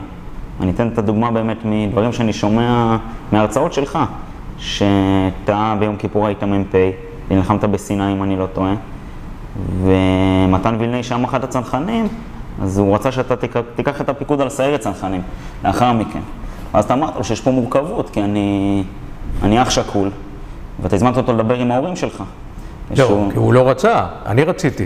אני 0.61 0.71
אתן 0.71 0.87
את 0.87 0.97
הדוגמה 0.97 1.31
באמת 1.31 1.57
מדברים 1.65 2.13
שאני 2.13 2.33
שומע 2.33 2.97
מההרצאות 3.31 3.73
שלך, 3.73 3.99
שאתה 4.57 5.75
ביום 5.79 5.95
כיפור 5.95 6.27
היית 6.27 6.43
מ"פ, 6.43 6.75
ונלחמת 7.27 7.63
בסיני 7.63 8.13
אם 8.13 8.23
אני 8.23 8.37
לא 8.37 8.45
טועה, 8.53 8.73
ומתן 9.83 10.75
וילני 10.79 11.03
שם 11.03 11.23
אחד 11.23 11.43
הצנחנים, 11.43 12.07
אז 12.61 12.77
הוא 12.77 12.95
רצה 12.95 13.11
שאתה 13.11 13.35
תיקח, 13.35 13.59
תיקח 13.75 14.01
את 14.01 14.09
הפיקוד 14.09 14.41
על 14.41 14.49
סיירת 14.49 14.79
צנחנים, 14.79 15.21
לאחר 15.65 15.93
מכן. 15.93 16.19
ואז 16.73 16.85
אתה 16.85 16.93
אמרת 16.93 17.15
לו 17.15 17.23
שיש 17.23 17.41
פה 17.41 17.51
מורכבות, 17.51 18.09
כי 18.09 18.21
אני, 18.21 18.83
אני 19.43 19.61
אח 19.61 19.69
שכול, 19.69 20.09
ואתה 20.81 20.95
הזמנת 20.95 21.17
אותו 21.17 21.33
לדבר 21.33 21.55
עם 21.55 21.71
ההורים 21.71 21.95
שלך. 21.95 22.23
לא, 22.97 23.27
כי 23.31 23.37
הוא 23.37 23.53
לא 23.53 23.69
רצה, 23.69 24.05
אני 24.25 24.43
רציתי. 24.43 24.85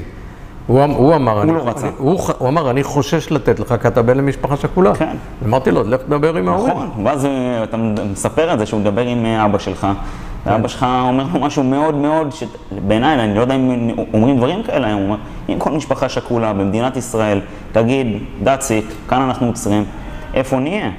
הוא, 0.67 0.83
אמ- 0.83 0.91
הוא 0.91 1.15
אמר, 1.15 1.33
הוא 1.33 1.41
אני, 1.41 1.51
לא 1.51 1.61
רצה. 1.65 1.87
אני, 1.87 1.95
הוא, 1.97 2.19
הוא 2.37 2.47
אמר, 2.49 2.69
אני 2.69 2.83
חושש 2.83 3.31
לתת 3.31 3.59
לך, 3.59 3.75
כי 3.81 3.87
אתה 3.87 4.01
בן 4.01 4.17
למשפחה 4.17 4.57
שכולה. 4.57 4.95
כן. 4.95 5.15
אמרתי 5.45 5.71
לו, 5.71 5.83
לך 5.83 6.01
תדבר 6.01 6.35
עם 6.35 6.47
ההורים. 6.47 6.73
נכון, 6.73 6.89
ואז 7.05 7.25
אה, 7.25 7.63
אתה 7.63 7.77
מספר 8.11 8.53
את 8.53 8.59
זה 8.59 8.65
שהוא 8.65 8.79
מדבר 8.79 9.01
עם 9.01 9.25
אה, 9.25 9.45
אבא 9.45 9.57
שלך, 9.57 9.79
כן. 9.79 10.51
ואבא 10.51 10.67
שלך 10.67 10.83
אומר 10.83 11.25
לו 11.33 11.39
משהו 11.39 11.63
מאוד 11.63 11.95
מאוד, 11.95 12.27
שבעיניי, 12.33 13.23
אני 13.23 13.35
לא 13.35 13.41
יודע 13.41 13.55
אם 13.55 13.89
אומרים 14.13 14.37
דברים 14.37 14.63
כאלה 14.63 14.87
היום, 14.87 14.99
הוא 14.99 15.05
אומר, 15.07 15.17
אם 15.49 15.55
כל 15.59 15.71
משפחה 15.71 16.09
שכולה 16.09 16.53
במדינת 16.53 16.97
ישראל 16.97 17.41
תגיד, 17.71 18.07
that's 18.43 18.47
it, 18.69 19.09
כאן 19.09 19.21
אנחנו 19.21 19.47
עוצרים, 19.47 19.85
איפה 20.33 20.59
נהיה? 20.59 20.89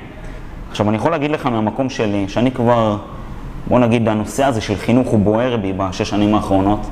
עכשיו, 0.70 0.88
אני 0.88 0.96
יכול 0.96 1.10
להגיד 1.10 1.30
לך 1.30 1.46
מהמקום 1.46 1.90
שלי, 1.90 2.24
שאני 2.28 2.50
כבר, 2.50 2.96
בוא 3.68 3.78
נגיד, 3.78 4.08
הנושא 4.08 4.44
הזה 4.44 4.60
של 4.60 4.76
חינוך 4.76 5.08
הוא 5.08 5.18
בוער 5.18 5.56
בי 5.56 5.72
בשש 5.72 6.10
שנים 6.10 6.34
האחרונות. 6.34 6.86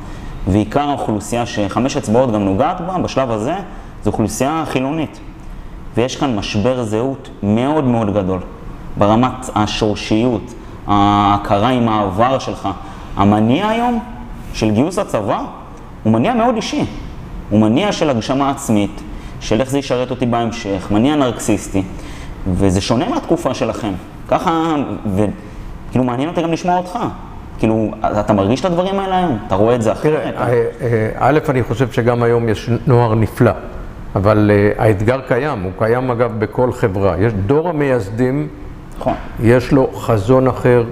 ועיקר 0.49 0.89
האוכלוסייה 0.89 1.47
שחמש 1.47 1.97
אצבעות 1.97 2.33
גם 2.33 2.45
נוגעת 2.45 2.81
בה 2.81 2.99
בשלב 2.99 3.31
הזה, 3.31 3.55
זו 4.05 4.11
אוכלוסייה 4.11 4.64
חילונית. 4.66 5.21
ויש 5.97 6.16
כאן 6.16 6.37
משבר 6.37 6.85
זהות 6.85 7.31
מאוד 7.43 7.85
מאוד 7.85 8.14
גדול, 8.14 8.41
ברמת 8.97 9.51
השורשיות, 9.55 10.55
ההכרה 10.87 11.69
עם 11.69 11.89
העבר 11.89 12.39
שלך. 12.39 12.69
המניע 13.16 13.69
היום 13.69 14.01
של 14.53 14.71
גיוס 14.71 14.99
הצבא 14.99 15.41
הוא 16.03 16.12
מניע 16.12 16.35
מאוד 16.35 16.57
אישי. 16.57 16.85
הוא 17.51 17.61
מניע 17.61 17.93
של 17.93 18.11
הגשמה 18.11 18.51
עצמית, 18.51 19.01
של 19.41 19.61
איך 19.61 19.71
זה 19.71 19.79
ישרת 19.79 20.11
אותי 20.11 20.27
בהמשך, 20.27 20.89
מניע 20.91 21.16
נרקסיסטי, 21.16 21.83
וזה 22.53 22.81
שונה 22.81 23.09
מהתקופה 23.09 23.55
שלכם. 23.55 23.93
ככה, 24.29 24.75
וכאילו 25.89 26.05
מעניין 26.05 26.28
אותי 26.28 26.43
גם 26.43 26.53
לשמוע 26.53 26.76
אותך. 26.76 26.99
כאילו, 27.59 27.91
אתה 28.20 28.32
מרגיש 28.32 28.61
את 28.61 28.64
הדברים 28.64 28.99
האלה 28.99 29.18
היום? 29.18 29.39
אתה 29.47 29.55
רואה 29.55 29.74
את 29.74 29.82
זה 29.82 29.93
אחרת? 29.93 30.34
תראה, 30.34 30.49
אה, 30.49 30.64
אה, 30.80 31.11
א', 31.18 31.39
אני 31.49 31.62
חושב 31.62 31.93
שגם 31.93 32.22
היום 32.22 32.49
יש 32.49 32.70
נוער 32.86 33.14
נפלא, 33.14 33.53
אבל 34.16 34.51
אה, 34.55 34.84
האתגר 34.84 35.20
קיים, 35.28 35.62
הוא 35.62 35.72
קיים 35.78 36.11
אגב 36.11 36.39
בכל 36.39 36.72
חברה. 36.72 37.14
יש 37.18 37.32
דור 37.32 37.68
המייסדים, 37.68 38.49
נכון. 38.99 39.14
יש 39.43 39.72
לו 39.72 39.91
חזון 39.95 40.49
אחר, 40.49 40.84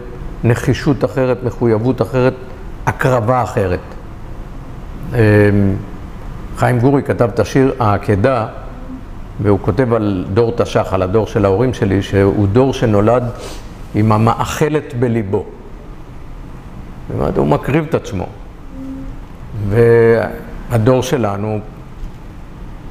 נחישות 0.45 1.05
אחרת, 1.05 1.39
מחויבות 1.45 2.03
אחרת, 2.03 2.35
הקרבה 2.87 3.43
אחרת. 3.43 3.81
חיים 6.57 6.79
גורי 6.81 7.03
כתב 7.03 7.29
את 7.35 7.39
השיר 7.39 7.75
העקדה, 7.79 8.47
והוא 9.43 9.59
כותב 9.63 9.93
על 9.93 10.25
דור 10.35 10.53
תש"ח, 10.57 10.93
על 10.93 11.03
הדור 11.03 11.27
של 11.27 11.45
ההורים 11.45 11.75
שלי, 11.75 12.03
שהוא 12.03 12.47
דור 12.49 12.73
שנולד 12.73 13.25
עם 13.97 14.13
המאכלת 14.13 14.95
בליבו. 14.95 15.45
זאת 17.09 17.19
אומרת, 17.19 17.37
הוא 17.37 17.47
מקריב 17.47 17.85
את 17.89 17.95
עצמו. 17.95 18.27
והדור 19.69 21.03
שלנו, 21.03 21.59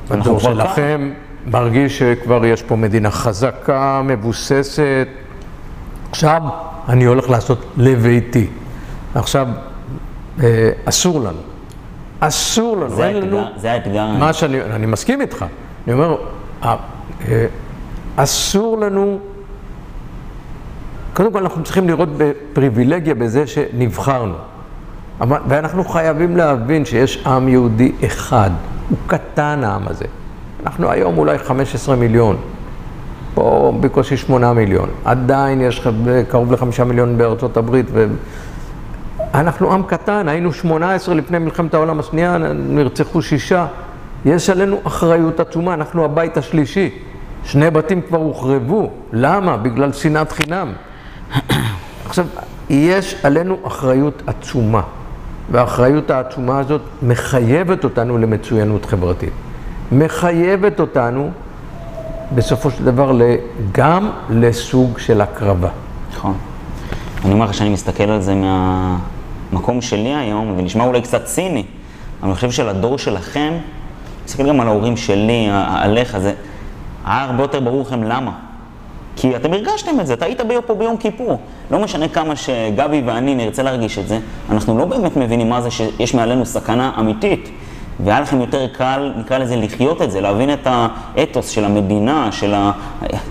הדור 0.10 0.40
שלכם, 0.40 1.12
מרגיש 1.52 2.00
שכבר 2.00 2.46
יש 2.46 2.64
פה 2.64 2.76
מדינה 2.76 3.12
חזקה, 3.12 4.02
מבוססת. 4.06 5.08
עכשיו 6.12 6.42
אני 6.90 7.06
הולך 7.06 7.30
לעשות 7.30 7.66
לביתי. 7.78 8.48
עכשיו, 9.16 9.48
אה, 10.44 10.72
אסור 10.86 11.20
לנו. 11.20 11.40
אסור 12.20 12.78
לנו, 12.78 12.96
זה 12.96 13.12
לנו... 13.12 13.44
זה 13.58 13.72
האתגר. 13.72 14.08
מה 14.08 14.34
שאני, 14.34 14.62
אני 14.62 14.86
מסכים 14.86 15.22
איתך. 15.22 15.46
אני 15.88 15.94
אומר, 15.94 16.18
אה, 16.64 16.76
אסור 18.16 18.78
לנו 18.78 19.20
קודם 21.16 21.32
כל 21.32 21.40
אנחנו 21.40 21.64
צריכים 21.64 21.88
לראות 21.88 22.10
בפריבילגיה 22.18 23.16
בזה 23.16 23.48
שנבחרנו. 23.48 24.34
ואנחנו 25.48 25.84
חייבים 25.84 26.38
להבין 26.38 26.86
שיש 26.86 27.24
עם 27.28 27.48
יהודי 27.48 27.92
אחד, 28.06 28.50
הוא 28.90 28.98
קטן 29.08 29.62
העם 29.64 29.88
הזה. 29.88 30.06
אנחנו 30.66 30.92
היום 30.92 31.18
אולי 31.18 31.38
15 31.38 31.96
מיליון, 31.96 32.38
פה 33.34 33.74
בקושי 33.80 34.18
8 34.18 34.54
מיליון. 34.54 34.90
עדיין 35.06 35.62
יש 35.62 35.88
קרוב 36.30 36.52
ל-5 36.52 36.84
מיליון 36.84 37.18
בארצות 37.18 37.58
הברית. 37.58 37.86
ו... 37.94 38.08
אנחנו 39.34 39.74
עם 39.74 39.84
קטן, 39.84 40.28
היינו 40.30 40.54
18 40.54 41.16
לפני 41.16 41.40
מלחמת 41.40 41.74
העולם 41.74 42.00
השנייה, 42.00 42.38
נרצחו 42.54 43.22
שישה. 43.22 43.66
יש 44.26 44.50
עלינו 44.50 44.80
אחריות 44.84 45.40
עצומה, 45.40 45.74
אנחנו 45.74 46.06
הבית 46.06 46.38
השלישי. 46.38 46.90
שני 47.44 47.70
בתים 47.70 48.02
כבר 48.02 48.18
הוחרבו. 48.18 48.92
למה? 49.14 49.58
בגלל 49.58 49.92
שנאת 49.92 50.32
חינם. 50.32 50.72
עכשיו, 52.06 52.26
יש 52.70 53.16
עלינו 53.24 53.58
אחריות 53.64 54.22
עצומה, 54.28 54.82
והאחריות 55.52 56.12
העצומה 56.12 56.60
הזאת 56.60 56.82
מחייבת 57.02 57.84
אותנו 57.84 58.18
למצוינות 58.18 58.86
חברתית. 58.86 59.34
מחייבת 59.92 60.80
אותנו 60.80 61.32
בסופו 62.36 62.72
של 62.72 62.86
דבר 62.86 63.20
גם 63.72 64.10
לסוג 64.30 65.00
של 65.00 65.22
הקרבה. 65.22 65.70
נכון. 66.12 66.34
אני 67.26 67.34
אומר 67.34 67.46
לך 67.46 67.54
שאני 67.54 67.70
מסתכל 67.70 68.04
על 68.04 68.22
זה 68.22 68.36
מהמקום 68.36 69.82
שלי 69.82 70.16
היום, 70.16 70.54
ונשמע 70.58 70.84
אולי 70.84 71.02
קצת 71.02 71.26
ציני, 71.26 71.64
אבל 72.20 72.30
אני 72.30 72.36
חושב 72.36 72.52
שלדור 72.52 72.98
שלכם, 72.98 73.54
מסתכל 74.26 74.48
גם 74.48 74.60
על 74.60 74.68
ההורים 74.68 74.98
שלי, 74.98 75.48
עליך, 75.52 76.18
זה 76.18 76.34
היה 77.06 77.24
הרבה 77.24 77.44
יותר 77.44 77.60
ברור 77.60 77.82
לכם 77.82 78.04
למה. 78.04 78.32
כי 79.16 79.36
אתם 79.36 79.54
הרגשתם 79.54 80.00
את 80.00 80.08
זה, 80.08 80.14
אתה 80.14 80.26
היית 80.26 80.42
פה 80.66 80.74
ביום 80.76 80.98
כיפור. 80.98 81.40
לא 81.72 81.80
משנה 81.80 82.08
כמה 82.08 82.36
שגבי 82.36 83.02
ואני 83.06 83.36
נרצה 83.36 83.64
להרגיש 83.64 84.00
את 84.00 84.08
זה, 84.08 84.20
אנחנו 84.50 84.78
לא 84.78 84.86
באמת 84.86 85.18
מבינים 85.18 85.50
מה 85.50 85.62
זה 85.62 85.72
שיש 85.72 86.14
מעלינו 86.14 86.46
סכנה 86.46 86.92
אמיתית. 87.00 87.50
והיה 88.04 88.22
לכם 88.22 88.42
יותר 88.42 88.68
קל, 88.68 89.14
נקרא 89.18 89.38
לזה, 89.38 89.56
לחיות 89.56 90.02
את 90.02 90.12
זה, 90.12 90.22
להבין 90.22 90.54
את 90.54 90.68
האתוס 90.68 91.50
של 91.50 91.66
המדינה, 91.66 92.32
של 92.32 92.54
ה... 92.54 92.72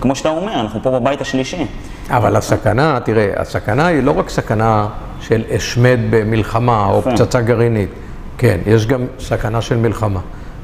כמו 0.01 0.15
שאתה 0.15 0.29
אומר, 0.29 0.59
אנחנו 0.59 0.79
פה 0.83 0.91
בבית 0.91 1.21
השלישי. 1.21 1.65
אבל 2.09 2.35
הסכנה, 2.35 2.99
תראה, 3.03 3.33
הסכנה 3.35 3.85
היא 3.85 4.03
לא 4.03 4.11
רק 4.11 4.29
סכנה 4.29 4.87
של 5.21 5.43
השמד 5.55 5.99
במלחמה 6.09 6.85
או 6.85 7.01
פצצה 7.01 7.41
גרעינית. 7.41 7.89
כן, 8.37 8.57
יש 8.65 8.87
גם 8.87 9.05
סכנה 9.19 9.61
של 9.61 9.77
מלחמה. 9.77 10.19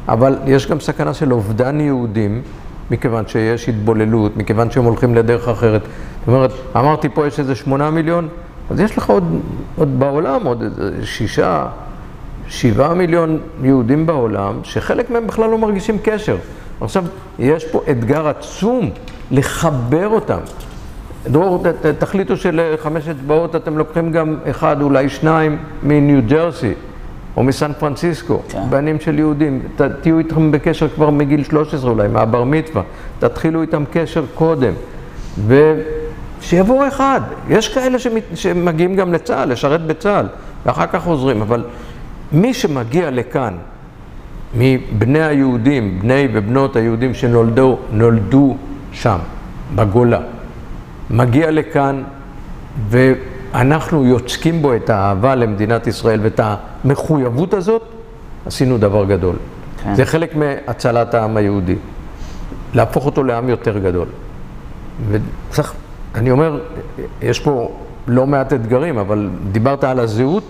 אבל 0.08 0.38
יש 0.46 0.68
גם 0.68 0.80
סכנה 0.80 1.14
של 1.14 1.34
אובדן 1.34 1.80
יהודים, 1.80 2.42
מכיוון 2.92 3.28
שיש 3.28 3.70
התבוללות, 3.70 4.38
מכיוון 4.38 4.72
שהם 4.72 4.84
הולכים 4.84 5.16
לדרך 5.16 5.48
אחרת. 5.48 5.82
זאת 6.26 6.28
אומרת, 6.28 6.52
אמרתי 6.76 7.10
פה 7.10 7.28
יש 7.28 7.39
איזה 7.39 7.56
שמונה 7.56 7.89
מיליון, 7.89 8.28
אז 8.70 8.80
יש 8.80 8.98
לך 8.98 9.10
עוד, 9.10 9.42
עוד 9.76 10.00
בעולם 10.00 10.46
עוד 10.46 10.62
איזה 10.62 11.06
שישה, 11.06 11.66
שבעה 12.48 12.94
מיליון 12.94 13.39
יהודים 13.64 14.06
בעולם, 14.06 14.60
שחלק 14.64 15.10
מהם 15.10 15.28
בכלל 15.28 15.50
לא 15.50 15.58
מרגישים 15.58 15.98
קשר. 16.04 16.38
עכשיו, 16.82 17.06
יש 17.39 17.66
פה 17.66 17.82
אתגר 17.92 18.28
עצום 18.28 18.89
לחבר 19.32 20.08
אותם. 20.08 20.39
דרור, 21.28 21.64
ת, 21.64 21.68
ת, 21.68 21.86
תחליטו 21.86 22.38
שלחמש 22.38 23.08
אצבעות 23.08 23.56
אתם 23.56 23.78
לוקחים 23.78 24.12
גם 24.12 24.36
אחד, 24.50 24.82
אולי 24.82 25.10
שניים, 25.10 25.58
מניו 25.84 26.22
ג'רסי. 26.28 26.74
או 27.38 27.44
מסן 27.44 27.72
פרנסיסקו, 27.80 28.42
כן. 28.50 28.60
בנים 28.70 29.00
של 29.00 29.20
יהודים, 29.20 29.62
ת, 29.76 29.82
תהיו 29.82 30.18
איתם 30.18 30.52
בקשר 30.52 30.90
כבר 30.90 31.10
מגיל 31.10 31.44
13 31.44 31.92
אולי, 31.92 32.08
מהבר 32.08 32.44
מצווה, 32.44 32.82
תתחילו 33.20 33.62
איתם 33.62 33.84
קשר 33.92 34.26
קודם, 34.36 34.74
ושיבוא 35.48 36.88
אחד. 36.88 37.22
יש 37.50 37.74
כאלה 37.74 38.00
שמת, 38.00 38.24
שמגיעים 38.34 38.96
גם 38.96 39.14
לצה"ל, 39.14 39.52
לשרת 39.52 39.86
בצה"ל, 39.88 40.26
ואחר 40.66 40.88
כך 40.88 41.04
חוזרים, 41.04 41.42
אבל 41.42 41.64
מי 42.32 42.54
שמגיע 42.54 43.12
לכאן, 43.12 43.54
מבני 44.58 45.24
היהודים, 45.24 46.00
בני 46.00 46.28
ובנות 46.34 46.76
היהודים 46.76 47.14
שנולדו 47.14 47.78
נולדו 47.92 48.58
שם, 48.92 49.18
בגולה, 49.76 50.20
מגיע 51.10 51.52
לכאן 51.52 52.04
ו... 52.90 53.14
אנחנו 53.54 54.06
יוצקים 54.06 54.62
בו 54.62 54.76
את 54.76 54.89
האהבה 54.89 55.36
למדינת 55.36 55.88
ישראל 55.88 56.20
ואת 56.24 56.39
המחויבות 56.43 57.54
הזאת, 57.54 57.82
עשינו 58.45 58.78
דבר 58.78 59.06
גדול. 59.06 59.36
כן. 59.84 59.95
זה 59.95 60.06
חלק 60.06 60.36
מהצלת 60.36 61.14
העם 61.14 61.38
היהודי. 61.38 61.76
להפוך 62.74 63.06
אותו 63.06 63.24
לעם 63.24 63.49
יותר 63.49 63.78
גדול. 63.78 64.08
וצריך, 65.10 65.74
אני 66.16 66.32
אומר, 66.32 66.60
יש 67.22 67.39
פה 67.39 67.72
לא 68.08 68.28
מעט 68.28 68.54
אתגרים, 68.54 68.97
אבל 68.97 69.30
דיברת 69.52 69.84
על 69.84 69.99
הזהות, 69.99 70.43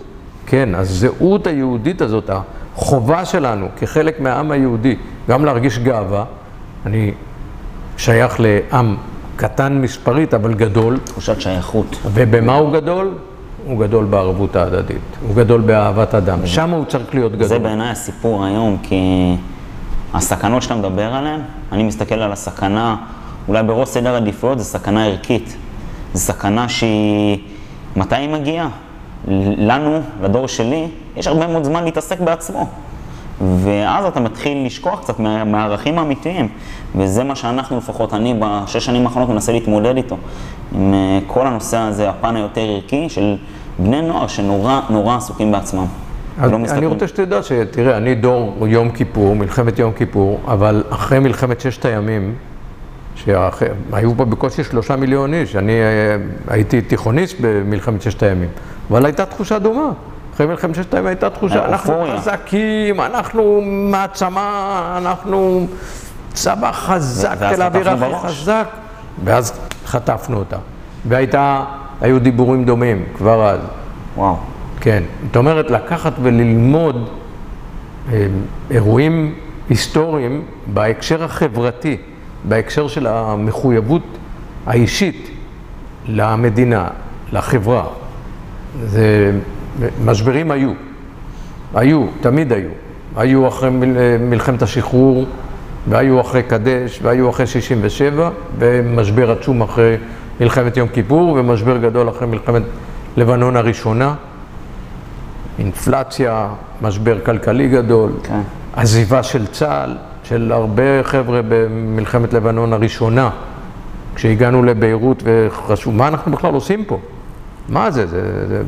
כן, 0.45 0.69
הזהות 0.75 1.47
היהודית 1.47 2.01
הזאת, 2.01 2.29
החובה 2.75 3.25
שלנו 3.25 3.67
כחלק 3.77 4.19
מהעם 4.19 4.51
היהודי, 4.51 4.95
גם 5.29 5.45
להרגיש 5.45 5.79
גאווה, 5.79 6.23
אני 6.85 7.13
שייך 7.97 8.39
לעם 8.39 8.95
קטן 9.41 9.81
מספרית, 9.81 10.33
אבל 10.33 10.53
גדול. 10.53 10.97
תחושת 11.03 11.41
שייכות. 11.41 11.95
ובמה 12.05 12.55
הוא 12.55 12.73
גדול? 12.73 13.13
הוא 13.65 13.79
גדול 13.79 14.05
בערבות 14.05 14.55
ההדדית, 14.55 15.01
הוא 15.27 15.35
גדול 15.35 15.61
באהבת 15.61 16.15
אדם, 16.15 16.45
שם 16.45 16.69
הוא 16.69 16.85
צריך 16.85 17.15
להיות 17.15 17.31
גדול. 17.31 17.47
זה 17.47 17.59
בעיניי 17.59 17.89
הסיפור 17.89 18.45
היום, 18.45 18.77
כי 18.83 19.35
הסכנות 20.13 20.61
שאתה 20.61 20.75
מדבר 20.75 21.13
עליהן, 21.13 21.39
אני 21.71 21.83
מסתכל 21.83 22.15
על 22.15 22.31
הסכנה, 22.31 22.95
אולי 23.47 23.63
בראש 23.63 23.89
סדר 23.89 24.15
עדיפויות, 24.15 24.59
זה 24.59 24.65
סכנה 24.65 25.05
ערכית. 25.05 25.55
זו 26.13 26.19
סכנה 26.19 26.69
שהיא, 26.69 27.37
מתי 27.95 28.15
היא 28.15 28.29
מגיעה? 28.29 28.69
לנו, 29.57 30.01
לדור 30.21 30.47
שלי, 30.47 30.87
יש 31.15 31.27
הרבה 31.27 31.47
מאוד 31.47 31.63
זמן 31.63 31.83
להתעסק 31.83 32.19
בעצמו. 32.19 32.69
ואז 33.41 34.05
אתה 34.05 34.19
מתחיל 34.19 34.65
לשכוח 34.65 34.99
קצת 34.99 35.19
מה, 35.19 35.43
מהערכים 35.43 35.99
האמיתיים, 35.99 36.47
וזה 36.95 37.23
מה 37.23 37.35
שאנחנו, 37.35 37.77
לפחות 37.77 38.13
אני, 38.13 38.39
בשש 38.39 38.85
שנים 38.85 39.05
האחרונות 39.05 39.29
מנסה 39.29 39.51
להתמודד 39.51 39.97
איתו, 39.97 40.17
עם 40.75 40.93
אה, 40.93 41.19
כל 41.27 41.47
הנושא 41.47 41.77
הזה, 41.77 42.09
הפן 42.09 42.35
היותר 42.35 42.61
ערכי 42.61 43.09
של 43.09 43.35
בני 43.79 44.01
נוער 44.01 44.27
שנורא 44.27 44.79
נורא 44.89 45.15
עסוקים 45.15 45.51
בעצמם. 45.51 45.85
לא 46.41 46.57
אני 46.69 46.85
רוצה 46.85 47.07
שתדע 47.07 47.43
שתראה, 47.43 47.97
אני 47.97 48.15
דור 48.15 48.67
יום 48.67 48.89
כיפור, 48.89 49.35
מלחמת 49.35 49.79
יום 49.79 49.93
כיפור, 49.93 50.39
אבל 50.47 50.83
אחרי 50.89 51.19
מלחמת 51.19 51.61
ששת 51.61 51.85
הימים, 51.85 52.35
שהיו 53.15 54.15
פה 54.17 54.25
בקושי 54.25 54.63
שלושה 54.63 54.95
מיליון 54.95 55.33
איש, 55.33 55.55
אני 55.55 55.71
אה, 55.71 56.15
הייתי 56.47 56.81
תיכוניסט 56.81 57.35
במלחמת 57.41 58.01
ששת 58.01 58.23
הימים, 58.23 58.49
אבל 58.91 59.05
הייתה 59.05 59.25
תחושה 59.25 59.59
דומה. 59.59 59.91
אחרי 60.35 60.45
מלחמת 60.45 60.75
ששת 60.75 60.93
הימים 60.93 61.07
הייתה 61.07 61.29
תחושה, 61.29 61.65
אנחנו 61.65 62.05
חזקים, 62.17 63.01
אנחנו 63.01 63.61
מעצמה, 63.63 64.93
אנחנו 64.97 65.67
צבא 66.33 66.71
חזק, 66.71 67.37
תל 67.55 67.61
אביב 67.61 67.87
הכי 67.87 68.27
חזק, 68.27 68.67
ואז 69.23 69.59
חטפנו 69.85 70.37
אותה. 70.37 70.57
והייתה, 71.07 71.63
היו 72.01 72.19
דיבורים 72.19 72.65
דומים 72.65 73.05
כבר 73.17 73.49
אז. 73.49 73.59
וואו. 74.15 74.35
כן. 74.81 75.03
זאת 75.27 75.35
אומרת, 75.35 75.71
לקחת 75.71 76.13
וללמוד 76.21 77.09
אה, 78.11 78.27
אירועים 78.71 79.35
היסטוריים 79.69 80.41
בהקשר 80.67 81.23
החברתי, 81.23 81.97
בהקשר 82.43 82.87
של 82.87 83.07
המחויבות 83.07 84.17
האישית 84.67 85.29
למדינה, 86.07 86.87
לחברה. 87.33 87.83
זה 88.83 89.31
משברים 90.05 90.51
היו, 90.51 90.71
היו, 91.73 92.05
תמיד 92.21 92.53
היו. 92.53 92.69
היו 93.15 93.47
אחרי 93.47 93.69
מלחמת 94.19 94.61
השחרור, 94.61 95.25
והיו 95.89 96.21
אחרי 96.21 96.43
קדש, 96.43 96.99
והיו 97.03 97.29
אחרי 97.29 97.47
67, 97.47 98.29
ומשבר 98.59 99.31
עצום 99.31 99.61
אחרי 99.61 99.95
מלחמת 100.41 100.77
יום 100.77 100.87
כיפור, 100.87 101.37
ומשבר 101.39 101.77
גדול 101.77 102.09
אחרי 102.09 102.27
מלחמת 102.27 102.61
לבנון 103.17 103.55
הראשונה. 103.55 104.15
אינפלציה, 105.59 106.47
משבר 106.81 107.19
כלכלי 107.25 107.69
גדול, 107.69 108.11
כן. 108.23 108.41
עזיבה 108.75 109.23
של 109.23 109.47
צה"ל, 109.47 109.95
של 110.23 110.51
הרבה 110.51 111.03
חבר'ה 111.03 111.41
במלחמת 111.49 112.33
לבנון 112.33 112.73
הראשונה, 112.73 113.29
כשהגענו 114.15 114.63
לביירות 114.63 115.23
וחשבו, 115.25 115.91
מה 115.91 116.07
אנחנו 116.07 116.31
בכלל 116.31 116.53
עושים 116.53 116.85
פה? 116.85 116.99
מה 117.71 117.91
זה? 117.91 118.07
זה, 118.07 118.47
זה, 118.47 118.61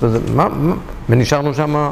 זה, 0.00 0.08
זה 0.08 0.18
מה, 0.34 0.48
מה? 0.48 0.74
ונשארנו 1.08 1.54
שם 1.54 1.90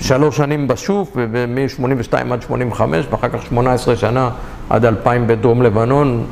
שלוש 0.00 0.36
שנים 0.36 0.68
בשוף, 0.68 1.16
מ-82 1.48 2.32
עד 2.32 2.42
85, 2.42 3.06
ואחר 3.10 3.28
כך 3.28 3.42
18 3.42 3.96
שנה 3.96 4.30
עד 4.70 4.84
2000 4.84 5.26
בדרום 5.26 5.62
לבנון. 5.62 6.24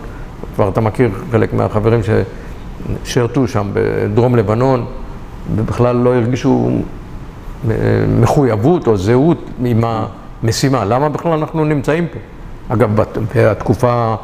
כבר 0.55 0.69
אתה 0.69 0.81
מכיר 0.81 1.11
חלק 1.31 1.53
מהחברים 1.53 2.01
ששירתו 3.05 3.49
שם 3.49 3.71
בדרום 3.73 4.37
לבנון, 4.37 4.87
ובכלל 5.57 5.97
לא 5.97 6.15
הרגישו 6.15 6.71
אה, 7.71 7.75
מחויבות 8.21 8.87
או 8.87 8.97
זהות 8.97 9.51
עם 9.65 9.85
המשימה. 10.43 10.85
למה 10.85 11.09
בכלל 11.09 11.33
אנחנו 11.33 11.65
נמצאים 11.65 12.07
פה? 12.07 12.19
אגב, 12.75 13.01
התקופה 13.51 14.15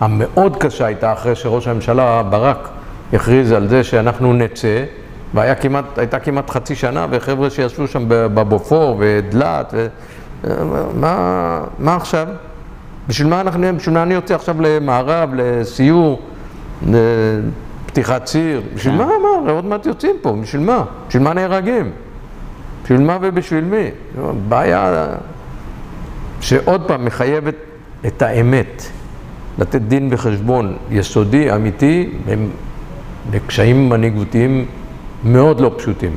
המאוד 0.00 0.56
קשה 0.56 0.86
הייתה 0.86 1.12
אחרי 1.12 1.34
שראש 1.34 1.68
הממשלה 1.68 2.22
ברק 2.22 2.68
הכריז 3.12 3.52
על 3.52 3.68
זה 3.68 3.84
שאנחנו 3.84 4.32
נצא, 4.32 4.84
והייתה 5.34 5.62
כמעט, 5.62 5.84
כמעט 6.22 6.50
חצי 6.50 6.74
שנה, 6.74 7.06
וחבר'ה 7.10 7.50
שישבו 7.50 7.86
שם 7.86 8.04
בבופור 8.08 8.96
ודלת, 8.98 9.74
ו... 9.76 9.86
מה, 10.94 11.60
מה 11.78 11.96
עכשיו? 11.96 12.26
בשביל 13.08 13.28
מה, 13.28 13.40
אנחנו, 13.40 13.76
בשביל 13.76 13.94
מה 13.94 14.02
אני 14.02 14.14
יוצא 14.14 14.34
עכשיו 14.34 14.60
למערב, 14.60 15.30
לסיור, 15.34 16.22
לפתיחת 16.88 18.24
ציר? 18.24 18.62
בשביל 18.74 18.94
מה, 18.94 19.06
מה, 19.06 19.50
עוד 19.50 19.64
מעט 19.64 19.86
יוצאים 19.86 20.16
פה, 20.22 20.36
בשביל 20.42 20.62
מה? 20.62 20.84
בשביל 21.08 21.22
מה 21.22 21.34
נהרגים? 21.34 21.90
בשביל 22.84 23.00
מה 23.00 23.18
ובשביל 23.20 23.64
מי? 23.64 23.90
בעיה 24.48 25.06
שעוד 26.40 26.88
פעם 26.88 27.04
מחייבת 27.04 27.54
את 28.06 28.22
האמת, 28.22 28.82
לתת 29.58 29.80
דין 29.80 30.08
וחשבון 30.10 30.76
יסודי, 30.90 31.54
אמיתי, 31.54 32.12
בקשיים 33.30 33.88
מנהיגותיים 33.88 34.66
מאוד 35.24 35.60
לא 35.60 35.74
פשוטים. 35.76 36.10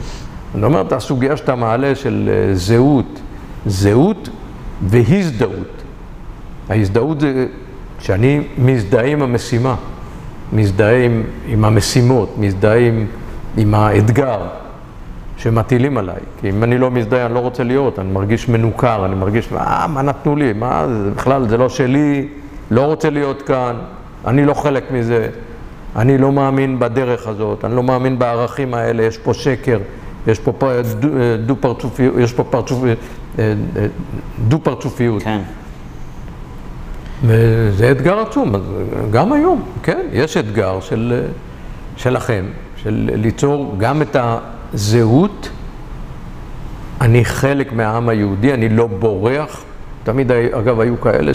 אני 0.56 0.64
אומר 0.64 0.82
את 0.82 0.91
הסוגיה 0.91 1.38
שאתה 1.38 1.56
מעלה 1.56 1.95
של 1.95 2.30
אה, 2.34 2.56
זהות, 2.56 3.20
זהות 3.66 4.30
והזדהות. 4.82 5.84
ההזדהות 6.70 7.20
זה 7.20 7.47
שאני 7.99 8.41
מזדהה 8.58 9.06
עם 9.06 9.22
המשימה, 9.22 9.76
מזדהה 10.53 11.06
עם, 11.06 11.24
עם 11.47 11.66
המשימות, 11.66 12.36
מזדהה 12.38 12.78
עם, 12.78 13.06
עם 13.58 13.74
האתגר 13.74 14.39
שמטילים 15.38 15.97
עליי. 15.97 16.20
כי 16.41 16.49
אם 16.49 16.64
אני 16.64 16.78
לא 16.78 16.91
מזדהה, 16.91 17.26
אני 17.26 17.34
לא 17.34 17.39
רוצה 17.39 17.64
להיות, 17.64 17.99
אני 17.99 18.12
מרגיש 18.12 18.49
מנוכר, 18.49 19.06
אני 19.06 19.16
מרגיש, 19.16 19.51
מה, 19.51 19.86
מה 19.89 20.01
נתנו 20.01 20.36
לי, 20.36 20.53
מה, 20.53 20.88
זה 20.88 21.10
בכלל, 21.16 21.49
זה 21.49 21.58
לא 21.58 21.70
שלי, 21.70 22.28
לא 22.72 22.82
רוצה 22.82 23.10
להיות 23.10 23.41
כאן, 23.41 23.76
אני 24.28 24.45
לא 24.45 24.53
חלק 24.53 24.91
מזה, 24.91 25.30
אני 25.96 26.18
לא 26.18 26.32
מאמין 26.32 26.80
בדרך 26.80 27.28
הזאת, 27.28 27.66
אני 27.66 27.76
לא 27.76 27.84
מאמין 27.84 28.20
בערכים 28.20 28.74
האלה, 28.74 29.04
יש 29.04 29.18
פה 29.18 29.34
שקר, 29.34 29.80
יש 30.28 30.39
פה 30.39 30.52
דו-פרצופיות, 31.46 32.14
יש 32.20 32.34
פה 32.34 32.43
פרצופ... 32.43 32.84
דו-פרצופיות. 34.48 35.24
כן. 35.24 35.39
וזה 37.24 37.91
אתגר 37.91 38.20
עצום, 38.20 38.56
אז 38.56 38.62
גם 39.12 39.34
היום, 39.34 39.64
כן, 39.84 40.08
יש 40.12 40.38
אתגר 40.38 40.80
של, 40.80 41.24
שלכם, 41.98 42.46
של 42.76 43.10
ליצור 43.14 43.76
גם 43.78 44.02
את 44.02 44.16
הזהות, 44.74 45.50
אני 47.02 47.26
חלק 47.26 47.74
מהעם 47.74 48.10
היהודי, 48.10 48.54
אני 48.54 48.70
לא 48.70 48.88
בורח. 48.88 49.64
תמיד, 50.04 50.32
אגב, 50.32 50.80
היו 50.80 51.02
כאלה 51.02 51.32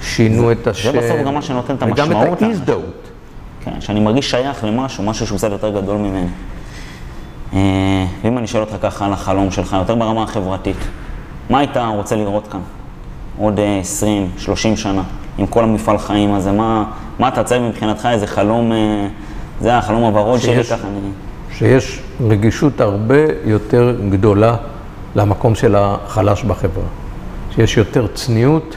ששינו 0.00 0.52
את 0.52 0.66
השם. 0.66 0.92
זה 0.92 0.98
בסוף 0.98 1.26
גם 1.26 1.34
מה 1.34 1.42
שנותן 1.42 1.74
את 1.74 1.82
המשמעות. 1.82 2.10
וגם 2.10 2.32
את 2.32 2.42
ההזדהות. 2.42 3.09
כן, 3.64 3.80
שאני 3.80 4.00
מרגיש 4.00 4.30
שייך 4.30 4.64
למשהו, 4.64 5.04
משהו 5.04 5.26
שהוא 5.26 5.38
קצת 5.38 5.50
יותר 5.50 5.70
גדול 5.70 5.96
ממני. 5.96 6.26
אה, 7.52 8.06
ואם 8.24 8.38
אני 8.38 8.46
שואל 8.46 8.62
אותך 8.62 8.74
ככה 8.82 9.06
על 9.06 9.12
החלום 9.12 9.50
שלך, 9.50 9.76
יותר 9.78 9.94
ברמה 9.94 10.22
החברתית, 10.22 10.76
מה 11.50 11.58
היית 11.58 11.76
רוצה 11.76 12.16
לראות 12.16 12.46
כאן? 12.46 12.60
עוד 13.38 13.60
20, 13.80 14.22
אה, 14.22 14.28
30 14.38 14.76
שנה, 14.76 15.02
עם 15.38 15.46
כל 15.46 15.64
המפעל 15.64 15.98
חיים 15.98 16.34
הזה, 16.34 16.52
מה, 16.52 16.84
מה 17.18 17.28
אתה 17.28 17.44
צריך 17.44 17.62
מבחינתך, 17.62 18.08
איזה 18.12 18.26
חלום, 18.26 18.72
אה, 18.72 19.08
זה 19.60 19.78
החלום 19.78 20.02
הוורוד 20.02 20.40
שלי, 20.40 20.64
ככה 20.64 20.88
אני... 20.88 21.10
שיש 21.52 22.02
רגישות 22.20 22.80
הרבה 22.80 23.24
יותר 23.44 23.96
גדולה 24.10 24.56
למקום 25.14 25.54
של 25.54 25.76
החלש 25.78 26.42
בחברה. 26.42 26.84
שיש 27.54 27.76
יותר 27.76 28.06
צניעות 28.06 28.76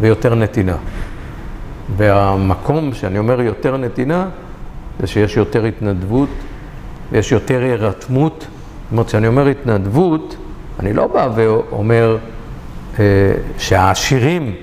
ויותר 0.00 0.34
נתינה. 0.34 0.76
והמקום 1.96 2.94
שאני 2.94 3.18
אומר 3.18 3.40
יותר 3.40 3.76
נתינה, 3.76 4.28
זה 5.00 5.06
שיש 5.06 5.36
יותר 5.36 5.64
התנדבות 5.64 6.28
ויש 7.12 7.32
יותר 7.32 7.60
הירתמות. 7.62 8.38
זאת 8.38 8.92
אומרת, 8.92 9.06
כשאני 9.06 9.26
אומר 9.26 9.46
התנדבות, 9.46 10.36
אני 10.80 10.92
לא 10.92 11.06
בא 11.06 11.28
ואומר 11.34 12.16
אה, 12.98 13.04
שהעשירים, 13.58 14.54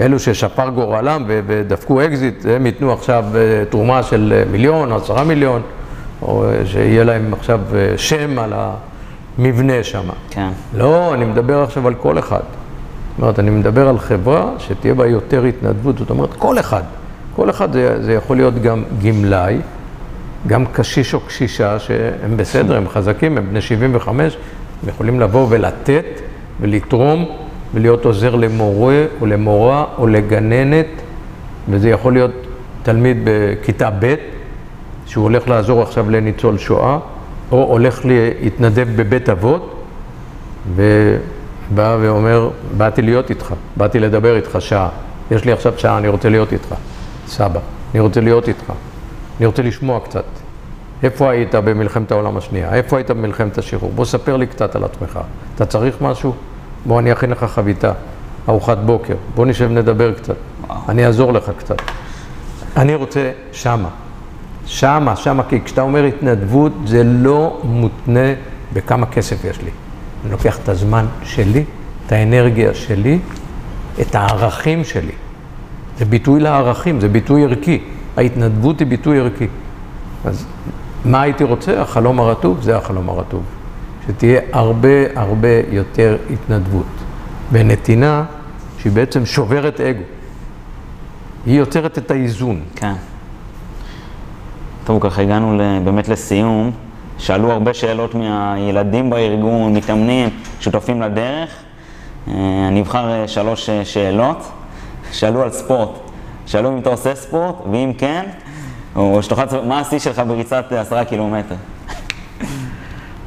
אלו 0.00 0.18
ששפר 0.18 0.68
גורלם 0.68 1.24
ודפקו 1.26 2.04
אקזיט, 2.04 2.46
הם 2.56 2.66
ייתנו 2.66 2.92
עכשיו 2.92 3.24
אה, 3.34 3.64
תרומה 3.70 4.02
של 4.02 4.44
מיליון, 4.50 4.92
עשרה 4.92 5.24
מיליון, 5.24 5.62
או 6.22 6.44
אה, 6.44 6.66
שיהיה 6.66 7.04
להם 7.04 7.34
עכשיו 7.34 7.60
אה, 7.74 7.98
שם 7.98 8.38
על 8.38 8.52
המבנה 9.38 9.82
שם. 9.82 10.08
כן. 10.30 10.48
לא, 10.74 11.14
אני 11.14 11.24
מדבר 11.24 11.62
עכשיו 11.62 11.86
על 11.86 11.94
כל 11.94 12.18
אחד. 12.18 12.40
זאת 13.18 13.22
אומרת, 13.22 13.38
אני 13.38 13.50
מדבר 13.50 13.88
על 13.88 13.98
חברה 13.98 14.52
שתהיה 14.58 14.94
בה 14.94 15.06
יותר 15.06 15.44
התנדבות, 15.44 15.98
זאת 15.98 16.10
אומרת, 16.10 16.32
כל 16.32 16.58
אחד. 16.58 16.82
כל 17.36 17.50
אחד 17.50 17.72
זה, 17.72 18.02
זה 18.02 18.12
יכול 18.12 18.36
להיות 18.36 18.62
גם 18.62 18.84
גמלאי, 19.02 19.58
גם 20.46 20.66
קשיש 20.66 21.14
או 21.14 21.20
קשישה, 21.20 21.78
שהם 21.78 22.36
בסדר, 22.36 22.76
הם 22.76 22.88
חזקים, 22.88 23.38
הם 23.38 23.46
בני 23.50 23.60
75, 23.60 24.36
הם 24.82 24.88
יכולים 24.88 25.20
לבוא 25.20 25.46
ולתת 25.50 26.04
ולתרום 26.60 27.24
ולהיות 27.74 28.04
עוזר 28.04 28.34
למורה 28.34 29.04
או 29.20 29.26
למורה 29.26 29.84
או 29.98 30.06
לגננת, 30.06 30.86
וזה 31.70 31.88
יכול 31.88 32.12
להיות 32.12 32.32
תלמיד 32.82 33.16
בכיתה 33.24 33.90
ב', 34.00 34.14
שהוא 35.06 35.24
הולך 35.24 35.48
לעזור 35.48 35.82
עכשיו 35.82 36.10
לניצול 36.10 36.58
שואה, 36.58 36.98
או 37.52 37.64
הולך 37.64 38.00
להתנדב 38.04 38.88
בבית 38.96 39.28
אבות, 39.28 39.84
ובא 41.72 41.96
ואומר, 42.00 42.50
באתי 42.76 43.02
להיות 43.02 43.30
איתך, 43.30 43.54
באתי 43.76 44.00
לדבר 44.00 44.36
איתך 44.36 44.56
שעה. 44.60 44.88
יש 45.30 45.44
לי 45.44 45.52
עכשיו 45.52 45.72
שעה, 45.76 45.98
אני 45.98 46.08
רוצה 46.08 46.28
להיות 46.28 46.52
איתך. 46.52 46.74
סבא, 47.26 47.60
אני 47.92 48.00
רוצה 48.00 48.20
להיות 48.20 48.48
איתך. 48.48 48.72
אני 49.38 49.46
רוצה 49.46 49.62
לשמוע 49.62 50.00
קצת. 50.00 50.24
איפה 51.02 51.30
היית 51.30 51.54
במלחמת 51.54 52.10
העולם 52.10 52.36
השנייה? 52.36 52.74
איפה 52.74 52.96
היית 52.96 53.10
במלחמת 53.10 53.58
השחרור? 53.58 53.92
בוא 53.94 54.04
ספר 54.04 54.36
לי 54.36 54.46
קצת 54.46 54.76
על 54.76 54.84
עצמך. 54.84 55.20
אתה 55.54 55.66
צריך 55.66 55.96
משהו? 56.00 56.32
בוא 56.86 57.00
אני 57.00 57.12
אכין 57.12 57.30
לך 57.30 57.44
חביתה, 57.44 57.92
ארוחת 58.48 58.78
בוקר. 58.78 59.14
בוא 59.34 59.46
נשב 59.46 59.70
נדבר 59.70 60.12
קצת. 60.12 60.34
אני 60.88 61.06
אעזור 61.06 61.32
לך 61.32 61.50
קצת. 61.58 61.76
אני 62.76 62.94
רוצה 62.94 63.30
שמה. 63.52 63.88
שמה, 64.66 65.16
שמה, 65.16 65.42
כי 65.48 65.60
כשאתה 65.64 65.82
אומר 65.82 66.04
התנדבות, 66.04 66.72
זה 66.84 67.04
לא 67.04 67.60
מותנה 67.64 68.34
בכמה 68.72 69.06
כסף 69.06 69.44
יש 69.44 69.62
לי. 69.62 69.70
אני 70.24 70.32
לוקח 70.32 70.58
את 70.58 70.68
הזמן 70.68 71.06
שלי, 71.22 71.64
את 72.06 72.12
האנרגיה 72.12 72.74
שלי, 72.74 73.18
את 74.00 74.14
הערכים 74.14 74.84
שלי. 74.84 75.12
זה 75.98 76.04
ביטוי 76.04 76.40
לערכים, 76.40 77.00
זה 77.00 77.08
ביטוי 77.08 77.44
ערכי. 77.44 77.80
ההתנדבות 78.16 78.78
היא 78.78 78.86
ביטוי 78.86 79.20
ערכי. 79.20 79.46
אז 80.24 80.46
מה 81.04 81.22
הייתי 81.22 81.44
רוצה? 81.44 81.82
החלום 81.82 82.20
הרטוב, 82.20 82.60
זה 82.62 82.76
החלום 82.76 83.08
הרטוב. 83.08 83.42
שתהיה 84.06 84.40
הרבה 84.52 84.88
הרבה 85.14 85.48
יותר 85.70 86.16
התנדבות. 86.30 86.86
ונתינה 87.52 88.24
שהיא 88.78 88.92
בעצם 88.92 89.26
שוברת 89.26 89.80
אגו. 89.80 90.02
היא 91.46 91.58
יוצרת 91.58 91.98
את 91.98 92.10
האיזון. 92.10 92.60
כן. 92.74 92.94
טוב, 94.84 95.02
ככה 95.02 95.22
הגענו 95.22 95.58
באמת 95.84 96.08
לסיום. 96.08 96.70
שאלו 97.18 97.52
הרבה 97.52 97.74
שאלות 97.74 98.14
מהילדים 98.14 99.10
בארגון, 99.10 99.74
מתאמנים, 99.74 100.28
שותפים 100.60 101.02
לדרך. 101.02 101.50
אה, 102.28 102.34
אני 102.68 102.80
אבחר 102.80 103.10
אה, 103.10 103.28
שלוש 103.28 103.68
אה, 103.68 103.84
שאלות. 103.84 104.50
שאלו 105.12 105.42
על 105.42 105.50
ספורט. 105.50 105.88
שאלו 106.46 106.68
אם 106.68 106.78
אתה 106.78 106.90
עושה 106.90 107.14
ספורט, 107.14 107.54
ואם 107.72 107.92
כן, 107.98 108.24
או 108.96 109.22
שתוכל, 109.22 109.42
מה 109.66 109.80
השיא 109.80 109.98
שלך 109.98 110.22
בריצת 110.26 110.72
עשרה 110.72 111.04
קילומטר? 111.04 111.54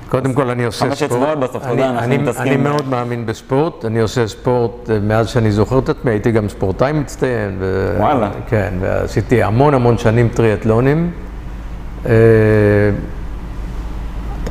קודם 0.09 0.33
כל 0.33 0.49
אני 0.49 0.65
עושה 0.65 0.85
חמש 0.85 1.03
ספורט. 1.03 1.11
אצבעות 1.11 1.39
בסוף, 1.39 1.63
יודע, 1.67 1.89
אנחנו 1.89 2.05
אני, 2.05 2.17
מתעסקים 2.17 2.47
אני 2.47 2.57
מאוד 2.57 2.87
מאמין 2.87 3.25
בספורט, 3.25 3.85
אני 3.85 3.99
עושה 3.99 4.27
ספורט 4.27 4.89
מאז 5.01 5.29
שאני 5.29 5.51
זוכר 5.51 5.79
את 5.79 5.89
עצמי, 5.89 6.11
הייתי 6.11 6.31
גם 6.31 6.49
ספורטאי 6.49 6.91
מצטיין. 6.91 7.55
ו... 7.59 7.95
וואלה. 7.99 8.29
כן, 8.47 8.73
ועשיתי 8.79 9.43
המון 9.43 9.73
המון 9.73 9.97
שנים 9.97 10.29
טריאטלונים. 10.29 11.11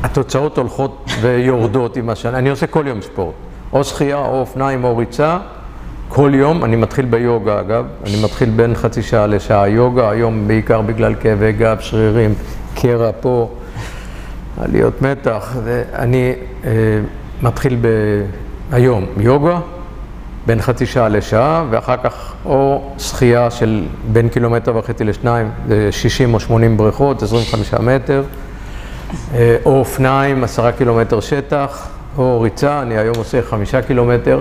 התוצאות 0.03 0.57
הולכות 0.57 1.09
ויורדות 1.21 1.97
עם 1.97 2.09
השנה, 2.09 2.37
אני 2.37 2.49
עושה 2.49 2.67
כל 2.67 2.83
יום 2.87 3.01
ספורט, 3.01 3.33
או 3.73 3.83
שחייה, 3.83 4.17
או 4.17 4.39
אופניים, 4.39 4.83
או 4.83 4.97
ריצה, 4.97 5.37
כל 6.09 6.31
יום, 6.33 6.63
אני 6.63 6.75
מתחיל 6.75 7.05
ביוגה 7.05 7.59
אגב, 7.59 7.85
אני 8.05 8.23
מתחיל 8.23 8.49
בין 8.49 8.75
חצי 8.75 9.01
שעה 9.01 9.27
לשעה. 9.27 9.69
יוגה, 9.69 10.09
היום 10.09 10.47
בעיקר 10.47 10.81
בגלל 10.81 11.15
כאבי 11.15 11.51
גב, 11.51 11.77
שרירים, 11.79 12.33
קרע 12.75 13.11
פה, 13.19 13.49
עליות 14.61 15.01
מתח, 15.01 15.55
ואני 15.63 16.33
אה, 16.63 16.71
מתחיל 17.41 17.77
ב... 17.81 17.87
היום 18.71 19.05
יוגה, 19.17 19.59
בין 20.45 20.61
חצי 20.61 20.85
שעה 20.85 21.09
לשעה, 21.09 21.65
ואחר 21.69 21.97
כך 22.03 22.33
או 22.45 22.91
שחייה 22.97 23.51
של 23.51 23.83
בין 24.11 24.29
קילומטר 24.29 24.77
וחצי 24.77 25.03
לשניים, 25.03 25.49
זה 25.67 25.91
60 25.91 26.33
או 26.33 26.39
80 26.39 26.77
בריכות, 26.77 27.23
25 27.23 27.73
מטר, 27.73 28.23
או 29.65 29.79
אופניים, 29.79 30.43
עשרה 30.43 30.71
קילומטר 30.71 31.19
שטח, 31.19 31.87
או 32.17 32.41
ריצה, 32.41 32.81
אני 32.81 32.97
היום 32.97 33.15
עושה 33.17 33.41
חמישה 33.41 33.81
קילומטר. 33.81 34.39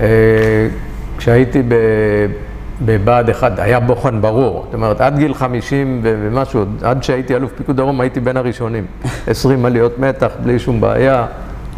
אה, 0.00 0.06
כשהייתי 1.18 1.62
בבה"ד 2.84 3.30
1, 3.30 3.58
היה 3.58 3.80
בוחן 3.80 4.20
ברור. 4.20 4.62
זאת 4.64 4.74
אומרת, 4.74 5.00
עד 5.00 5.18
גיל 5.18 5.34
50 5.34 6.00
ו- 6.02 6.14
ומשהו, 6.22 6.62
עד 6.82 7.02
שהייתי 7.02 7.36
אלוף 7.36 7.52
פיקוד 7.56 7.76
דרום, 7.76 8.00
הייתי 8.00 8.20
בין 8.20 8.36
הראשונים. 8.36 8.84
20 9.26 9.64
עליות 9.64 9.98
מתח, 9.98 10.30
בלי 10.42 10.58
שום 10.58 10.80
בעיה, 10.80 11.26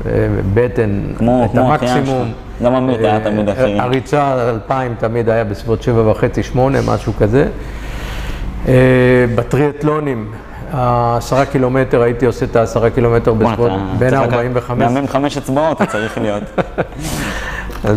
אה, 0.07 0.11
בטן, 0.55 0.90
כמו- 1.18 1.45
את 1.45 1.51
כמו 1.51 1.72
המקסימום. 1.72 2.32
גם 2.64 2.74
עמית 2.74 2.99
היה 3.01 3.20
תמיד 3.20 3.49
אה, 3.49 3.82
הריצה 3.82 4.49
2000 4.51 4.95
תמיד 4.99 5.28
היה 5.28 5.45
בסביבות 5.45 5.82
7 5.82 6.11
וחצי, 6.11 6.42
8, 6.42 6.78
משהו 6.86 7.12
כזה. 7.18 7.47
אה, 8.68 8.74
בטריאטלונים, 9.34 10.30
העשרה 10.77 11.45
קילומטר, 11.47 12.03
הייתי 12.03 12.27
עושה 12.27 12.45
את 12.47 12.57
העשרה 12.57 12.91
קילומטר 12.91 13.33
בסביבות 13.35 13.70
בין 13.99 14.11
צריך 14.11 14.22
לקחת- 14.22 14.33
45 14.35 14.93
מאמן 14.93 15.07
חמש 15.07 15.37
אצבעות 15.39 15.77
אתה 15.83 15.87
צריך 15.87 16.18
להיות. 16.18 16.43
אז 17.85 17.97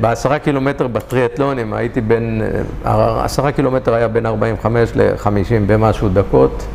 בעשרה 0.00 0.38
קילומטר 0.38 0.86
בטריאטלונים 0.86 1.72
הייתי 1.72 2.00
בין, 2.00 2.42
אה, 2.84 3.24
עשרה 3.24 3.52
קילומטר 3.52 3.94
היה 3.94 4.08
בין 4.08 4.26
45 4.26 4.90
ל-50 4.96 5.28
במשהו 5.66 6.08
דקות, 6.08 6.66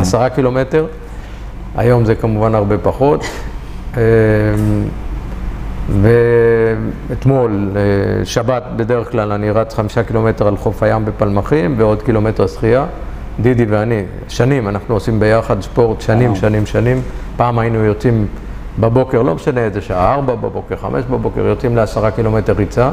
עשרה 0.00 0.30
קילומטר, 0.30 0.86
היום 1.76 2.04
זה 2.04 2.14
כמובן 2.14 2.54
הרבה 2.54 2.78
פחות. 2.78 3.24
אה, 3.96 4.02
ואתמול, 7.10 7.68
אה, 7.76 7.80
שבת 8.24 8.62
בדרך 8.76 9.10
כלל, 9.12 9.32
אני 9.32 9.50
רץ 9.50 9.74
חמישה 9.74 10.02
קילומטר 10.02 10.48
על 10.48 10.56
חוף 10.56 10.82
הים 10.82 11.04
בפלמחים 11.04 11.74
ועוד 11.78 12.02
קילומטר 12.02 12.46
שחייה. 12.46 12.84
דידי 13.42 13.64
ואני, 13.64 14.02
שנים, 14.28 14.68
אנחנו 14.68 14.94
עושים 14.94 15.20
ביחד 15.20 15.60
ספורט, 15.62 16.00
שנים, 16.00 16.36
שנים, 16.36 16.66
שנים. 16.66 17.02
פעם 17.36 17.58
היינו 17.58 17.84
יוצאים 17.84 18.26
בבוקר, 18.78 19.22
לא 19.22 19.34
משנה 19.34 19.60
איזה 19.60 19.80
שעה, 19.80 20.14
ארבע 20.14 20.34
בבוקר, 20.34 20.76
חמש 20.76 21.04
בבוקר, 21.04 21.40
יוצאים 21.40 21.76
לעשרה 21.76 22.10
קילומטר 22.10 22.52
ריצה. 22.52 22.90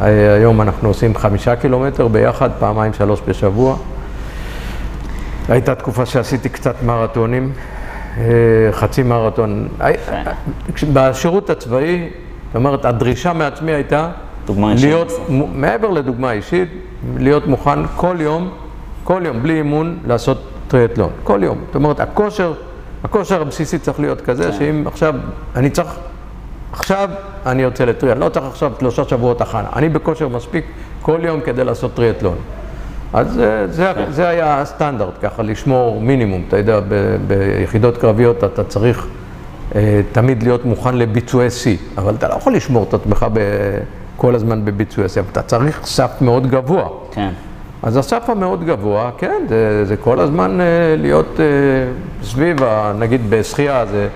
היום 0.00 0.60
אנחנו 0.60 0.88
עושים 0.88 1.14
חמישה 1.14 1.56
קילומטר 1.56 2.08
ביחד, 2.08 2.50
פעמיים 2.58 2.92
שלוש 2.92 3.20
בשבוע. 3.28 3.76
הייתה 5.48 5.74
תקופה 5.74 6.06
שעשיתי 6.06 6.48
קצת 6.48 6.82
מרתונים, 6.82 7.52
אה, 8.18 8.24
חצי 8.72 9.02
מרתון. 9.02 9.68
בשירות 10.92 11.50
הצבאי, 11.50 12.08
זאת 12.46 12.56
אומרת, 12.56 12.84
הדרישה 12.84 13.32
מעצמי 13.32 13.72
הייתה 13.72 14.10
להיות, 14.58 15.12
מעבר 15.54 15.90
לדוגמה 15.90 16.32
אישית, 16.32 16.68
להיות 17.18 17.46
מוכן 17.46 17.86
כל 17.96 18.16
יום, 18.20 18.50
כל 19.04 19.22
יום, 19.24 19.42
בלי 19.42 19.52
אימון, 19.52 19.98
לעשות 20.06 20.38
טריאטלון. 20.68 21.10
כל 21.24 21.40
יום. 21.42 21.58
זאת 21.66 21.74
אומרת, 21.74 22.00
הכושר, 22.00 22.52
הכושר 23.04 23.42
הבסיסי 23.42 23.78
צריך 23.78 24.00
להיות 24.00 24.20
כזה, 24.20 24.44
כן. 24.44 24.52
שאם 24.52 24.84
עכשיו, 24.86 25.14
אני 25.56 25.70
צריך, 25.70 25.96
עכשיו 26.72 27.08
אני 27.46 27.62
יוצא 27.62 27.84
לטריאטלון, 27.84 28.24
לא 28.24 28.28
צריך 28.28 28.46
עכשיו 28.46 28.72
שלושה 28.80 29.04
שבועות 29.04 29.40
הכנה. 29.40 29.68
אני 29.76 29.88
בכושר 29.88 30.28
מספיק 30.28 30.64
כל 31.02 31.20
יום 31.22 31.40
כדי 31.40 31.64
לעשות 31.64 31.94
טריאטלון. 31.94 32.36
אז 33.12 33.40
אה, 33.40 33.66
זה, 33.66 33.92
כן. 33.94 34.04
זה 34.10 34.28
היה 34.28 34.60
הסטנדרט, 34.60 35.14
ככה 35.22 35.42
לשמור 35.42 36.00
מינימום. 36.00 36.44
אתה 36.48 36.58
יודע, 36.58 36.80
ב, 36.88 37.16
ביחידות 37.26 37.96
קרביות 37.96 38.44
אתה 38.44 38.64
צריך 38.64 39.06
אה, 39.74 40.00
תמיד 40.12 40.42
להיות 40.42 40.64
מוכן 40.64 40.94
לביצועי 40.94 41.50
שיא, 41.50 41.76
אבל 41.98 42.14
אתה 42.14 42.28
לא 42.28 42.34
יכול 42.34 42.54
לשמור 42.54 42.86
את 42.88 42.94
עצמך 42.94 43.26
ב, 43.32 43.40
כל 44.16 44.34
הזמן 44.34 44.64
בביצועי 44.64 45.08
שיא, 45.08 45.22
אבל 45.22 45.30
אתה 45.32 45.42
צריך 45.42 45.80
סף 45.84 46.10
מאוד 46.20 46.46
גבוה. 46.46 46.88
כן. 47.12 47.30
אז 47.84 47.96
הסף 47.96 48.30
המאוד 48.30 48.64
גבוה, 48.64 49.10
כן, 49.18 49.42
זה, 49.48 49.84
זה 49.84 49.96
כל 49.96 50.20
הזמן 50.20 50.60
אה, 50.60 50.66
להיות 50.98 51.40
אה, 51.40 51.44
סביב, 52.22 52.56
נגיד 52.98 53.20
בשחייה 53.30 53.86
זה 53.86 54.08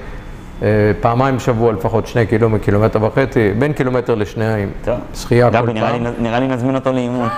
אה, 0.63 0.69
פעמיים 1.01 1.37
בשבוע 1.37 1.73
לפחות 1.73 2.07
שני 2.07 2.27
קילומטר, 2.27 2.65
קילומטר 2.65 3.03
וחצי, 3.05 3.53
בין 3.59 3.73
קילומטר 3.73 4.15
לשניים. 4.15 4.71
טוב. 4.85 4.95
שחייה 5.15 5.51
כל 5.51 5.73
נראה 5.73 5.93
לי, 5.93 5.99
פעם. 6.05 6.13
נראה 6.19 6.41
לי 6.41 6.49
נזמין 6.49 6.75
אותו 6.75 6.93
לאימון. 6.93 7.29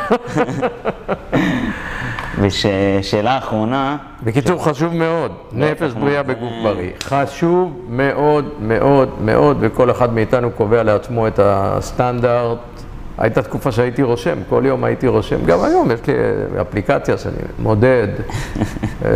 ושאלה 2.41 3.39
אחרונה, 3.39 3.97
בקיצור, 4.23 4.65
חשוב 4.65 4.95
מאוד, 4.95 5.33
נפש 5.53 5.83
אנחנו- 5.83 6.01
בריאה 6.01 6.23
בגוף 6.23 6.53
בריא. 6.63 6.91
חשוב 7.03 7.77
מאוד 7.89 8.45
מאוד 8.61 9.09
מאוד, 9.25 9.57
וכל 9.61 9.91
אחד 9.91 10.15
מאיתנו 10.15 10.51
קובע 10.51 10.83
לעצמו 10.83 11.27
את 11.27 11.41
הסטנדרט. 11.43 12.59
הייתה 13.21 13.43
תקופה 13.43 13.73
שהייתי 13.73 14.03
רושם, 14.03 14.39
כל 14.49 14.63
יום 14.67 14.85
הייתי 14.85 15.07
רושם, 15.07 15.45
גם 15.47 15.65
היום 15.65 15.91
יש 15.91 16.01
לי 16.07 16.15
אה, 16.15 16.63
אפליקציה 16.63 17.19
שאני 17.19 17.37
מודד. 17.59 18.09
אה, 19.05 19.11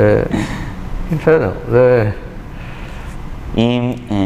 בסדר, 1.21 1.51
זה... 1.71 2.11
אם... 3.57 3.93
אה, 4.11 4.17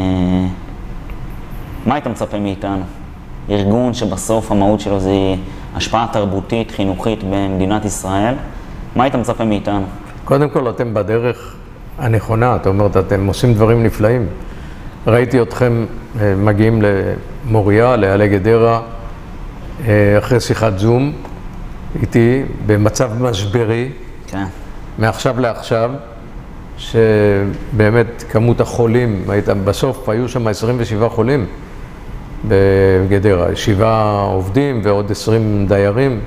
מה 1.87 1.95
היית 1.95 2.07
מצפה 2.07 2.39
מאיתנו? 2.39 2.83
ארגון 3.51 3.95
שבסוף 3.95 4.53
המהות 4.53 4.81
שלו 4.81 5.01
זה 5.01 5.11
השפעה 5.74 6.07
תרבותית, 6.12 6.70
חינוכית 6.70 7.18
במדינת 7.31 7.85
ישראל, 7.85 8.35
מה 8.97 9.05
היית 9.05 9.14
מצפה 9.14 9.45
מאיתנו? 9.45 9.87
קודם 10.24 10.49
כל, 10.49 10.70
אתם 10.70 10.95
בדרך 10.95 11.55
הנכונה, 11.99 12.57
זאת 12.57 12.66
אומרת, 12.66 12.97
אתם 12.97 13.26
עושים 13.26 13.55
דברים 13.55 13.85
נפלאים. 13.85 14.26
ראיתי 15.07 15.43
אתכם 15.43 15.87
מגיעים 16.37 16.83
למוריה, 16.83 17.97
לעלי 17.97 18.29
גדרה, 18.29 18.81
אחרי 20.18 20.41
שיחת 20.41 20.79
זום 20.79 21.12
איתי, 22.03 22.43
במצב 22.66 23.11
משברי, 23.22 23.89
כן. 24.26 24.45
מעכשיו 24.99 25.41
לעכשיו, 25.41 25.91
שבאמת 26.79 28.24
כמות 28.31 28.61
החולים, 28.61 29.24
היית, 29.29 29.49
בסוף 29.49 30.09
היו 30.09 30.29
שם 30.29 30.49
27 30.49 31.09
חולים 31.09 31.47
בגדרה, 32.49 33.57
שבעה 33.57 34.22
עובדים 34.22 34.81
ועוד 34.85 35.11
20 35.11 35.66
דיירים, 35.68 36.20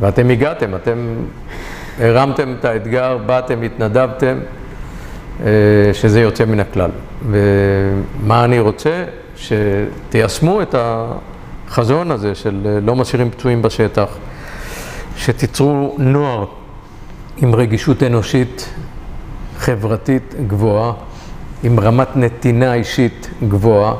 ואתם 0.00 0.30
הגעתם, 0.30 0.74
אתם 0.74 0.98
הרמתם 2.00 2.54
את 2.60 2.64
האתגר, 2.64 3.18
באתם, 3.26 3.62
התנדבתם, 3.62 4.38
אה, 5.40 5.50
שזה 5.92 6.20
יוצא 6.20 6.44
מן 6.44 6.60
הכלל. 6.60 6.90
ומה 7.30 8.44
אני 8.44 8.60
רוצה? 8.60 9.04
שתיישמו 9.36 10.62
את 10.62 10.74
החזון 11.74 12.10
הזה 12.10 12.34
של 12.34 12.60
אה, 12.66 12.80
לא 12.80 12.96
משאירים 12.96 13.30
פצועים 13.30 13.62
בשטח, 13.62 14.08
שתיצרו 15.16 15.94
נוער 15.98 16.44
עם 17.36 17.54
רגישות 17.54 18.02
אנושית 18.02 18.74
חברתית 19.58 20.34
גבוהה, 20.46 20.92
עם 21.62 21.80
רמת 21.80 22.16
נתינה 22.16 22.74
אישית 22.74 23.30
גבוהה, 23.48 23.94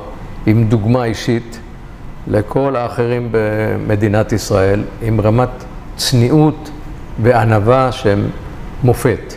עם 0.46 0.64
דוגמה 0.64 1.04
אישית 1.04 1.58
לכל 2.26 2.76
האחרים 2.76 3.28
במדינת 3.30 4.32
ישראל, 4.32 4.84
עם 5.02 5.20
רמת 5.20 5.64
צניעות 5.96 6.70
וענווה 7.22 7.92
שהם 7.92 8.28
מופת. 8.82 9.34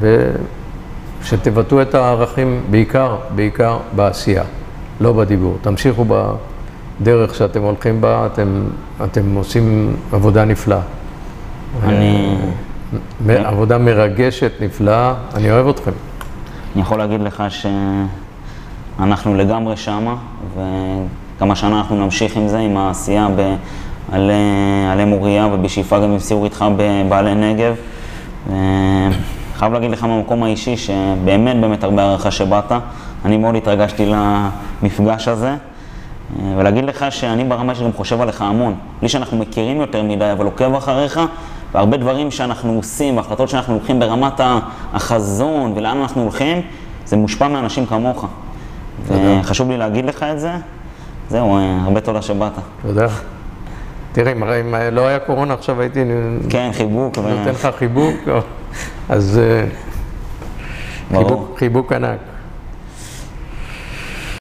ושתבטאו 0.00 1.82
את 1.82 1.94
הערכים 1.94 2.60
בעיקר, 2.70 3.16
בעיקר 3.34 3.78
בעשייה, 3.96 4.44
לא 5.00 5.12
בדיבור. 5.12 5.58
תמשיכו 5.62 6.04
בדרך 7.00 7.34
שאתם 7.34 7.62
הולכים 7.62 8.00
בה, 8.00 8.26
אתם, 8.26 8.64
אתם 9.04 9.34
עושים 9.34 9.96
עבודה 10.12 10.44
נפלאה. 10.44 10.80
אני, 11.84 12.36
עבודה 13.28 13.78
מרגשת, 13.78 14.52
נפלאה, 14.60 15.14
אני 15.34 15.50
אוהב 15.50 15.68
אתכם. 15.68 15.90
אני 16.74 16.82
יכול 16.82 16.98
להגיד 16.98 17.20
לך 17.20 17.42
שאנחנו 18.98 19.34
לגמרי 19.34 19.76
שמה, 19.76 20.16
וגם 20.54 21.50
השנה 21.50 21.78
אנחנו 21.78 22.04
נמשיך 22.04 22.36
עם 22.36 22.48
זה, 22.48 22.58
עם 22.58 22.76
העשייה 22.76 23.28
בעלי 23.28 24.32
עלי 24.92 25.04
מוריה 25.04 25.46
ובשאיפה 25.46 25.98
גם 25.98 26.10
עם 26.10 26.18
סיור 26.18 26.44
איתך 26.44 26.64
בבעלי 26.76 27.34
נגב. 27.34 27.74
חייב 29.56 29.72
להגיד 29.72 29.90
לך 29.90 30.04
מהמקום 30.04 30.42
האישי 30.42 30.76
שבאמת 30.76 31.60
באמת 31.60 31.84
הרבה 31.84 32.02
הערכה 32.02 32.30
שבאת. 32.30 32.72
אני 33.24 33.36
מאוד 33.36 33.54
התרגשתי 33.54 34.12
למפגש 34.82 35.28
הזה. 35.28 35.54
ולהגיד 36.56 36.84
לך 36.84 37.06
שאני 37.10 37.44
ברמה 37.44 37.74
שלי 37.74 37.84
גם 37.84 37.92
חושב 37.92 38.20
עליך 38.20 38.42
המון. 38.42 38.74
בלי 39.00 39.08
שאנחנו 39.08 39.36
מכירים 39.38 39.80
יותר 39.80 40.02
מדי, 40.02 40.32
אבל 40.32 40.44
עוקב 40.44 40.74
אחריך, 40.74 41.20
והרבה 41.74 41.96
דברים 41.96 42.30
שאנחנו 42.30 42.72
עושים, 42.72 43.16
והחלטות 43.16 43.48
שאנחנו 43.48 43.74
לוקחים 43.74 44.00
ברמת 44.00 44.40
החזון 44.92 45.72
ולאן 45.76 45.96
אנחנו 45.98 46.22
הולכים, 46.22 46.60
זה 47.06 47.16
מושפע 47.16 47.48
מאנשים 47.48 47.86
כמוך. 47.86 48.26
וחשוב 49.06 49.70
לי 49.70 49.76
להגיד 49.78 50.04
לך 50.04 50.22
את 50.22 50.40
זה. 50.40 50.50
זהו, 51.30 51.56
אה, 51.56 51.78
הרבה 51.84 52.00
תודה 52.00 52.22
שבאת. 52.22 52.52
תודה. 52.82 53.06
תראה, 54.12 54.32
אם- 54.32 54.74
לא 54.92 55.06
היה 55.06 55.18
קורונה 55.18 55.54
עכשיו 55.54 55.80
הייתי 55.80 56.00
כן, 56.50 56.70
חיבוק. 56.72 57.18
נותן 57.18 57.50
לך 57.50 57.68
חיבוק, 57.78 58.14
אז 59.08 59.40
אה, 59.42 59.64
ברור. 61.10 61.24
חיבוק- 61.28 61.58
חיבוק 61.58 61.92
ענק. 61.92 62.18